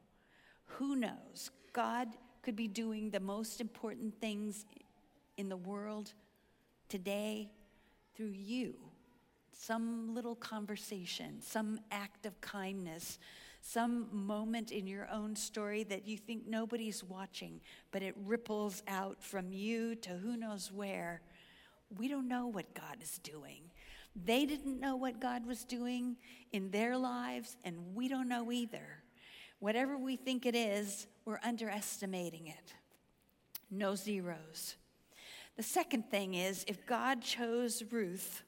Who 0.66 0.96
knows? 0.96 1.52
God 1.74 2.10
could 2.42 2.56
be 2.56 2.68
doing 2.68 3.10
the 3.10 3.20
most 3.20 3.60
important 3.60 4.20
things 4.22 4.66
in 5.38 5.50
the 5.50 5.58
world 5.58 6.14
today 6.88 7.52
through 8.16 8.34
you. 8.34 8.76
Some 9.58 10.14
little 10.14 10.36
conversation, 10.36 11.42
some 11.42 11.80
act 11.90 12.26
of 12.26 12.40
kindness, 12.42 13.20
some 13.62 14.08
moment 14.12 14.72
in 14.72 14.86
your 14.86 15.08
own 15.12 15.36
story 15.36 15.84
that 15.86 16.06
you 16.06 16.18
think 16.18 16.46
nobody's 16.46 17.04
watching, 17.04 17.62
but 17.92 18.04
it 18.04 18.16
ripples 18.26 18.84
out 18.88 19.24
from 19.24 19.52
you 19.54 19.96
to 19.96 20.10
who 20.10 20.36
knows 20.36 20.72
where. 20.72 21.22
We 21.98 22.08
don't 22.08 22.28
know 22.28 22.48
what 22.48 22.74
God 22.76 22.98
is 23.02 23.18
doing. 23.20 23.62
They 24.26 24.46
didn't 24.46 24.80
know 24.80 24.98
what 24.98 25.20
God 25.20 25.46
was 25.48 25.64
doing 25.64 26.18
in 26.52 26.70
their 26.70 26.98
lives, 26.98 27.58
and 27.64 27.96
we 27.96 28.08
don't 28.08 28.28
know 28.28 28.52
either. 28.52 29.04
Whatever 29.60 29.98
we 29.98 30.16
think 30.16 30.46
it 30.46 30.56
is, 30.56 31.08
we're 31.24 31.40
underestimating 31.44 32.48
it. 32.48 32.74
No 33.72 33.96
zeros. 33.96 34.76
The 35.58 35.64
second 35.64 36.12
thing 36.12 36.34
is 36.34 36.66
if 36.68 36.86
God 36.86 37.22
chose 37.22 37.84
Ruth, 37.90 38.44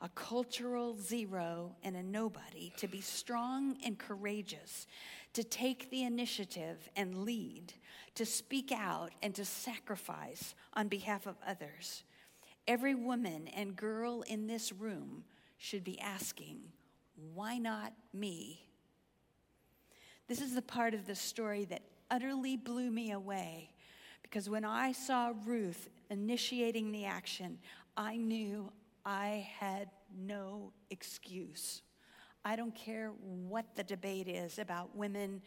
a 0.00 0.08
cultural 0.10 0.96
zero 0.98 1.76
and 1.82 1.96
a 1.96 2.02
nobody, 2.02 2.72
to 2.76 2.88
be 2.88 3.00
strong 3.00 3.76
and 3.84 3.98
courageous, 3.98 4.86
to 5.32 5.42
take 5.42 5.90
the 5.90 6.02
initiative 6.02 6.88
and 6.96 7.24
lead, 7.24 7.72
to 8.14 8.26
speak 8.26 8.70
out 8.72 9.10
and 9.22 9.34
to 9.34 9.44
sacrifice 9.44 10.54
on 10.74 10.88
behalf 10.88 11.26
of 11.26 11.36
others, 11.46 12.04
Every 12.66 12.94
woman 12.94 13.48
and 13.48 13.76
girl 13.76 14.22
in 14.22 14.46
this 14.46 14.72
room 14.72 15.24
should 15.58 15.84
be 15.84 16.00
asking, 16.00 16.60
why 17.34 17.58
not 17.58 17.92
me? 18.12 18.66
This 20.28 20.40
is 20.40 20.54
the 20.54 20.62
part 20.62 20.94
of 20.94 21.06
the 21.06 21.14
story 21.14 21.66
that 21.66 21.82
utterly 22.10 22.56
blew 22.56 22.90
me 22.90 23.12
away 23.12 23.70
because 24.22 24.48
when 24.48 24.64
I 24.64 24.92
saw 24.92 25.32
Ruth 25.44 25.90
initiating 26.08 26.90
the 26.90 27.04
action, 27.04 27.58
I 27.96 28.16
knew 28.16 28.72
I 29.04 29.48
had 29.58 29.90
no 30.16 30.72
excuse. 30.90 31.82
I 32.44 32.56
don't 32.56 32.74
care 32.74 33.12
what 33.24 33.66
the 33.74 33.82
debate 33.82 34.28
is 34.28 34.58
about 34.58 34.94
women 34.96 35.42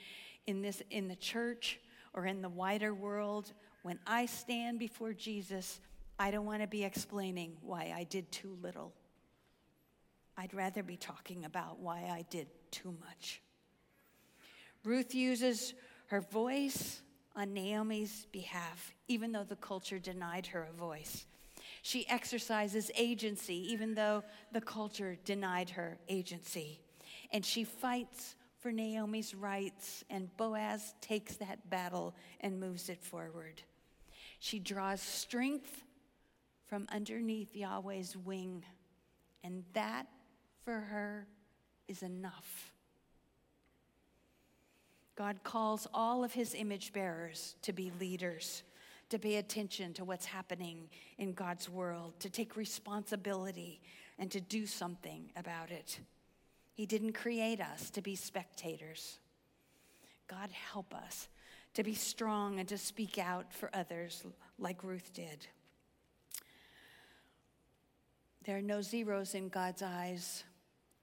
in 0.47 0.61
this 0.61 0.81
in 0.89 1.07
the 1.07 1.15
church 1.15 1.79
or 2.13 2.25
in 2.25 2.41
the 2.41 2.49
wider 2.49 2.93
world. 2.93 3.53
When 3.83 3.99
I 4.05 4.25
stand 4.25 4.79
before 4.79 5.13
Jesus, 5.13 5.79
I 6.19 6.31
don't 6.31 6.45
want 6.45 6.61
to 6.61 6.67
be 6.67 6.83
explaining 6.83 7.57
why 7.61 7.93
I 7.95 8.03
did 8.03 8.31
too 8.31 8.57
little. 8.61 8.93
I'd 10.37 10.53
rather 10.53 10.83
be 10.83 10.97
talking 10.97 11.45
about 11.45 11.79
why 11.79 12.09
I 12.11 12.25
did 12.29 12.47
too 12.71 12.95
much. 12.99 13.41
Ruth 14.83 15.13
uses 15.13 15.73
her 16.07 16.21
voice 16.21 17.01
on 17.35 17.53
Naomi's 17.53 18.25
behalf, 18.31 18.93
even 19.07 19.31
though 19.31 19.43
the 19.43 19.55
culture 19.55 19.99
denied 19.99 20.47
her 20.47 20.67
a 20.69 20.73
voice. 20.73 21.25
She 21.87 22.05
exercises 22.09 22.91
agency, 22.97 23.71
even 23.71 23.93
though 23.93 24.25
the 24.51 24.59
culture 24.59 25.17
denied 25.23 25.69
her 25.69 25.97
agency. 26.09 26.81
And 27.31 27.45
she 27.45 27.63
fights 27.63 28.35
for 28.59 28.73
Naomi's 28.73 29.33
rights, 29.33 30.03
and 30.09 30.35
Boaz 30.35 30.95
takes 30.99 31.37
that 31.37 31.69
battle 31.69 32.13
and 32.41 32.59
moves 32.59 32.89
it 32.89 33.01
forward. 33.01 33.61
She 34.39 34.59
draws 34.59 34.99
strength 34.99 35.85
from 36.65 36.87
underneath 36.91 37.55
Yahweh's 37.55 38.17
wing, 38.17 38.65
and 39.41 39.63
that 39.71 40.07
for 40.65 40.81
her 40.81 41.25
is 41.87 42.03
enough. 42.03 42.73
God 45.15 45.39
calls 45.45 45.87
all 45.93 46.25
of 46.25 46.33
his 46.33 46.53
image 46.53 46.91
bearers 46.91 47.55
to 47.61 47.71
be 47.71 47.93
leaders, 47.97 48.63
to 49.09 49.19
pay 49.19 49.37
attention 49.37 49.93
to 49.93 50.03
what's 50.03 50.25
happening 50.25 50.89
in 51.17 51.33
God's 51.33 51.69
world, 51.69 52.13
to 52.19 52.29
take 52.29 52.55
responsibility 52.55 53.81
and 54.19 54.29
to 54.31 54.41
do 54.41 54.65
something 54.65 55.31
about 55.35 55.71
it. 55.71 55.99
He 56.73 56.85
didn't 56.85 57.13
create 57.13 57.61
us 57.61 57.89
to 57.91 58.01
be 58.01 58.15
spectators. 58.15 59.19
God, 60.27 60.51
help 60.51 60.93
us 60.93 61.29
to 61.73 61.83
be 61.83 61.93
strong 61.93 62.59
and 62.59 62.67
to 62.69 62.77
speak 62.77 63.17
out 63.17 63.53
for 63.53 63.69
others 63.73 64.25
like 64.59 64.83
Ruth 64.83 65.13
did. 65.13 65.47
There 68.43 68.57
are 68.57 68.61
no 68.61 68.81
zeros 68.81 69.35
in 69.35 69.49
God's 69.49 69.81
eyes. 69.81 70.43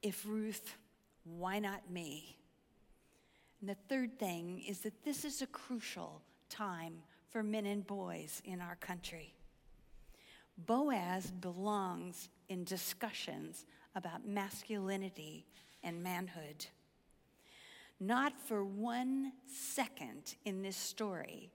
If 0.02 0.24
Ruth, 0.26 0.76
why 1.24 1.59
not 1.59 1.90
me? 1.90 2.38
And 3.61 3.68
the 3.68 3.76
third 3.88 4.18
thing 4.18 4.62
is 4.66 4.80
that 4.80 5.05
this 5.05 5.24
is 5.24 5.42
a 5.42 5.46
crucial 5.46 6.22
time 6.48 7.02
for 7.35 7.43
men 7.43 7.66
and 7.66 7.85
boys 7.85 8.41
in 8.45 8.61
our 8.61 8.76
country. 8.76 9.35
Boaz 10.57 11.32
belongs 11.32 12.28
in 12.49 12.62
discussions 12.62 13.66
about 13.97 14.24
masculinity 14.24 15.45
and 15.82 16.01
manhood. 16.01 16.66
Not 17.99 18.41
for 18.47 18.64
one 18.64 19.32
second 19.53 20.37
in 20.45 20.62
this 20.62 20.76
story 20.76 21.51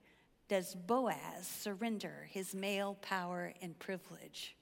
does 0.48 0.74
Boaz 0.74 1.46
surrender 1.46 2.28
his 2.28 2.54
male 2.54 2.98
power 3.00 3.54
and 3.62 3.78
privilege. 3.78 4.54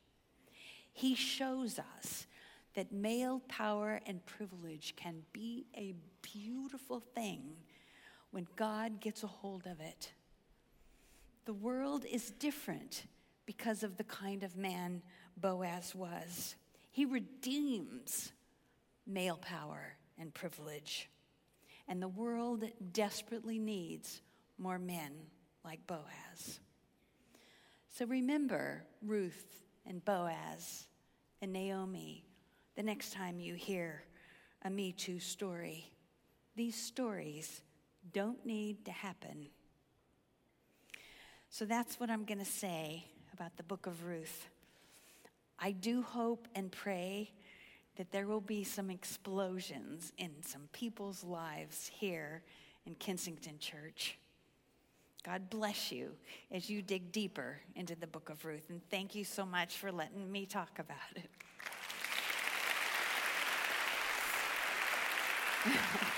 He 0.92 1.16
shows 1.16 1.80
us 1.80 2.28
that 2.74 2.92
male 2.92 3.42
power 3.48 4.00
and 4.06 4.24
privilege 4.24 4.94
can 4.94 5.22
be 5.32 5.66
a 5.76 5.96
beautiful 6.22 7.00
thing 7.00 7.56
when 8.30 8.46
God 8.54 9.00
gets 9.00 9.24
a 9.24 9.26
hold 9.26 9.66
of 9.66 9.80
it. 9.80 10.12
The 11.48 11.54
world 11.54 12.04
is 12.04 12.30
different 12.32 13.04
because 13.46 13.82
of 13.82 13.96
the 13.96 14.04
kind 14.04 14.42
of 14.42 14.54
man 14.54 15.00
Boaz 15.34 15.94
was. 15.94 16.56
He 16.90 17.06
redeems 17.06 18.32
male 19.06 19.38
power 19.38 19.94
and 20.18 20.34
privilege. 20.34 21.08
And 21.88 22.02
the 22.02 22.08
world 22.08 22.64
desperately 22.92 23.58
needs 23.58 24.20
more 24.58 24.78
men 24.78 25.12
like 25.64 25.86
Boaz. 25.86 26.60
So 27.94 28.04
remember 28.04 28.84
Ruth 29.00 29.62
and 29.86 30.04
Boaz 30.04 30.86
and 31.40 31.50
Naomi 31.50 32.26
the 32.76 32.82
next 32.82 33.14
time 33.14 33.40
you 33.40 33.54
hear 33.54 34.04
a 34.60 34.68
Me 34.68 34.92
Too 34.92 35.18
story. 35.18 35.94
These 36.56 36.76
stories 36.76 37.62
don't 38.12 38.44
need 38.44 38.84
to 38.84 38.92
happen. 38.92 39.48
So 41.50 41.64
that's 41.64 41.98
what 41.98 42.10
I'm 42.10 42.24
going 42.24 42.38
to 42.38 42.44
say 42.44 43.04
about 43.32 43.56
the 43.56 43.62
book 43.62 43.86
of 43.86 44.04
Ruth. 44.04 44.48
I 45.58 45.72
do 45.72 46.02
hope 46.02 46.46
and 46.54 46.70
pray 46.70 47.32
that 47.96 48.12
there 48.12 48.26
will 48.26 48.40
be 48.40 48.62
some 48.62 48.90
explosions 48.90 50.12
in 50.18 50.30
some 50.42 50.68
people's 50.72 51.24
lives 51.24 51.90
here 51.92 52.42
in 52.86 52.94
Kensington 52.94 53.58
Church. 53.58 54.18
God 55.24 55.50
bless 55.50 55.90
you 55.90 56.12
as 56.52 56.70
you 56.70 56.80
dig 56.80 57.10
deeper 57.10 57.60
into 57.74 57.96
the 57.96 58.06
book 58.06 58.30
of 58.30 58.44
Ruth. 58.44 58.70
And 58.70 58.80
thank 58.88 59.14
you 59.14 59.24
so 59.24 59.44
much 59.44 59.76
for 59.76 59.90
letting 59.90 60.30
me 60.30 60.46
talk 60.46 60.78
about 60.78 60.96
it. 61.16 61.28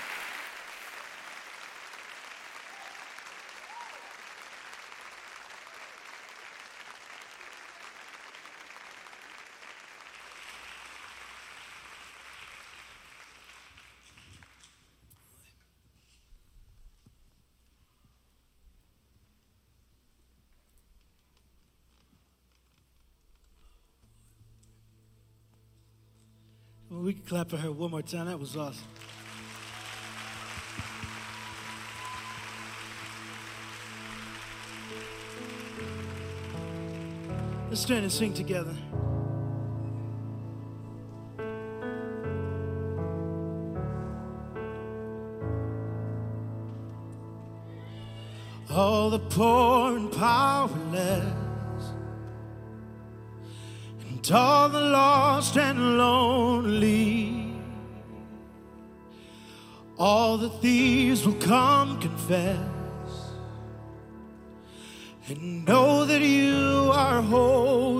we 27.11 27.15
can 27.15 27.25
clap 27.25 27.49
for 27.49 27.57
her 27.57 27.69
one 27.69 27.91
more 27.91 28.01
time. 28.01 28.27
That 28.27 28.39
was 28.39 28.55
awesome. 28.55 28.85
Let's 37.67 37.81
stand 37.81 38.03
and 38.03 38.11
sing 38.11 38.33
together. 38.33 38.73
All 48.69 49.09
the 49.09 49.19
poor 49.19 49.97
and 49.97 50.09
powerless 50.13 51.40
and 54.23 54.31
all 54.35 54.69
the 54.69 54.79
lost 54.79 55.57
and 55.57 55.97
lonely. 55.97 57.53
All 59.97 60.37
the 60.37 60.49
thieves 60.49 61.25
will 61.25 61.33
come 61.35 61.99
confess 61.99 62.57
and 65.27 65.65
know 65.65 66.05
that 66.05 66.21
you 66.21 66.91
are 66.93 67.21
holy. 67.21 67.90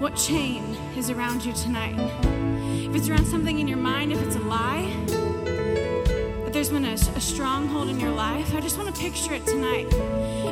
What 0.00 0.16
chain 0.16 0.64
is 0.96 1.10
around 1.10 1.44
you 1.44 1.52
tonight. 1.52 1.94
If 2.88 2.96
it's 2.96 3.08
around 3.10 3.26
something 3.26 3.58
in 3.58 3.68
your 3.68 3.76
mind, 3.76 4.12
if 4.12 4.22
it's 4.22 4.34
a 4.34 4.40
lie, 4.40 4.90
that 5.06 6.54
there's 6.54 6.70
been 6.70 6.86
a, 6.86 6.94
a 6.94 7.20
stronghold 7.20 7.90
in 7.90 8.00
your 8.00 8.10
life, 8.10 8.54
I 8.54 8.60
just 8.60 8.78
want 8.78 8.94
to 8.94 8.98
picture 8.98 9.34
it 9.34 9.46
tonight. 9.46 9.92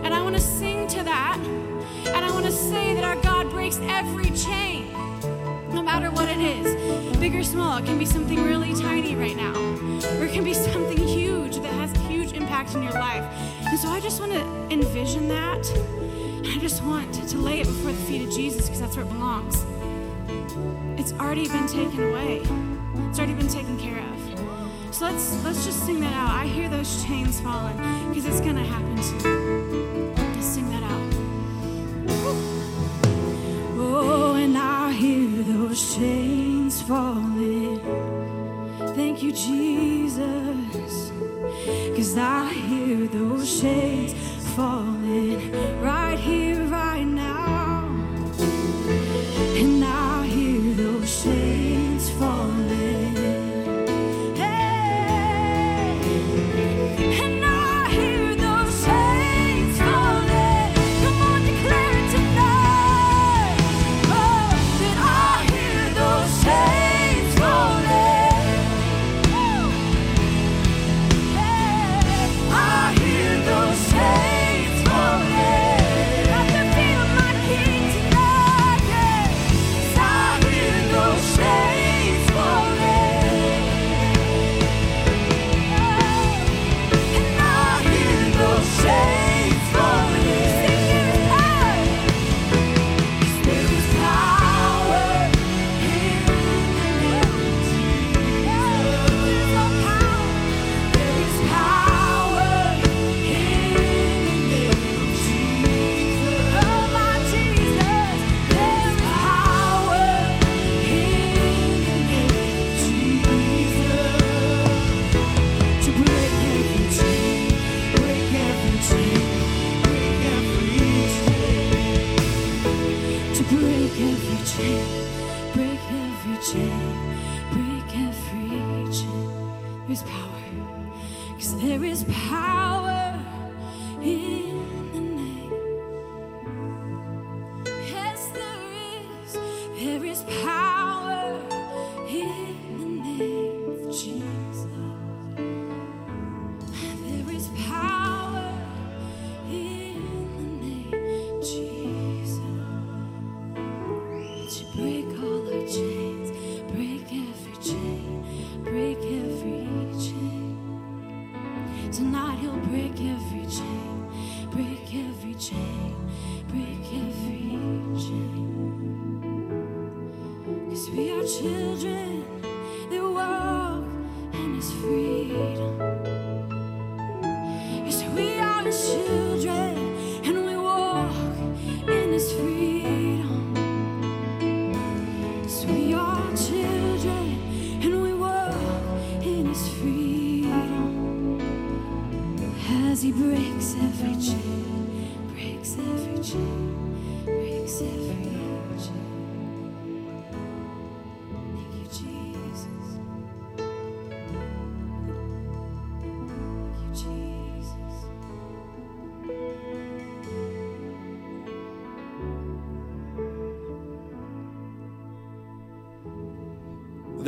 And 0.04 0.12
I 0.12 0.20
want 0.20 0.36
to 0.36 0.40
sing 0.40 0.86
to 0.88 1.02
that. 1.02 1.38
And 2.08 2.26
I 2.26 2.30
want 2.30 2.44
to 2.44 2.52
say 2.52 2.92
that 2.92 3.04
our 3.04 3.16
God 3.22 3.48
breaks 3.48 3.78
every 3.84 4.30
chain, 4.32 4.92
no 5.72 5.82
matter 5.82 6.10
what 6.10 6.28
it 6.28 6.40
is 6.40 7.16
big 7.16 7.34
or 7.34 7.42
small. 7.42 7.78
It 7.78 7.86
can 7.86 7.98
be 7.98 8.04
something 8.04 8.42
really 8.44 8.74
tiny 8.74 9.16
right 9.16 9.36
now, 9.36 9.54
or 10.18 10.24
it 10.26 10.32
can 10.32 10.44
be 10.44 10.52
something 10.52 10.98
huge 10.98 11.56
that 11.56 11.72
has 11.72 11.92
a 11.94 11.98
huge 12.00 12.32
impact 12.34 12.74
in 12.74 12.82
your 12.82 12.92
life. 12.92 13.24
And 13.66 13.78
so 13.78 13.88
I 13.88 13.98
just 14.00 14.20
want 14.20 14.32
to 14.32 14.42
envision 14.70 15.26
that. 15.28 16.07
I 16.50 16.58
just 16.60 16.82
want 16.82 17.12
to 17.12 17.36
lay 17.36 17.60
it 17.60 17.66
before 17.66 17.92
the 17.92 17.98
feet 17.98 18.22
of 18.26 18.34
Jesus 18.34 18.64
because 18.64 18.80
that's 18.80 18.96
where 18.96 19.04
it 19.04 19.10
belongs. 19.10 19.66
It's 20.98 21.12
already 21.20 21.46
been 21.46 21.66
taken 21.66 22.02
away. 22.10 22.38
It's 23.08 23.18
already 23.18 23.34
been 23.34 23.48
taken 23.48 23.78
care 23.78 23.98
of. 23.98 24.94
So 24.94 25.04
let's 25.04 25.44
let's 25.44 25.66
just 25.66 25.84
sing 25.84 26.00
that 26.00 26.12
out. 26.14 26.30
I 26.30 26.46
hear 26.46 26.70
those 26.70 27.04
chains 27.04 27.38
falling 27.40 27.76
because 28.08 28.24
it's 28.24 28.40
gonna 28.40 28.64
happen 28.64 28.96
tonight. 28.96 30.34
Just 30.36 30.54
sing 30.54 30.68
that 30.70 30.82
out. 30.82 31.12
Oh, 33.76 34.34
and 34.34 34.56
I 34.56 34.90
hear 34.92 35.42
those 35.42 35.94
chains 35.94 36.80
falling. 36.82 37.78
Thank 38.96 39.22
you, 39.22 39.32
Jesus. 39.32 41.12
Cause 41.94 42.16
I 42.16 42.52
hear 42.52 43.06
those 43.06 43.60
chains 43.60 44.14
falling 44.56 45.52
right 45.80 45.97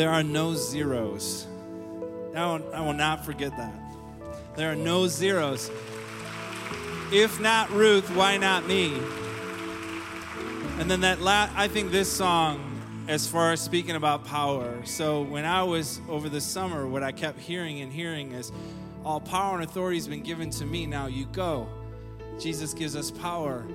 There 0.01 0.09
are 0.09 0.22
no 0.22 0.55
zeros. 0.55 1.47
I 2.35 2.47
will, 2.47 2.74
I 2.74 2.81
will 2.81 2.94
not 2.94 3.22
forget 3.22 3.55
that. 3.59 3.78
There 4.56 4.72
are 4.72 4.74
no 4.74 5.06
zeros. 5.06 5.70
If 7.12 7.39
not 7.39 7.70
Ruth, 7.70 8.09
why 8.16 8.39
not 8.39 8.66
me? 8.66 8.94
And 10.78 10.90
then 10.90 11.02
that 11.02 11.20
last, 11.20 11.52
I 11.55 11.68
think 11.68 11.90
this 11.90 12.10
song, 12.10 12.81
as 13.09 13.28
far 13.28 13.52
as 13.52 13.60
speaking 13.60 13.94
about 13.94 14.24
power. 14.24 14.74
So 14.86 15.20
when 15.20 15.44
I 15.44 15.64
was 15.64 16.01
over 16.09 16.31
the 16.31 16.40
summer, 16.40 16.86
what 16.86 17.02
I 17.02 17.12
kept 17.12 17.39
hearing 17.39 17.82
and 17.82 17.93
hearing 17.93 18.32
is, 18.32 18.52
all 19.05 19.20
power 19.20 19.56
and 19.56 19.64
authority 19.64 19.98
has 19.98 20.09
been 20.09 20.22
given 20.22 20.48
to 20.52 20.64
me. 20.64 20.86
Now 20.86 21.09
you 21.09 21.27
go. 21.27 21.68
Jesus 22.39 22.72
gives 22.72 22.97
us 22.97 23.10
power. 23.10 23.66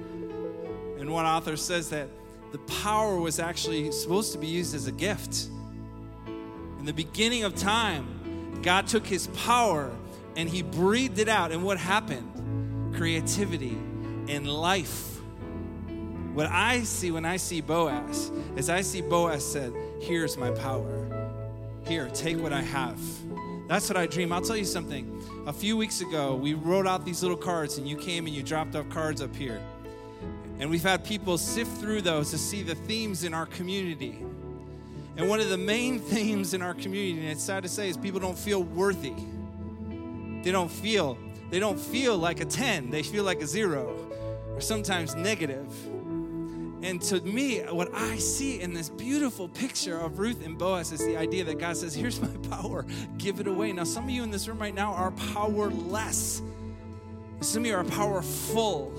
And 0.98 1.08
one 1.12 1.26
author 1.28 1.56
says 1.56 1.92
that 1.92 2.10
the 2.52 2.58
power 2.82 3.20
was 3.20 3.40
actually 3.40 3.92
supposed 3.92 4.34
to 4.34 4.40
be 4.40 4.48
used 4.48 4.74
as 4.74 4.88
a 4.88 4.92
gift. 4.92 5.50
In 6.86 6.96
the 6.96 7.04
beginning 7.04 7.44
of 7.44 7.56
time, 7.56 8.60
God 8.62 8.86
took 8.86 9.08
his 9.08 9.26
power 9.30 9.92
and 10.36 10.48
he 10.48 10.62
breathed 10.62 11.18
it 11.18 11.28
out. 11.28 11.52
And 11.52 11.64
what 11.64 11.80
happened? 11.80 12.94
Creativity 12.96 13.76
and 14.30 14.48
life. 14.48 15.20
What 16.36 16.46
I 16.46 16.84
see 16.84 17.10
when 17.10 17.26
I 17.26 17.38
see 17.38 17.60
Boaz 17.60 18.32
is 18.56 18.70
I 18.70 18.82
see 18.82 19.02
Boaz 19.02 19.44
said, 19.44 19.74
Here's 20.00 20.38
my 20.38 20.52
power. 20.52 21.08
Here, 21.88 22.08
take 22.14 22.38
what 22.38 22.54
I 22.54 22.62
have. 22.62 23.00
That's 23.68 23.90
what 23.90 23.98
I 23.98 24.06
dream. 24.06 24.32
I'll 24.32 24.42
tell 24.42 24.56
you 24.56 24.64
something. 24.64 25.24
A 25.48 25.54
few 25.54 25.76
weeks 25.76 26.02
ago, 26.02 26.36
we 26.36 26.54
wrote 26.54 26.86
out 26.86 27.04
these 27.04 27.24
little 27.24 27.36
cards, 27.36 27.80
and 27.80 27.90
you 27.90 27.98
came 27.98 28.28
and 28.28 28.36
you 28.36 28.44
dropped 28.44 28.76
off 28.76 28.88
cards 28.90 29.24
up 29.24 29.36
here. 29.36 29.60
And 30.60 30.70
we've 30.70 30.84
had 30.84 31.04
people 31.04 31.40
sift 31.40 31.80
through 31.82 32.04
those 32.04 32.30
to 32.30 32.38
see 32.38 32.62
the 32.62 32.76
themes 32.76 33.24
in 33.24 33.34
our 33.34 33.48
community. 33.48 34.25
And 35.18 35.30
one 35.30 35.40
of 35.40 35.50
the 35.50 35.58
main 35.58 36.00
themes 36.00 36.54
in 36.54 36.62
our 36.62 36.74
community, 36.74 37.20
and 37.20 37.30
it's 37.30 37.44
sad 37.44 37.64
to 37.64 37.70
say, 37.70 37.88
is 37.88 37.96
people 37.96 38.20
don't 38.20 38.38
feel 38.38 38.64
worthy. 38.64 39.14
They 40.44 40.52
don't 40.52 40.70
feel, 40.70 41.18
they 41.50 41.60
don't 41.60 41.80
feel 41.80 42.18
like 42.18 42.42
a 42.42 42.46
10, 42.46 42.90
they 42.90 43.02
feel 43.02 43.24
like 43.24 43.42
a 43.42 43.48
zero, 43.48 43.96
or 44.54 44.60
sometimes 44.60 45.16
negative. 45.16 45.74
And 46.84 47.02
to 47.04 47.22
me, 47.22 47.62
what 47.62 47.94
I 47.96 48.18
see 48.18 48.60
in 48.60 48.74
this 48.74 48.90
beautiful 48.90 49.48
picture 49.48 49.98
of 49.98 50.20
Ruth 50.20 50.46
and 50.46 50.58
Boaz 50.58 50.92
is 50.92 51.00
the 51.00 51.16
idea 51.16 51.46
that 51.46 51.60
God 51.60 51.78
says, 51.78 51.96
Here's 51.96 52.20
my 52.22 52.28
power, 52.50 52.86
give 53.18 53.40
it 53.40 53.48
away. 53.48 53.72
Now, 53.72 53.86
some 53.86 54.04
of 54.04 54.10
you 54.10 54.22
in 54.22 54.32
this 54.32 54.48
room 54.48 54.60
right 54.60 54.76
now 54.76 54.94
are 54.94 55.12
powerless, 55.12 56.42
some 57.40 57.64
of 57.64 57.68
you 57.68 57.76
are 57.76 57.86
powerful. 57.86 58.92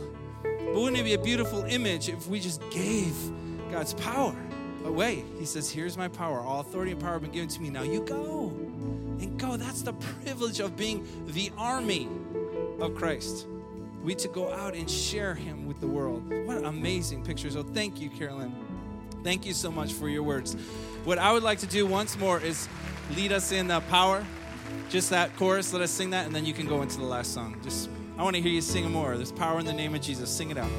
But 0.43 0.75
wouldn't 0.75 0.99
it 0.99 1.05
be 1.05 1.15
a 1.15 1.19
beautiful 1.19 1.65
image 1.65 2.09
if 2.09 2.27
we 2.27 2.41
just 2.41 2.61
gave 2.71 3.15
God's 3.71 3.95
power 3.95 4.35
away? 4.87 5.25
He 5.39 5.45
says, 5.45 5.71
Here's 5.71 5.97
my 5.97 6.09
power. 6.09 6.41
All 6.41 6.61
authority 6.61 6.93
and 6.93 7.01
power 7.01 7.15
have 7.15 7.23
been 7.23 7.33
given 7.33 7.49
to 7.49 7.61
me. 7.61 7.71
Now 7.71 7.83
you 7.83 8.01
go 8.01 8.49
and 9.21 9.39
go. 9.39 9.57
That's 9.57 9.83
the 9.83 9.93
privilege 9.93 10.61
of 10.61 10.77
being 10.77 11.07
the 11.27 11.51
army 11.57 12.09
of 12.81 12.95
Christ. 12.95 13.47
We 14.03 14.15
to 14.17 14.29
go 14.29 14.53
out 14.53 14.75
and 14.75 14.89
share 14.89 15.35
him 15.35 15.67
with 15.67 15.81
the 15.81 15.87
world. 15.87 16.33
What 16.47 16.65
amazing 16.65 17.25
picture. 17.25 17.51
So 17.51 17.63
thank 17.63 18.01
you, 18.01 18.09
Carolyn. 18.09 18.55
Thank 19.25 19.45
you 19.45 19.53
so 19.53 19.71
much 19.73 19.93
for 19.93 20.09
your 20.09 20.23
words. 20.23 20.55
What 21.05 21.19
I 21.19 21.33
would 21.33 21.43
like 21.43 21.59
to 21.61 21.67
do 21.67 21.87
once 21.87 22.17
more 22.17 22.41
is 22.41 22.69
lead 23.17 23.33
us 23.33 23.51
in 23.51 23.67
the 23.67 23.81
power. 23.81 24.25
Just 24.89 25.11
that 25.11 25.35
chorus, 25.37 25.73
let 25.73 25.83
us 25.83 25.91
sing 25.91 26.11
that, 26.11 26.27
and 26.27 26.35
then 26.35 26.45
you 26.45 26.53
can 26.53 26.67
go 26.67 26.83
into 26.83 26.99
the 26.99 27.05
last 27.05 27.35
song. 27.35 27.57
Just 27.63 27.91
I 28.19 28.23
want 28.23 28.37
to 28.37 28.43
hear 28.43 28.53
you 28.53 28.61
sing 28.61 28.91
more. 28.91 29.17
There's 29.17 29.33
power 29.33 29.59
in 29.59 29.67
the 29.67 29.73
name 29.73 29.95
of 29.95 30.01
Jesus. 30.01 30.31
Sing 30.31 30.51
it 30.51 30.59
out. 30.59 30.71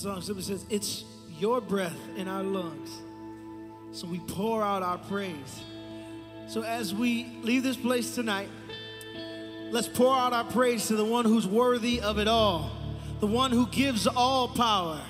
Song 0.00 0.22
simply 0.22 0.42
says, 0.42 0.64
It's 0.70 1.04
your 1.38 1.60
breath 1.60 1.98
in 2.16 2.26
our 2.26 2.42
lungs. 2.42 2.90
So 3.92 4.06
we 4.06 4.18
pour 4.20 4.62
out 4.62 4.82
our 4.82 4.98
praise. 4.98 5.60
So 6.48 6.62
as 6.62 6.94
we 6.94 7.26
leave 7.42 7.62
this 7.62 7.76
place 7.76 8.14
tonight, 8.14 8.48
let's 9.70 9.88
pour 9.88 10.14
out 10.14 10.32
our 10.32 10.44
praise 10.44 10.86
to 10.88 10.96
the 10.96 11.04
one 11.04 11.24
who's 11.24 11.46
worthy 11.46 12.00
of 12.00 12.18
it 12.18 12.28
all, 12.28 12.70
the 13.20 13.26
one 13.26 13.50
who 13.50 13.66
gives 13.66 14.06
all 14.06 14.48
power. 14.48 15.00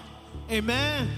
Amen. 0.50 1.08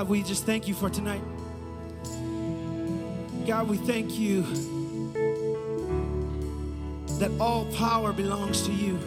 God, 0.00 0.08
we 0.08 0.22
just 0.22 0.46
thank 0.46 0.66
you 0.66 0.72
for 0.72 0.88
tonight. 0.88 1.20
God, 3.46 3.68
we 3.68 3.76
thank 3.76 4.18
you 4.18 4.40
that 7.18 7.30
all 7.38 7.66
power 7.74 8.14
belongs 8.14 8.62
to 8.62 8.72
you. 8.72 8.98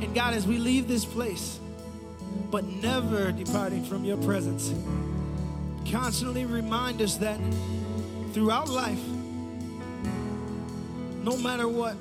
And 0.00 0.14
God, 0.14 0.32
as 0.32 0.46
we 0.46 0.56
leave 0.56 0.88
this 0.88 1.04
place, 1.04 1.60
but 2.50 2.64
never 2.64 3.30
departing 3.30 3.84
from 3.84 4.06
your 4.06 4.16
presence, 4.16 4.72
constantly 5.90 6.46
remind 6.46 7.02
us 7.02 7.16
that 7.18 7.38
throughout 8.32 8.70
life, 8.70 9.04
no 11.22 11.36
matter 11.36 11.68
what, 11.68 11.94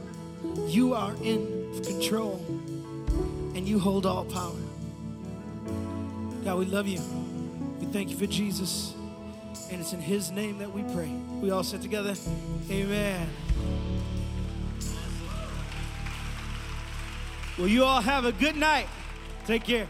you 0.68 0.94
are 0.94 1.16
in 1.22 1.82
control 1.84 2.42
and 3.56 3.68
you 3.68 3.78
hold 3.78 4.06
all 4.06 4.24
power. 4.24 4.51
God, 6.52 6.60
we 6.60 6.66
love 6.66 6.86
you. 6.86 7.00
We 7.80 7.86
thank 7.94 8.10
you 8.10 8.18
for 8.18 8.26
Jesus. 8.26 8.94
And 9.72 9.80
it's 9.80 9.94
in 9.94 10.02
his 10.02 10.32
name 10.32 10.58
that 10.58 10.70
we 10.70 10.84
pray. 10.94 11.08
We 11.40 11.50
all 11.50 11.64
sit 11.64 11.82
together. 11.82 12.14
Amen. 12.70 13.30
Well, 17.58 17.70
you 17.70 17.86
all 17.86 18.02
have 18.02 18.26
a 18.26 18.34
good 18.34 18.58
night. 18.58 18.90
Take 19.48 19.64
care. 19.64 19.88